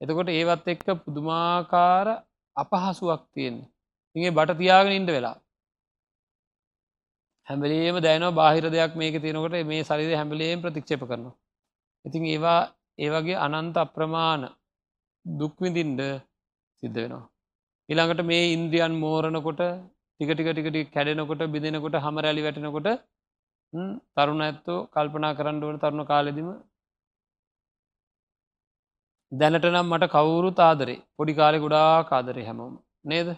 එතකොට 0.00 0.28
ඒවත් 0.30 0.66
එක්ක 0.66 0.88
පුදුමාකාර 1.04 2.08
අපහසුවක් 2.56 3.22
තියෙන්නේ. 3.32 3.70
ඉගේ 4.16 4.30
බට 4.30 4.58
තියාගෙන 4.58 4.92
ඉන්ඩ 4.92 5.10
වෙලා 5.10 5.36
හැමලේම 7.48 7.96
දැනව 7.98 8.32
බාහිර 8.32 8.64
දෙයක් 8.68 8.92
මේක 8.94 9.16
තියෙනකොට 9.18 9.56
මේ 9.64 9.82
සරිද 9.82 10.12
හැමලේම් 10.12 10.62
ප්‍රතික්ෂප 10.62 11.02
කරනවා. 11.02 11.36
ඉතින් 12.04 12.24
ඒවා 12.26 12.60
ඒවගේ 12.98 13.42
අනන්ත 13.46 13.76
අප්‍රමාණ 13.76 14.42
දුක්විඳින්ඩ 15.24 16.00
සිද්ධ 16.82 16.96
වෙනවා. 16.96 17.24
ඉළඟට 17.88 18.22
මේ 18.24 18.52
ඉන්ද්‍රියන් 18.52 18.94
මෝරණකොට 18.96 19.60
ටික 20.20 20.30
ටික 20.30 20.48
ටිකට 20.50 20.92
කැඩෙනකොට 20.92 21.42
බිඳෙනකොට 21.48 21.96
හමරැලි 22.00 22.42
වැටෙනකොට 22.42 22.88
තරුණ 24.16 24.42
ඇත්තෝ 24.42 24.78
කල්පනා 24.88 25.32
කරන්න 25.34 25.64
ඕන 25.64 25.78
තරුණ 25.78 26.02
කාලෙදිම 26.04 26.48
දැනට 29.32 29.66
නම් 29.66 29.88
මට 29.88 30.10
කවුරු 30.12 30.50
තාදරේ 30.52 31.02
පොඩි 31.16 31.32
කාලෙ 31.32 31.58
ගොඩා 31.58 31.90
කාදරේ 32.04 32.44
හැමෝම 32.44 32.74
නේද 33.04 33.28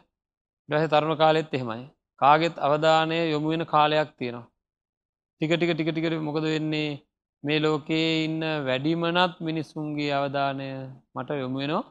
ඩහ 0.69 0.87
තරුණ 0.93 1.17
කාලෙත් 1.17 1.53
එහෙමයි 1.53 1.87
කාගෙත් 2.21 2.57
අවධානය 2.61 3.19
යොමුුවෙන 3.33 3.65
කාලයක් 3.67 4.11
තියෙනවා 4.19 4.47
ටික 5.41 5.53
ටික 5.53 5.73
ටික 5.73 5.91
ටිකට 5.91 6.23
මොකද 6.23 6.47
වෙන්නේ 6.47 6.91
මේ 7.45 7.59
ලෝකයේ 7.59 8.11
ඉන්න 8.23 8.41
වැඩිමනත් 8.65 9.35
මිනිස්සුන්ගේ 9.41 10.13
අවධානය 10.15 10.67
මට 11.15 11.39
යොමුුවෙනවා 11.43 11.85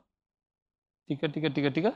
ටික 1.09 1.23
ටික 1.23 1.45
ටික 1.47 1.67
ටික 1.67 1.87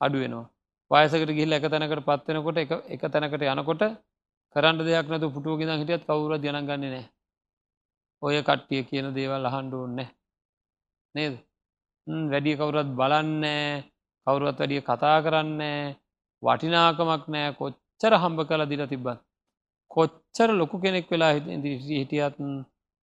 අඩුවෙනවා 0.00 0.46
වයසකට 0.90 1.30
ගිහිල් 1.30 1.52
එක 1.52 1.64
තැනකට 1.66 2.04
පත්වෙනකොට 2.04 2.58
එක 2.58 2.70
එක 2.88 3.02
තැනකට 3.06 3.42
යනකොට 3.44 3.82
කරන්න 4.56 4.78
දෙයක් 4.80 5.08
නතු 5.08 5.28
පුටුව 5.30 5.58
ගෙන 5.58 5.76
හිටියත් 5.76 6.04
කවුර 6.04 6.32
ජනගන්නේ 6.36 6.78
නෑ 6.86 7.06
ඔය 8.22 8.40
කට්ටිය 8.42 8.82
කියන 8.84 9.12
දේවල් 9.14 9.44
අහන්ඩ 9.46 9.74
ඕන්නෑ 9.74 10.08
නේද? 11.14 11.34
වැඩිය 12.30 12.56
කවුරත් 12.56 12.90
බලන්නෑ 12.92 13.84
කවුරුවත් 14.26 14.58
වැඩිය 14.58 14.82
කතා 14.82 15.16
කරන්නේ 15.24 15.96
වටිනාකමක් 16.42 17.24
නෑ 17.28 17.52
කොච්චර 17.52 18.12
හම්බ 18.14 18.38
කල 18.48 18.62
දිල 18.66 18.84
තිබ්බත්. 18.86 19.18
කොච්චර 19.90 20.50
ලොකු 20.52 20.80
කෙනෙක් 20.80 21.10
වෙලා 21.10 21.32
හිටියත් 21.34 22.40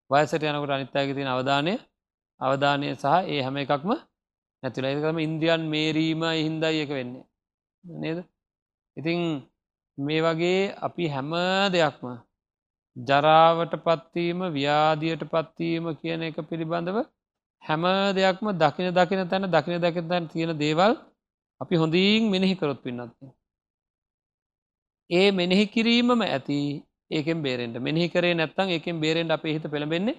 වයසට 0.09 0.43
යනකට 0.43 0.71
අනිත්තායක 0.71 1.13
තියෙන 1.15 1.29
අවධානය 1.29 1.73
අවධානය 2.41 2.87
සහ 2.93 3.15
ඒ 3.25 3.39
හැම 3.41 3.57
එකක්ම 3.57 3.91
නැතිල. 4.63 4.85
එකම 4.85 5.17
ඉන්දියන් 5.19 5.61
මේරීම 5.69 6.21
හින්දයි 6.39 6.83
එක 6.83 6.91
වෙන්නේ. 6.91 7.25
නේද? 7.85 8.23
ඉතිං 8.97 9.19
මේ 9.97 10.21
වගේ 10.21 10.73
අපි 10.77 11.07
හැම 11.07 11.31
දෙයක්ම 11.71 12.05
ජරාවට 12.95 13.73
පත්වීම 13.77 14.39
ව්‍යාදියට 14.51 15.23
පත්වීම 15.25 15.85
කියන 15.95 16.21
එක 16.23 16.37
පිළිබඳව 16.43 16.97
හැම 17.63 17.83
දෙයක්ම 18.13 18.47
දකින 18.53 18.91
දකින 18.91 19.21
තැන 19.25 19.49
දකින 19.49 19.81
දකින 19.81 20.09
තැන 20.09 20.27
තියෙන 20.27 20.57
දේවල් 20.57 20.93
අපි 21.61 21.75
හොඳින් 21.75 22.29
මෙනෙහි 22.29 22.55
කරොත් 22.55 22.79
පින්නත්න. 22.81 23.31
ඒ 25.09 25.31
මෙනෙහි 25.31 25.65
කිරීමම 25.67 26.21
ඇති 26.21 26.59
ඒකෙන් 27.11 27.41
බේරෙන්ට 27.41 27.77
මෙහි 27.79 28.09
කරේ 28.09 28.33
නැත්තං 28.33 28.69
ඒකෙන් 28.69 28.99
බේරෙන්ට 28.99 29.31
අප 29.31 29.43
හිත 29.45 29.65
පෙළබෙන්නේ 29.65 30.17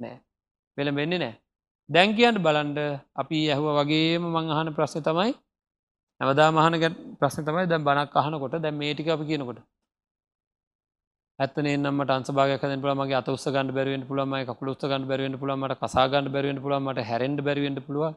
නෑ 0.00 0.16
පෙළබෙන්නේ 0.76 1.18
නෑ 1.18 1.34
දැංකයන්ට 1.88 2.38
බලන්ඩ 2.38 2.78
අපි 3.14 3.38
ඇහුව 3.48 3.68
වගේම 3.78 4.22
මං 4.26 4.50
අහන 4.50 4.74
ප්‍රශ්න 4.74 5.02
තමයි 5.02 5.32
නැවදා 6.20 6.50
මහන 6.50 6.74
ප්‍රශ්න 7.18 7.44
තමයි 7.44 7.66
දැම් 7.66 7.84
බණක් 7.84 8.16
අහනකොට 8.16 8.54
දැම් 8.58 8.76
මේටික 8.76 9.08
අපි 9.08 9.24
කියනකොට. 9.24 9.58
ඇත්තනේ 11.38 11.76
නම්මට 11.76 12.10
අන්සභාගයක් 12.10 12.62
හදන්න 12.62 12.80
පුළුවන් 12.82 13.00
මගේ 13.00 13.18
අත 13.18 13.28
උස්ස 13.28 13.46
ගන්න 13.46 13.68
බැරි 13.72 13.90
වෙන්න 13.90 14.06
පුළුවන් 14.06 14.30
මගේ 14.30 14.48
කකුල 14.48 14.68
උස්ස 14.68 14.84
ගන්න 14.84 15.04
බැරි 15.06 15.22
වෙන්න 15.22 15.38
පුළුවන් 15.38 15.60
මට 15.60 15.76
කසා 15.82 16.06
ගන්න 16.08 16.32
බැරි 16.34 16.50
වෙන්න 16.50 16.62
පුළුවන් 16.64 16.84
මට 16.84 17.04
හැරෙන්න 17.04 17.36
බැරි 17.40 17.62
වෙන්න 17.64 17.78
පුළුවන්. 17.80 18.16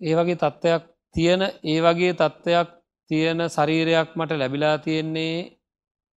ඒ 0.00 0.14
වගේ 0.14 0.36
තත්ත්වයක් 0.36 0.82
තියෙන 1.14 1.42
ඒ 1.66 1.78
වගේ 1.80 2.12
තත්ත්වයක් 2.14 2.74
තියෙන 3.10 3.40
ශරීරයක් 3.48 4.10
මට 4.16 4.32
ලැබිලා 4.34 4.74
තියෙන්නේ 4.80 5.36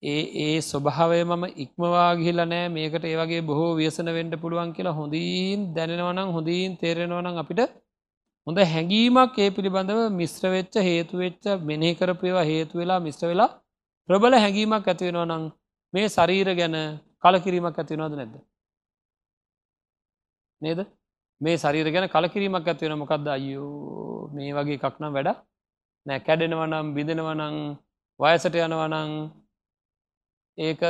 ඒ 0.02 0.24
ඒ 0.42 0.56
ස්වභාවය 0.62 1.20
මම 1.24 1.44
ඉක්මවා 1.56 2.08
ගිහිල්ලා 2.16 2.46
නෑ. 2.46 2.66
මේකට 2.70 3.04
ඒ 3.04 3.16
වගේ 3.16 3.42
බොහෝ 3.42 3.70
ව්‍යසන 3.74 4.08
වෙන්න 4.10 4.32
පුළුවන් 4.38 4.72
කියලා 4.72 4.94
හොඳින් 4.94 5.60
දැනෙනවා 5.74 6.12
නම් 6.12 6.30
හොඳින් 6.30 6.78
තේරෙනවා 6.78 7.22
නම් 7.22 7.36
අපිට 7.36 7.60
හොඳ 8.46 8.58
හැඟීමක් 8.64 9.34
ඒ 9.38 9.50
පිළිබඳව 9.50 10.00
මිශ්‍ර 10.12 10.44
වෙච්ච 10.48 10.74
හේතු 10.80 11.14
වෙච්ච 11.16 11.44
මෙනෙහි 11.62 11.94
කරපු 11.94 12.24
ඒවා 12.26 12.44
හේතු 12.44 12.80
වෙලා 12.80 13.00
මිශ්‍ර 13.00 13.26
වෙලා 13.26 13.50
ප්‍රබල 14.08 14.34
හැඟීමක් 14.36 14.86
ඇති 14.86 15.08
වෙනවා 15.08 15.26
නම් 15.26 15.44
මේ 15.94 16.06
ශරීර 16.08 16.48
ගැන 16.54 16.76
කලකිරීමක් 17.22 17.76
ඇති 17.76 17.92
වෙනවද 17.94 18.16
නැද්ද? 18.16 18.34
නේද? 20.62 20.80
මේ 21.40 21.56
ශරීර 21.56 21.88
ගැන 21.90 22.08
කලකිරීමක් 22.08 22.66
ඇති 22.66 22.84
වෙන 22.84 22.98
මොකක්ද 22.98 23.28
අයියෝ 23.28 24.30
මේ 24.34 24.50
වගේ 24.52 24.78
එකක් 24.78 24.96
නම් 25.00 25.12
වැඩ 25.12 25.30
නෑ. 26.06 26.20
කැඩෙනව 26.20 26.62
නම් 26.64 26.86
බිඳෙනව 26.94 27.28
නම් 27.34 27.56
වයසට 28.20 28.54
යනව 28.58 28.82
නම් 28.86 29.10
ඒක 30.58 30.82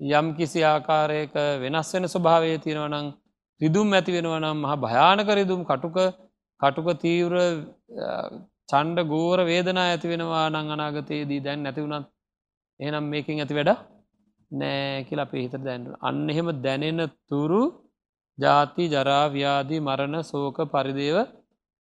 යම් 0.00 0.26
කිසි 0.36 0.60
ආකාරයක 0.64 1.34
වෙනස් 1.62 1.92
වෙන 1.94 2.08
ස්වභාවය 2.08 2.58
තියෙනව 2.58 2.88
නම් 2.88 3.06
රිදුම් 3.62 3.92
ඇති 3.92 4.10
වෙනව 4.12 4.34
නම් 4.34 4.58
මහ 4.62 4.74
භයානක 4.76 5.28
රිදුම් 5.32 5.60
කටුක 5.64 5.98
කටුක 6.60 6.88
තීව්‍ර 6.96 7.34
චණ්ඩ 8.68 9.08
ගෝර 9.08 9.38
වේදනා 9.44 9.86
ඇති 9.86 10.06
වෙනවා 10.06 10.46
නං 10.50 10.74
අනාගතයේදී 10.74 11.40
දැන් 11.40 11.60
නැති 11.62 11.84
වුණත් 11.84 12.08
එහනම් 12.80 13.04
මේකින් 13.04 13.42
ඇති 13.42 13.58
වැඩ 13.58 13.72
නෑ 14.50 15.04
කියලා 15.08 15.26
අපේ 15.28 15.44
හිතර 15.44 15.60
දැන්න 15.60 15.84
අන්න 16.00 16.22
එහෙම 16.28 16.48
දැනෙන 16.60 17.02
තුරු 17.28 17.62
ජාති 18.38 18.84
ජරාව්‍යාදී 18.86 19.80
මරණ 19.80 20.16
සෝක 20.22 20.58
පරිදේව 20.66 21.18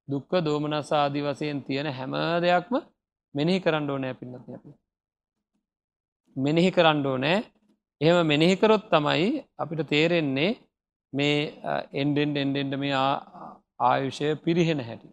දුක්ක 0.07 0.31
දෝමනස 0.41 0.91
ආදි 0.93 1.19
වසයෙන් 1.21 1.59
තියෙන 1.63 1.87
හැම 1.91 2.13
දෙයක්ම 2.39 2.75
මෙනෙහි 3.35 3.59
කරන්න 3.59 3.89
ඕනෑ 3.89 4.13
පින්නත් 4.13 4.35
අපි. 4.49 4.71
මෙනෙහි 6.35 6.69
කරන්න 6.71 7.05
ඕනෑ. 7.05 7.37
එහෙම 8.01 8.19
මෙනෙහිකරොත් 8.25 8.83
තමයි 8.89 9.29
අපිට 9.57 9.81
තේරෙන්නේ 9.87 10.51
මේ 11.13 11.39
එන්ඩෙන්ඩ 11.93 12.37
එන්ඩෙන්ඩ 12.43 12.75
මේ 12.83 12.93
ආයුෂය 13.79 14.29
පිරිහෙන 14.45 14.79
හැටි. 14.79 15.09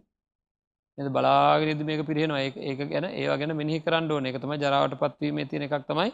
එ 0.98 1.08
බලාගෙනද 1.16 1.82
මේක 1.90 2.02
පිරිහෙනවා. 2.10 2.42
ඒක 2.68 2.78
ගැන 2.92 3.06
ඒවා 3.12 3.40
ගැන 3.40 3.56
මෙහි 3.60 3.80
කරන්න 3.80 4.10
ඕන. 4.10 4.26
එක 4.26 4.40
තම 4.42 4.54
ජරාවට 4.64 5.00
පත්වීම 5.02 5.42
තියෙන 5.48 5.66
එකක් 5.66 5.88
තමයි 5.88 6.10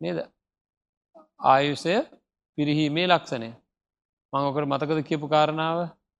නේද? 0.00 0.18
ආයුෂය 1.52 1.94
පිරිහීමේ 2.58 3.06
ලක්ෂණය. 3.06 3.50
මංඔකට 4.32 4.70
මතකද 4.72 5.00
කියපු 5.08 5.26
කාරණාව? 5.28 5.78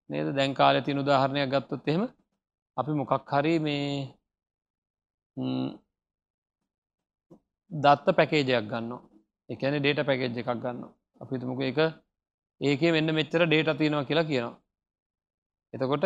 නේද? 0.09 0.27
දැන් 0.37 0.53
කාල 0.53 0.81
තින 0.81 1.01
උදාහරණයක් 1.03 1.51
ගත්තොත් 1.53 1.87
එහෙම 1.87 2.03
අපි 2.77 2.91
මොකක් 2.91 3.31
හරි 3.31 3.53
මේ 3.59 4.17
දත්ත 7.71 8.15
පැකේජයක් 8.17 8.67
ගන්න 8.71 8.91
එකන 9.49 9.75
ඩේට 9.77 10.01
පැකේජ් 10.09 10.39
එකක් 10.41 10.51
ගන්න 10.63 10.79
අපිතුමක 11.21 11.61
එක 11.63 11.79
ඒක 12.61 12.81
වෙන්න 12.91 13.15
මෙච්චර 13.15 13.41
ඩේට 13.45 13.77
තියෙනවා 13.77 14.05
කියලා 14.05 14.23
කියනවා. 14.23 14.55
එතකොට 15.73 16.05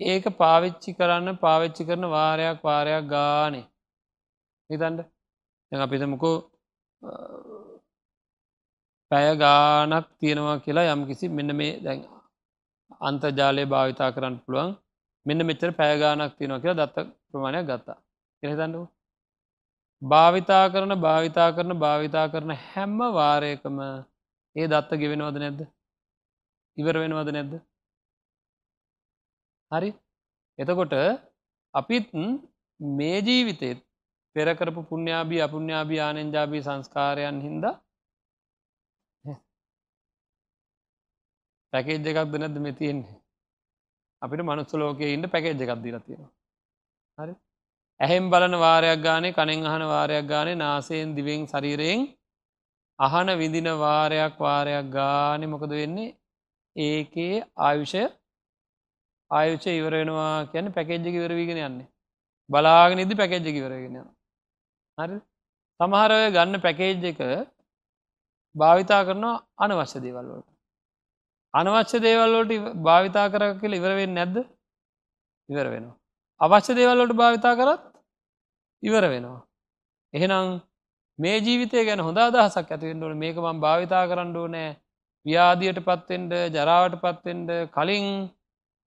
ඒක 0.00 0.24
පාවිච්චි 0.36 0.90
කරන්න 0.94 1.36
පාවිච්චි 1.36 1.82
කරන 1.84 2.04
වාරයක් 2.08 2.58
වාරයක් 2.62 3.04
ගානේ. 3.06 3.64
හිතන්ඩ 4.70 5.00
දැ 5.72 5.80
අපිතමකෝ 5.80 6.36
පැය 9.10 9.28
ගානක් 9.36 10.06
තියෙනවා 10.20 10.58
කියලා 10.58 10.92
යම් 10.92 11.02
කිසි 11.06 11.28
මෙන්න 11.28 11.56
මේ 11.56 11.72
දැන් 11.80 12.04
අන්තජාලය 13.00 13.64
භාවිතා 13.66 14.10
කරන්න 14.10 14.36
පුළුවන්. 14.38 14.76
මෙන්න 15.26 15.46
මෙච්චර 15.46 15.70
පෑගානක් 15.72 16.36
තියෙනවා 16.38 16.60
කියලා 16.60 16.80
දත්ත 16.80 16.96
ප්‍රමාණයක් 17.30 17.66
ගත්තා. 17.66 17.98
එහිතන්නු 18.42 18.80
භාවිතා 20.02 20.64
කරන 20.68 20.94
භාවිතා 20.96 21.48
කරන 21.52 21.72
භාවිතා 21.78 22.26
කරන 22.28 22.52
හැම්ම 22.66 22.98
වාරයකම 23.12 23.78
ඒ 24.58 24.66
දත්ත 24.66 25.00
ගෙවෙනවද 25.00 25.36
නැද්ද? 25.36 25.60
ඉවර 26.78 26.96
වෙනවද 26.98 27.30
නැද්ද? 27.30 27.52
හරි. 29.72 29.90
එතකොට 30.58 30.94
අපිත් 31.74 32.06
මේ 32.80 33.18
ජීවිතෙත් 33.20 33.78
පෙරකරපු 34.36 34.80
පුුණ්‍යාබී 34.84 35.40
අපුුණ්‍යාබී 35.40 36.00
ආනෙන්ජාබී 36.00 36.62
සංස්කාරයන් 36.62 37.38
හින්ද 37.40 37.64
පැකේජ් 41.72 42.08
එකක්ද 42.10 42.34
නැද්ද 42.36 42.58
මේ 42.58 42.72
තියෙන්නේ? 42.72 43.16
අපිට 44.22 44.42
මනුස්ස 44.42 44.74
ලෝකයේ 44.74 45.14
ඉන්න 45.14 45.26
පැකේජ් 45.26 45.54
එකක් 45.56 45.82
දීලා 45.82 46.00
තියෙනවා. 46.00 46.32
හරි. 47.18 47.34
ඇහෙම් 48.00 48.30
බලන 48.30 48.54
වාරයක් 48.56 49.02
ගානේ 49.02 49.32
කනෙන් 49.32 49.66
අහන 49.66 49.84
වාරයක් 49.86 50.26
ගානේ 50.26 50.56
නාසයෙන් 50.56 51.16
දිවෙන් 51.16 51.46
ශරීරයෙන් 51.46 52.00
අහන 52.98 53.28
විඳින 53.40 53.68
වාරයක් 53.82 54.34
වාරයක් 54.38 54.90
ගානේ 54.90 55.52
මොකද 55.52 55.70
වෙන්නේ? 55.70 56.16
ඒකේ 56.76 57.44
ආයුෂය 57.58 58.02
ආයුෂ 59.30 59.66
ඉවර 59.70 59.94
වෙනවා 60.00 60.48
කියන්න 60.52 60.74
පැකේජ්ජක 60.76 61.14
ඉවරවීගෙන 61.14 61.58
යන්නේ. 61.60 61.88
බලාගෙන 62.50 63.02
ඉදි 63.04 63.14
පැකේජ්ජක 63.14 63.56
ඉවරගෙන 63.60 63.96
හරි? 64.98 65.16
සමහරය 65.80 66.18
ගන්න 66.36 66.64
පැකේජ් 66.66 67.08
එක 67.10 67.20
භාවිතා 68.54 69.02
කරනවා 69.08 69.34
අනවශ්‍ය 69.58 69.98
දේවල්වලට 70.04 70.48
අනවශ්‍ය 71.54 71.98
දේවල්ලෝට 72.00 72.52
භාවිතා 72.86 73.26
කර 73.32 73.42
කියල 73.60 73.78
ඉවරවෙන්න 73.78 74.14
නැද්ද? 74.14 74.36
ඉවර 75.48 75.66
වෙනවා. 75.74 75.96
අවශ්‍ය 76.40 76.72
දේවල්ලොට 76.74 77.12
භාවිතා 77.20 77.54
කරත් 77.60 77.82
ඉවර 78.82 79.04
වෙනවා. 79.12 79.46
එහෙනම් 80.14 80.60
මේ 81.18 81.38
ජීවිතය 81.40 81.84
ගැන 81.84 82.00
හොඳ 82.00 82.18
අදහසක් 82.18 82.68
ඇතිවෙන්ඩුවන 82.68 83.18
මේක 83.18 83.36
මම් 83.36 83.60
භාවිතා 83.60 84.04
කරන්න 84.06 84.36
ඕනෑ. 84.36 84.68
ව්‍යාදියට 85.26 85.80
පත්තෙන්ට 85.82 86.32
ජරාවට 86.50 87.00
පත්තෙන්ට 87.00 87.50
කලින් 87.70 88.06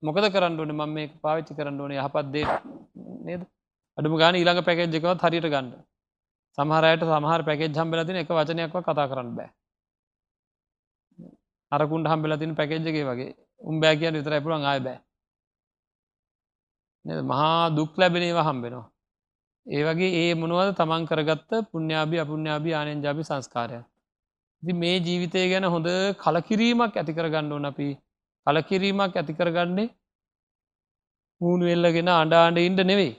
මොකද 0.02 0.26
කරන්න 0.28 0.60
ඕන? 0.60 0.72
මම 0.72 0.90
මේ 0.90 1.10
පාවිච්චි 1.22 1.54
කරන්න 1.54 1.80
ඕනේ 1.80 1.98
යහපත්දේ 1.98 2.46
නේද? 3.26 3.42
අඩුම 3.98 4.14
ගාන 4.16 4.34
ඊළඟ 4.34 4.62
පැකෙජ්ජකවත් 4.64 5.22
හරියට 5.22 5.48
ගන්න. 5.48 5.68
සමහරයට 6.58 7.04
සමහර 7.08 7.42
පැකෙජ් 7.44 7.70
හම්බලතින 7.74 8.20
එක 8.22 8.30
වචනයක්ව 8.30 8.80
කතා 8.80 9.06
කරන්න 9.06 9.30
බෑ. 9.36 9.50
අරකුන්ට 11.72 12.08
හම්බෙලතින 12.08 12.56
පැකෙජ්ජගේ 12.56 13.04
වගේ. 13.04 13.32
උම්බෑ 13.62 13.96
කියන්න 13.96 14.18
විතර 14.18 14.34
ඇපුළන් 14.34 14.64
ආය 14.64 14.80
බෑ. 14.80 14.98
මහා 17.24 17.70
දුක් 17.70 17.92
ලැබෙනේවා 17.96 18.48
හම්බෙනවා. 18.48 18.86
ඒ 19.66 19.82
වගේ 19.86 20.10
ඒ 20.20 20.34
මොනුවද 20.34 20.70
තමන් 20.78 21.04
කරගත්ත 21.06 21.50
පුුණ්‍යාබි 21.70 22.16
අපුුණ්‍යාබි 22.18 22.70
ආනෙන්ජාබි 22.74 23.22
සංස්කාරය. 23.22 23.78
ති 24.62 24.72
මේ 24.74 24.96
ජීවිතය 24.98 25.42
ගැන 25.52 25.64
හොඳ 25.64 25.88
කලකිරීමක් 26.22 26.96
ඇති 26.96 27.12
කරගන්න 27.12 27.52
ඕන 27.52 27.64
අපි. 27.64 27.88
කලකිරීමක් 28.46 29.14
ඇති 29.16 29.38
කරගන්නේ 29.38 29.88
මූුණු 31.40 31.66
එල්ලගෙන 31.74 32.10
අඩාන්ඩ 32.14 32.58
ඉන්ඩ 32.60 32.82
නෙවෙයි. 32.84 33.12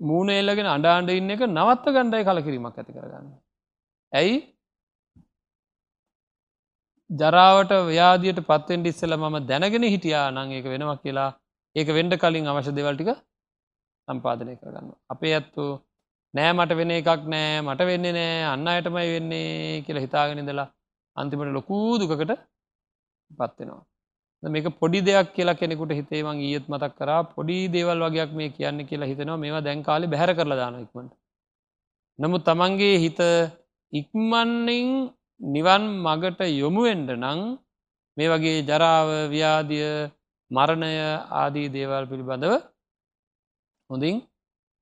මූුණ 0.00 0.30
එල්ලගෙන 0.32 0.68
අඩාන්ඩ 0.68 1.10
ඉන්න 1.10 1.34
එක 1.34 1.42
නවත්ත 1.48 1.94
ගණ්ඩයි 1.96 2.28
කලකිරීමක් 2.28 2.78
ඇති 2.78 2.92
කරගන්න. 2.92 3.26
ඇයි? 4.12 4.36
ජරාවට 7.10 7.72
ව්‍යාදියට 7.88 8.40
පත්වෙන්ට 8.48 8.86
ඉස්සල 8.86 9.16
මම 9.16 9.36
දැනගෙන 9.46 9.92
හිටියා 9.94 10.26
නං 10.30 10.52
ඒක 10.52 10.66
වෙනවා 10.72 11.00
කියලා. 11.02 11.30
ඒක 11.76 11.90
වෙන්ඩ 11.98 12.14
කලින් 12.16 12.50
අවශ්‍ය 12.52 12.72
දෙවල්ටික 12.72 13.10
සම්පාදනය 14.08 14.56
කරගන්න 14.56 14.96
අපේ 15.08 15.34
ඇත්තු 15.34 15.66
නෑ 16.34 16.52
මට 16.52 16.78
වෙන 16.78 16.94
එකක් 16.94 17.22
නෑ 17.26 17.60
මට 17.60 17.90
වෙන්නේ 17.90 18.14
නෑ 18.14 18.40
අන්න 18.46 18.66
අයටමයි 18.68 19.08
වෙන්නේ 19.10 19.82
කියලා 19.82 20.06
හිතාගෙනදලා 20.06 20.68
අන්තිමට 21.16 21.54
ලොකූ 21.54 21.86
දුකට 22.00 22.34
පත්වෙනවා 23.30 23.84
මේක 24.42 24.66
පොඩි 24.72 25.00
දෙයක් 25.02 25.34
කියලා 25.34 25.56
කෙනෙකුට 25.56 25.92
හිතේවන් 25.92 26.38
ඊයත් 26.38 26.66
මතක් 26.68 26.94
කරා. 26.94 27.22
පොඩි 27.26 27.68
දේවල් 27.68 27.98
වගේයක් 28.00 28.32
මේ 28.32 28.50
කියන්න 28.50 28.86
කියලා 28.86 29.08
හිතනවා. 29.08 29.36
මේවා 29.36 29.60
දැන්කාලි 29.60 30.06
බැහර 30.06 30.30
කරලා 30.34 30.56
දාන 30.56 30.78
ඉක්මට 30.80 31.12
නමුත් 32.18 32.44
තමන්ගේ 32.44 32.94
හිත 32.98 33.20
ඉක්මන්නින් 33.92 34.88
නිවන් 35.40 35.84
මගට 36.04 36.40
යොමුුවෙන්ඩ 36.52 37.10
නං 37.14 37.40
මේ 38.16 38.28
වගේ 38.28 38.62
ජරාව 38.62 39.08
ව්‍යාදිය 39.30 39.88
මරණය 40.50 40.92
ආදී 41.34 41.68
දේවල් 41.68 42.04
පිළිබඳව 42.06 42.52
හොඳින් 43.90 44.16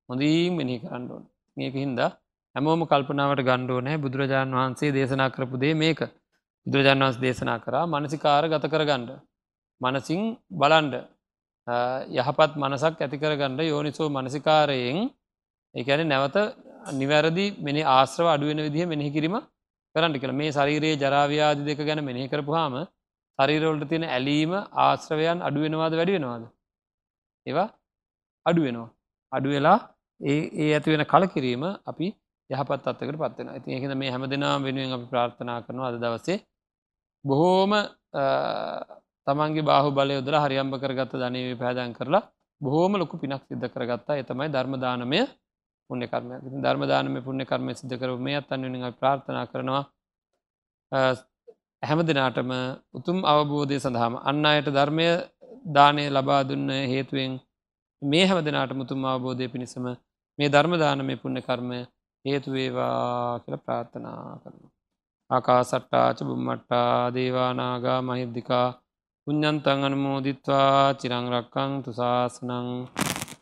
හොඳීම් 0.09 0.53
මෙනි 0.53 0.75
කරන්නඩුවන් 0.79 1.23
මේක 1.57 1.75
හින්දා 1.75 2.09
හැමෝම 2.55 2.81
කල්පනාවට 2.85 3.41
ගණ්ඩුව 3.41 3.79
නෑ 3.81 3.97
බුදුරජාණන් 3.97 4.55
වහන්සේ 4.55 4.91
දේශනා 4.91 5.29
කරපු 5.29 5.55
දේ 5.57 5.73
මේක. 5.75 5.99
බුදුරජාණන් 6.67 7.03
වන්ස් 7.03 7.17
දේශනා 7.17 7.59
කරා 7.59 7.85
මනසිකාර 7.87 8.43
ගත 8.45 8.65
කරගණ්ඩ 8.65 9.11
මනසිං 9.81 10.21
බලන්ඩ 10.53 10.95
යහපත් 12.15 12.51
මනසක් 12.55 12.99
ඇතිකරගණ්ඩ 12.99 13.61
යෝනිසෝ 13.63 14.09
මනසිකාරයෙන් 14.09 14.99
එකන 15.75 16.03
නැවත 16.05 16.37
නිවැරදි 16.93 17.45
මෙනි 17.59 17.81
ආශ්‍රව 17.87 18.27
අඩුවෙන 18.27 18.61
විදිහ 18.67 18.85
මෙනෙහි 18.85 19.11
කිරීම 19.11 19.37
කරන්න 19.95 20.15
කළ 20.15 20.33
මේ 20.33 20.51
ශරීරයේ 20.51 20.97
ජරාව්‍යාදි 20.97 21.63
දෙක 21.63 21.79
ගැන 21.81 22.01
මෙනෙහි 22.01 22.27
කරපු 22.27 22.51
හාම 22.51 22.75
ශරීරවලට 23.39 23.89
තියෙන 23.89 24.05
ඇලීම 24.09 24.53
ආශ්‍රවයන් 24.81 25.39
අඩුවෙනවාද 25.41 25.93
වැඩි 25.93 26.17
වෙනවාද? 26.17 26.43
ඒවා 27.45 27.67
අඩුවෙනවා 28.45 28.96
අඩු 29.31 29.49
වෙලා 29.49 29.79
ඒ 30.21 30.39
ඒ 30.55 30.69
ඇති 30.73 30.93
වෙන 30.93 31.05
කල 31.05 31.25
කිරීම 31.27 31.63
අපි 31.85 32.07
යහපත් 32.49 32.71
අත්තකට 32.83 33.01
පත්වෙන 33.15 33.49
ඉතින් 33.51 33.71
ඒකද 33.73 33.93
මේ 33.95 34.11
හැම 34.11 34.23
දෙනා 34.25 34.55
වෙනුවෙන් 34.59 34.93
අපි 34.93 35.05
ප්‍රාර්ථනා 35.05 35.59
කරනවා 35.61 35.89
අද 35.89 35.99
දවසේ 35.99 36.37
බොහෝම 37.25 37.71
තමන්ගේ 39.27 39.63
බාහු 39.63 39.89
බලය 39.91 40.13
යොදර 40.13 40.35
හරියම්භ 40.37 40.77
කරගත්ත 40.77 41.13
ධනවේ 41.13 41.55
පැදන් 41.55 41.91
කරලා 41.93 42.23
බොහෝම 42.61 42.93
ලොකු 42.93 43.15
පිනක් 43.17 43.43
සිද්ධ 43.43 43.67
කරගත්තා. 43.67 44.15
එතමයි 44.15 44.49
ධර්මදානමය 44.49 45.19
පුුණ්‍ය 45.89 46.07
කර්මය 46.07 46.35
ධර්මදානම 46.57 47.15
පුුණ්‍ය 47.21 47.45
කර්මය 47.45 47.71
සිද්ධ 47.73 47.95
කර 47.95 48.11
මේ 48.17 48.37
අත්තන් 48.37 48.61
වෙන 48.65 48.93
ප්‍රාර්ථනා 48.93 49.45
කරනවා. 49.45 49.83
හැම 51.83 51.99
දෙනාටම 52.01 52.51
උතුම් 52.93 53.17
අවබෝධය 53.23 53.77
සඳහාම 53.77 54.13
අන්න 54.21 54.45
අයට 54.45 54.69
ධර්මය 54.69 55.07
දානය 55.69 56.03
ලබා 56.09 56.41
දුන්න 56.43 56.69
හේතුවෙන් 56.85 57.33
මේ 58.01 58.25
හැම 58.25 58.39
දෙනාට 58.41 58.71
මුතුම් 58.73 59.05
අවබෝධය 59.05 59.45
පිණිසම 59.47 59.85
මේ 60.39 60.49
ධර්මදානමය 60.49 61.15
පුුණ්‍ය 61.17 61.41
කර්මය 61.41 61.79
හේතුවේවා 62.25 63.39
කියල 63.39 63.55
ප්‍රාර්ථනා 63.57 64.39
කරනවා. 64.41 64.71
ආකා 65.29 65.61
සට්ටාච 65.63 66.19
බුම්මට්ටා 66.21 66.91
දේවානාගා 67.09 67.99
මහිද්දිකා 68.03 68.67
පුඤ්ඥන්තන් 69.27 69.81
අනුමෝදිත්වා 69.81 70.81
චිරංරක්කං 70.93 71.71
තුසාසනං 71.83 72.69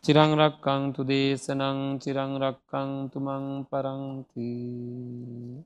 චිරංරක්කං 0.04 0.82
තුදේශනං 0.94 1.78
චිරංරක්කං 2.02 2.90
තුමං 3.12 3.46
පරංතිී 3.70 5.56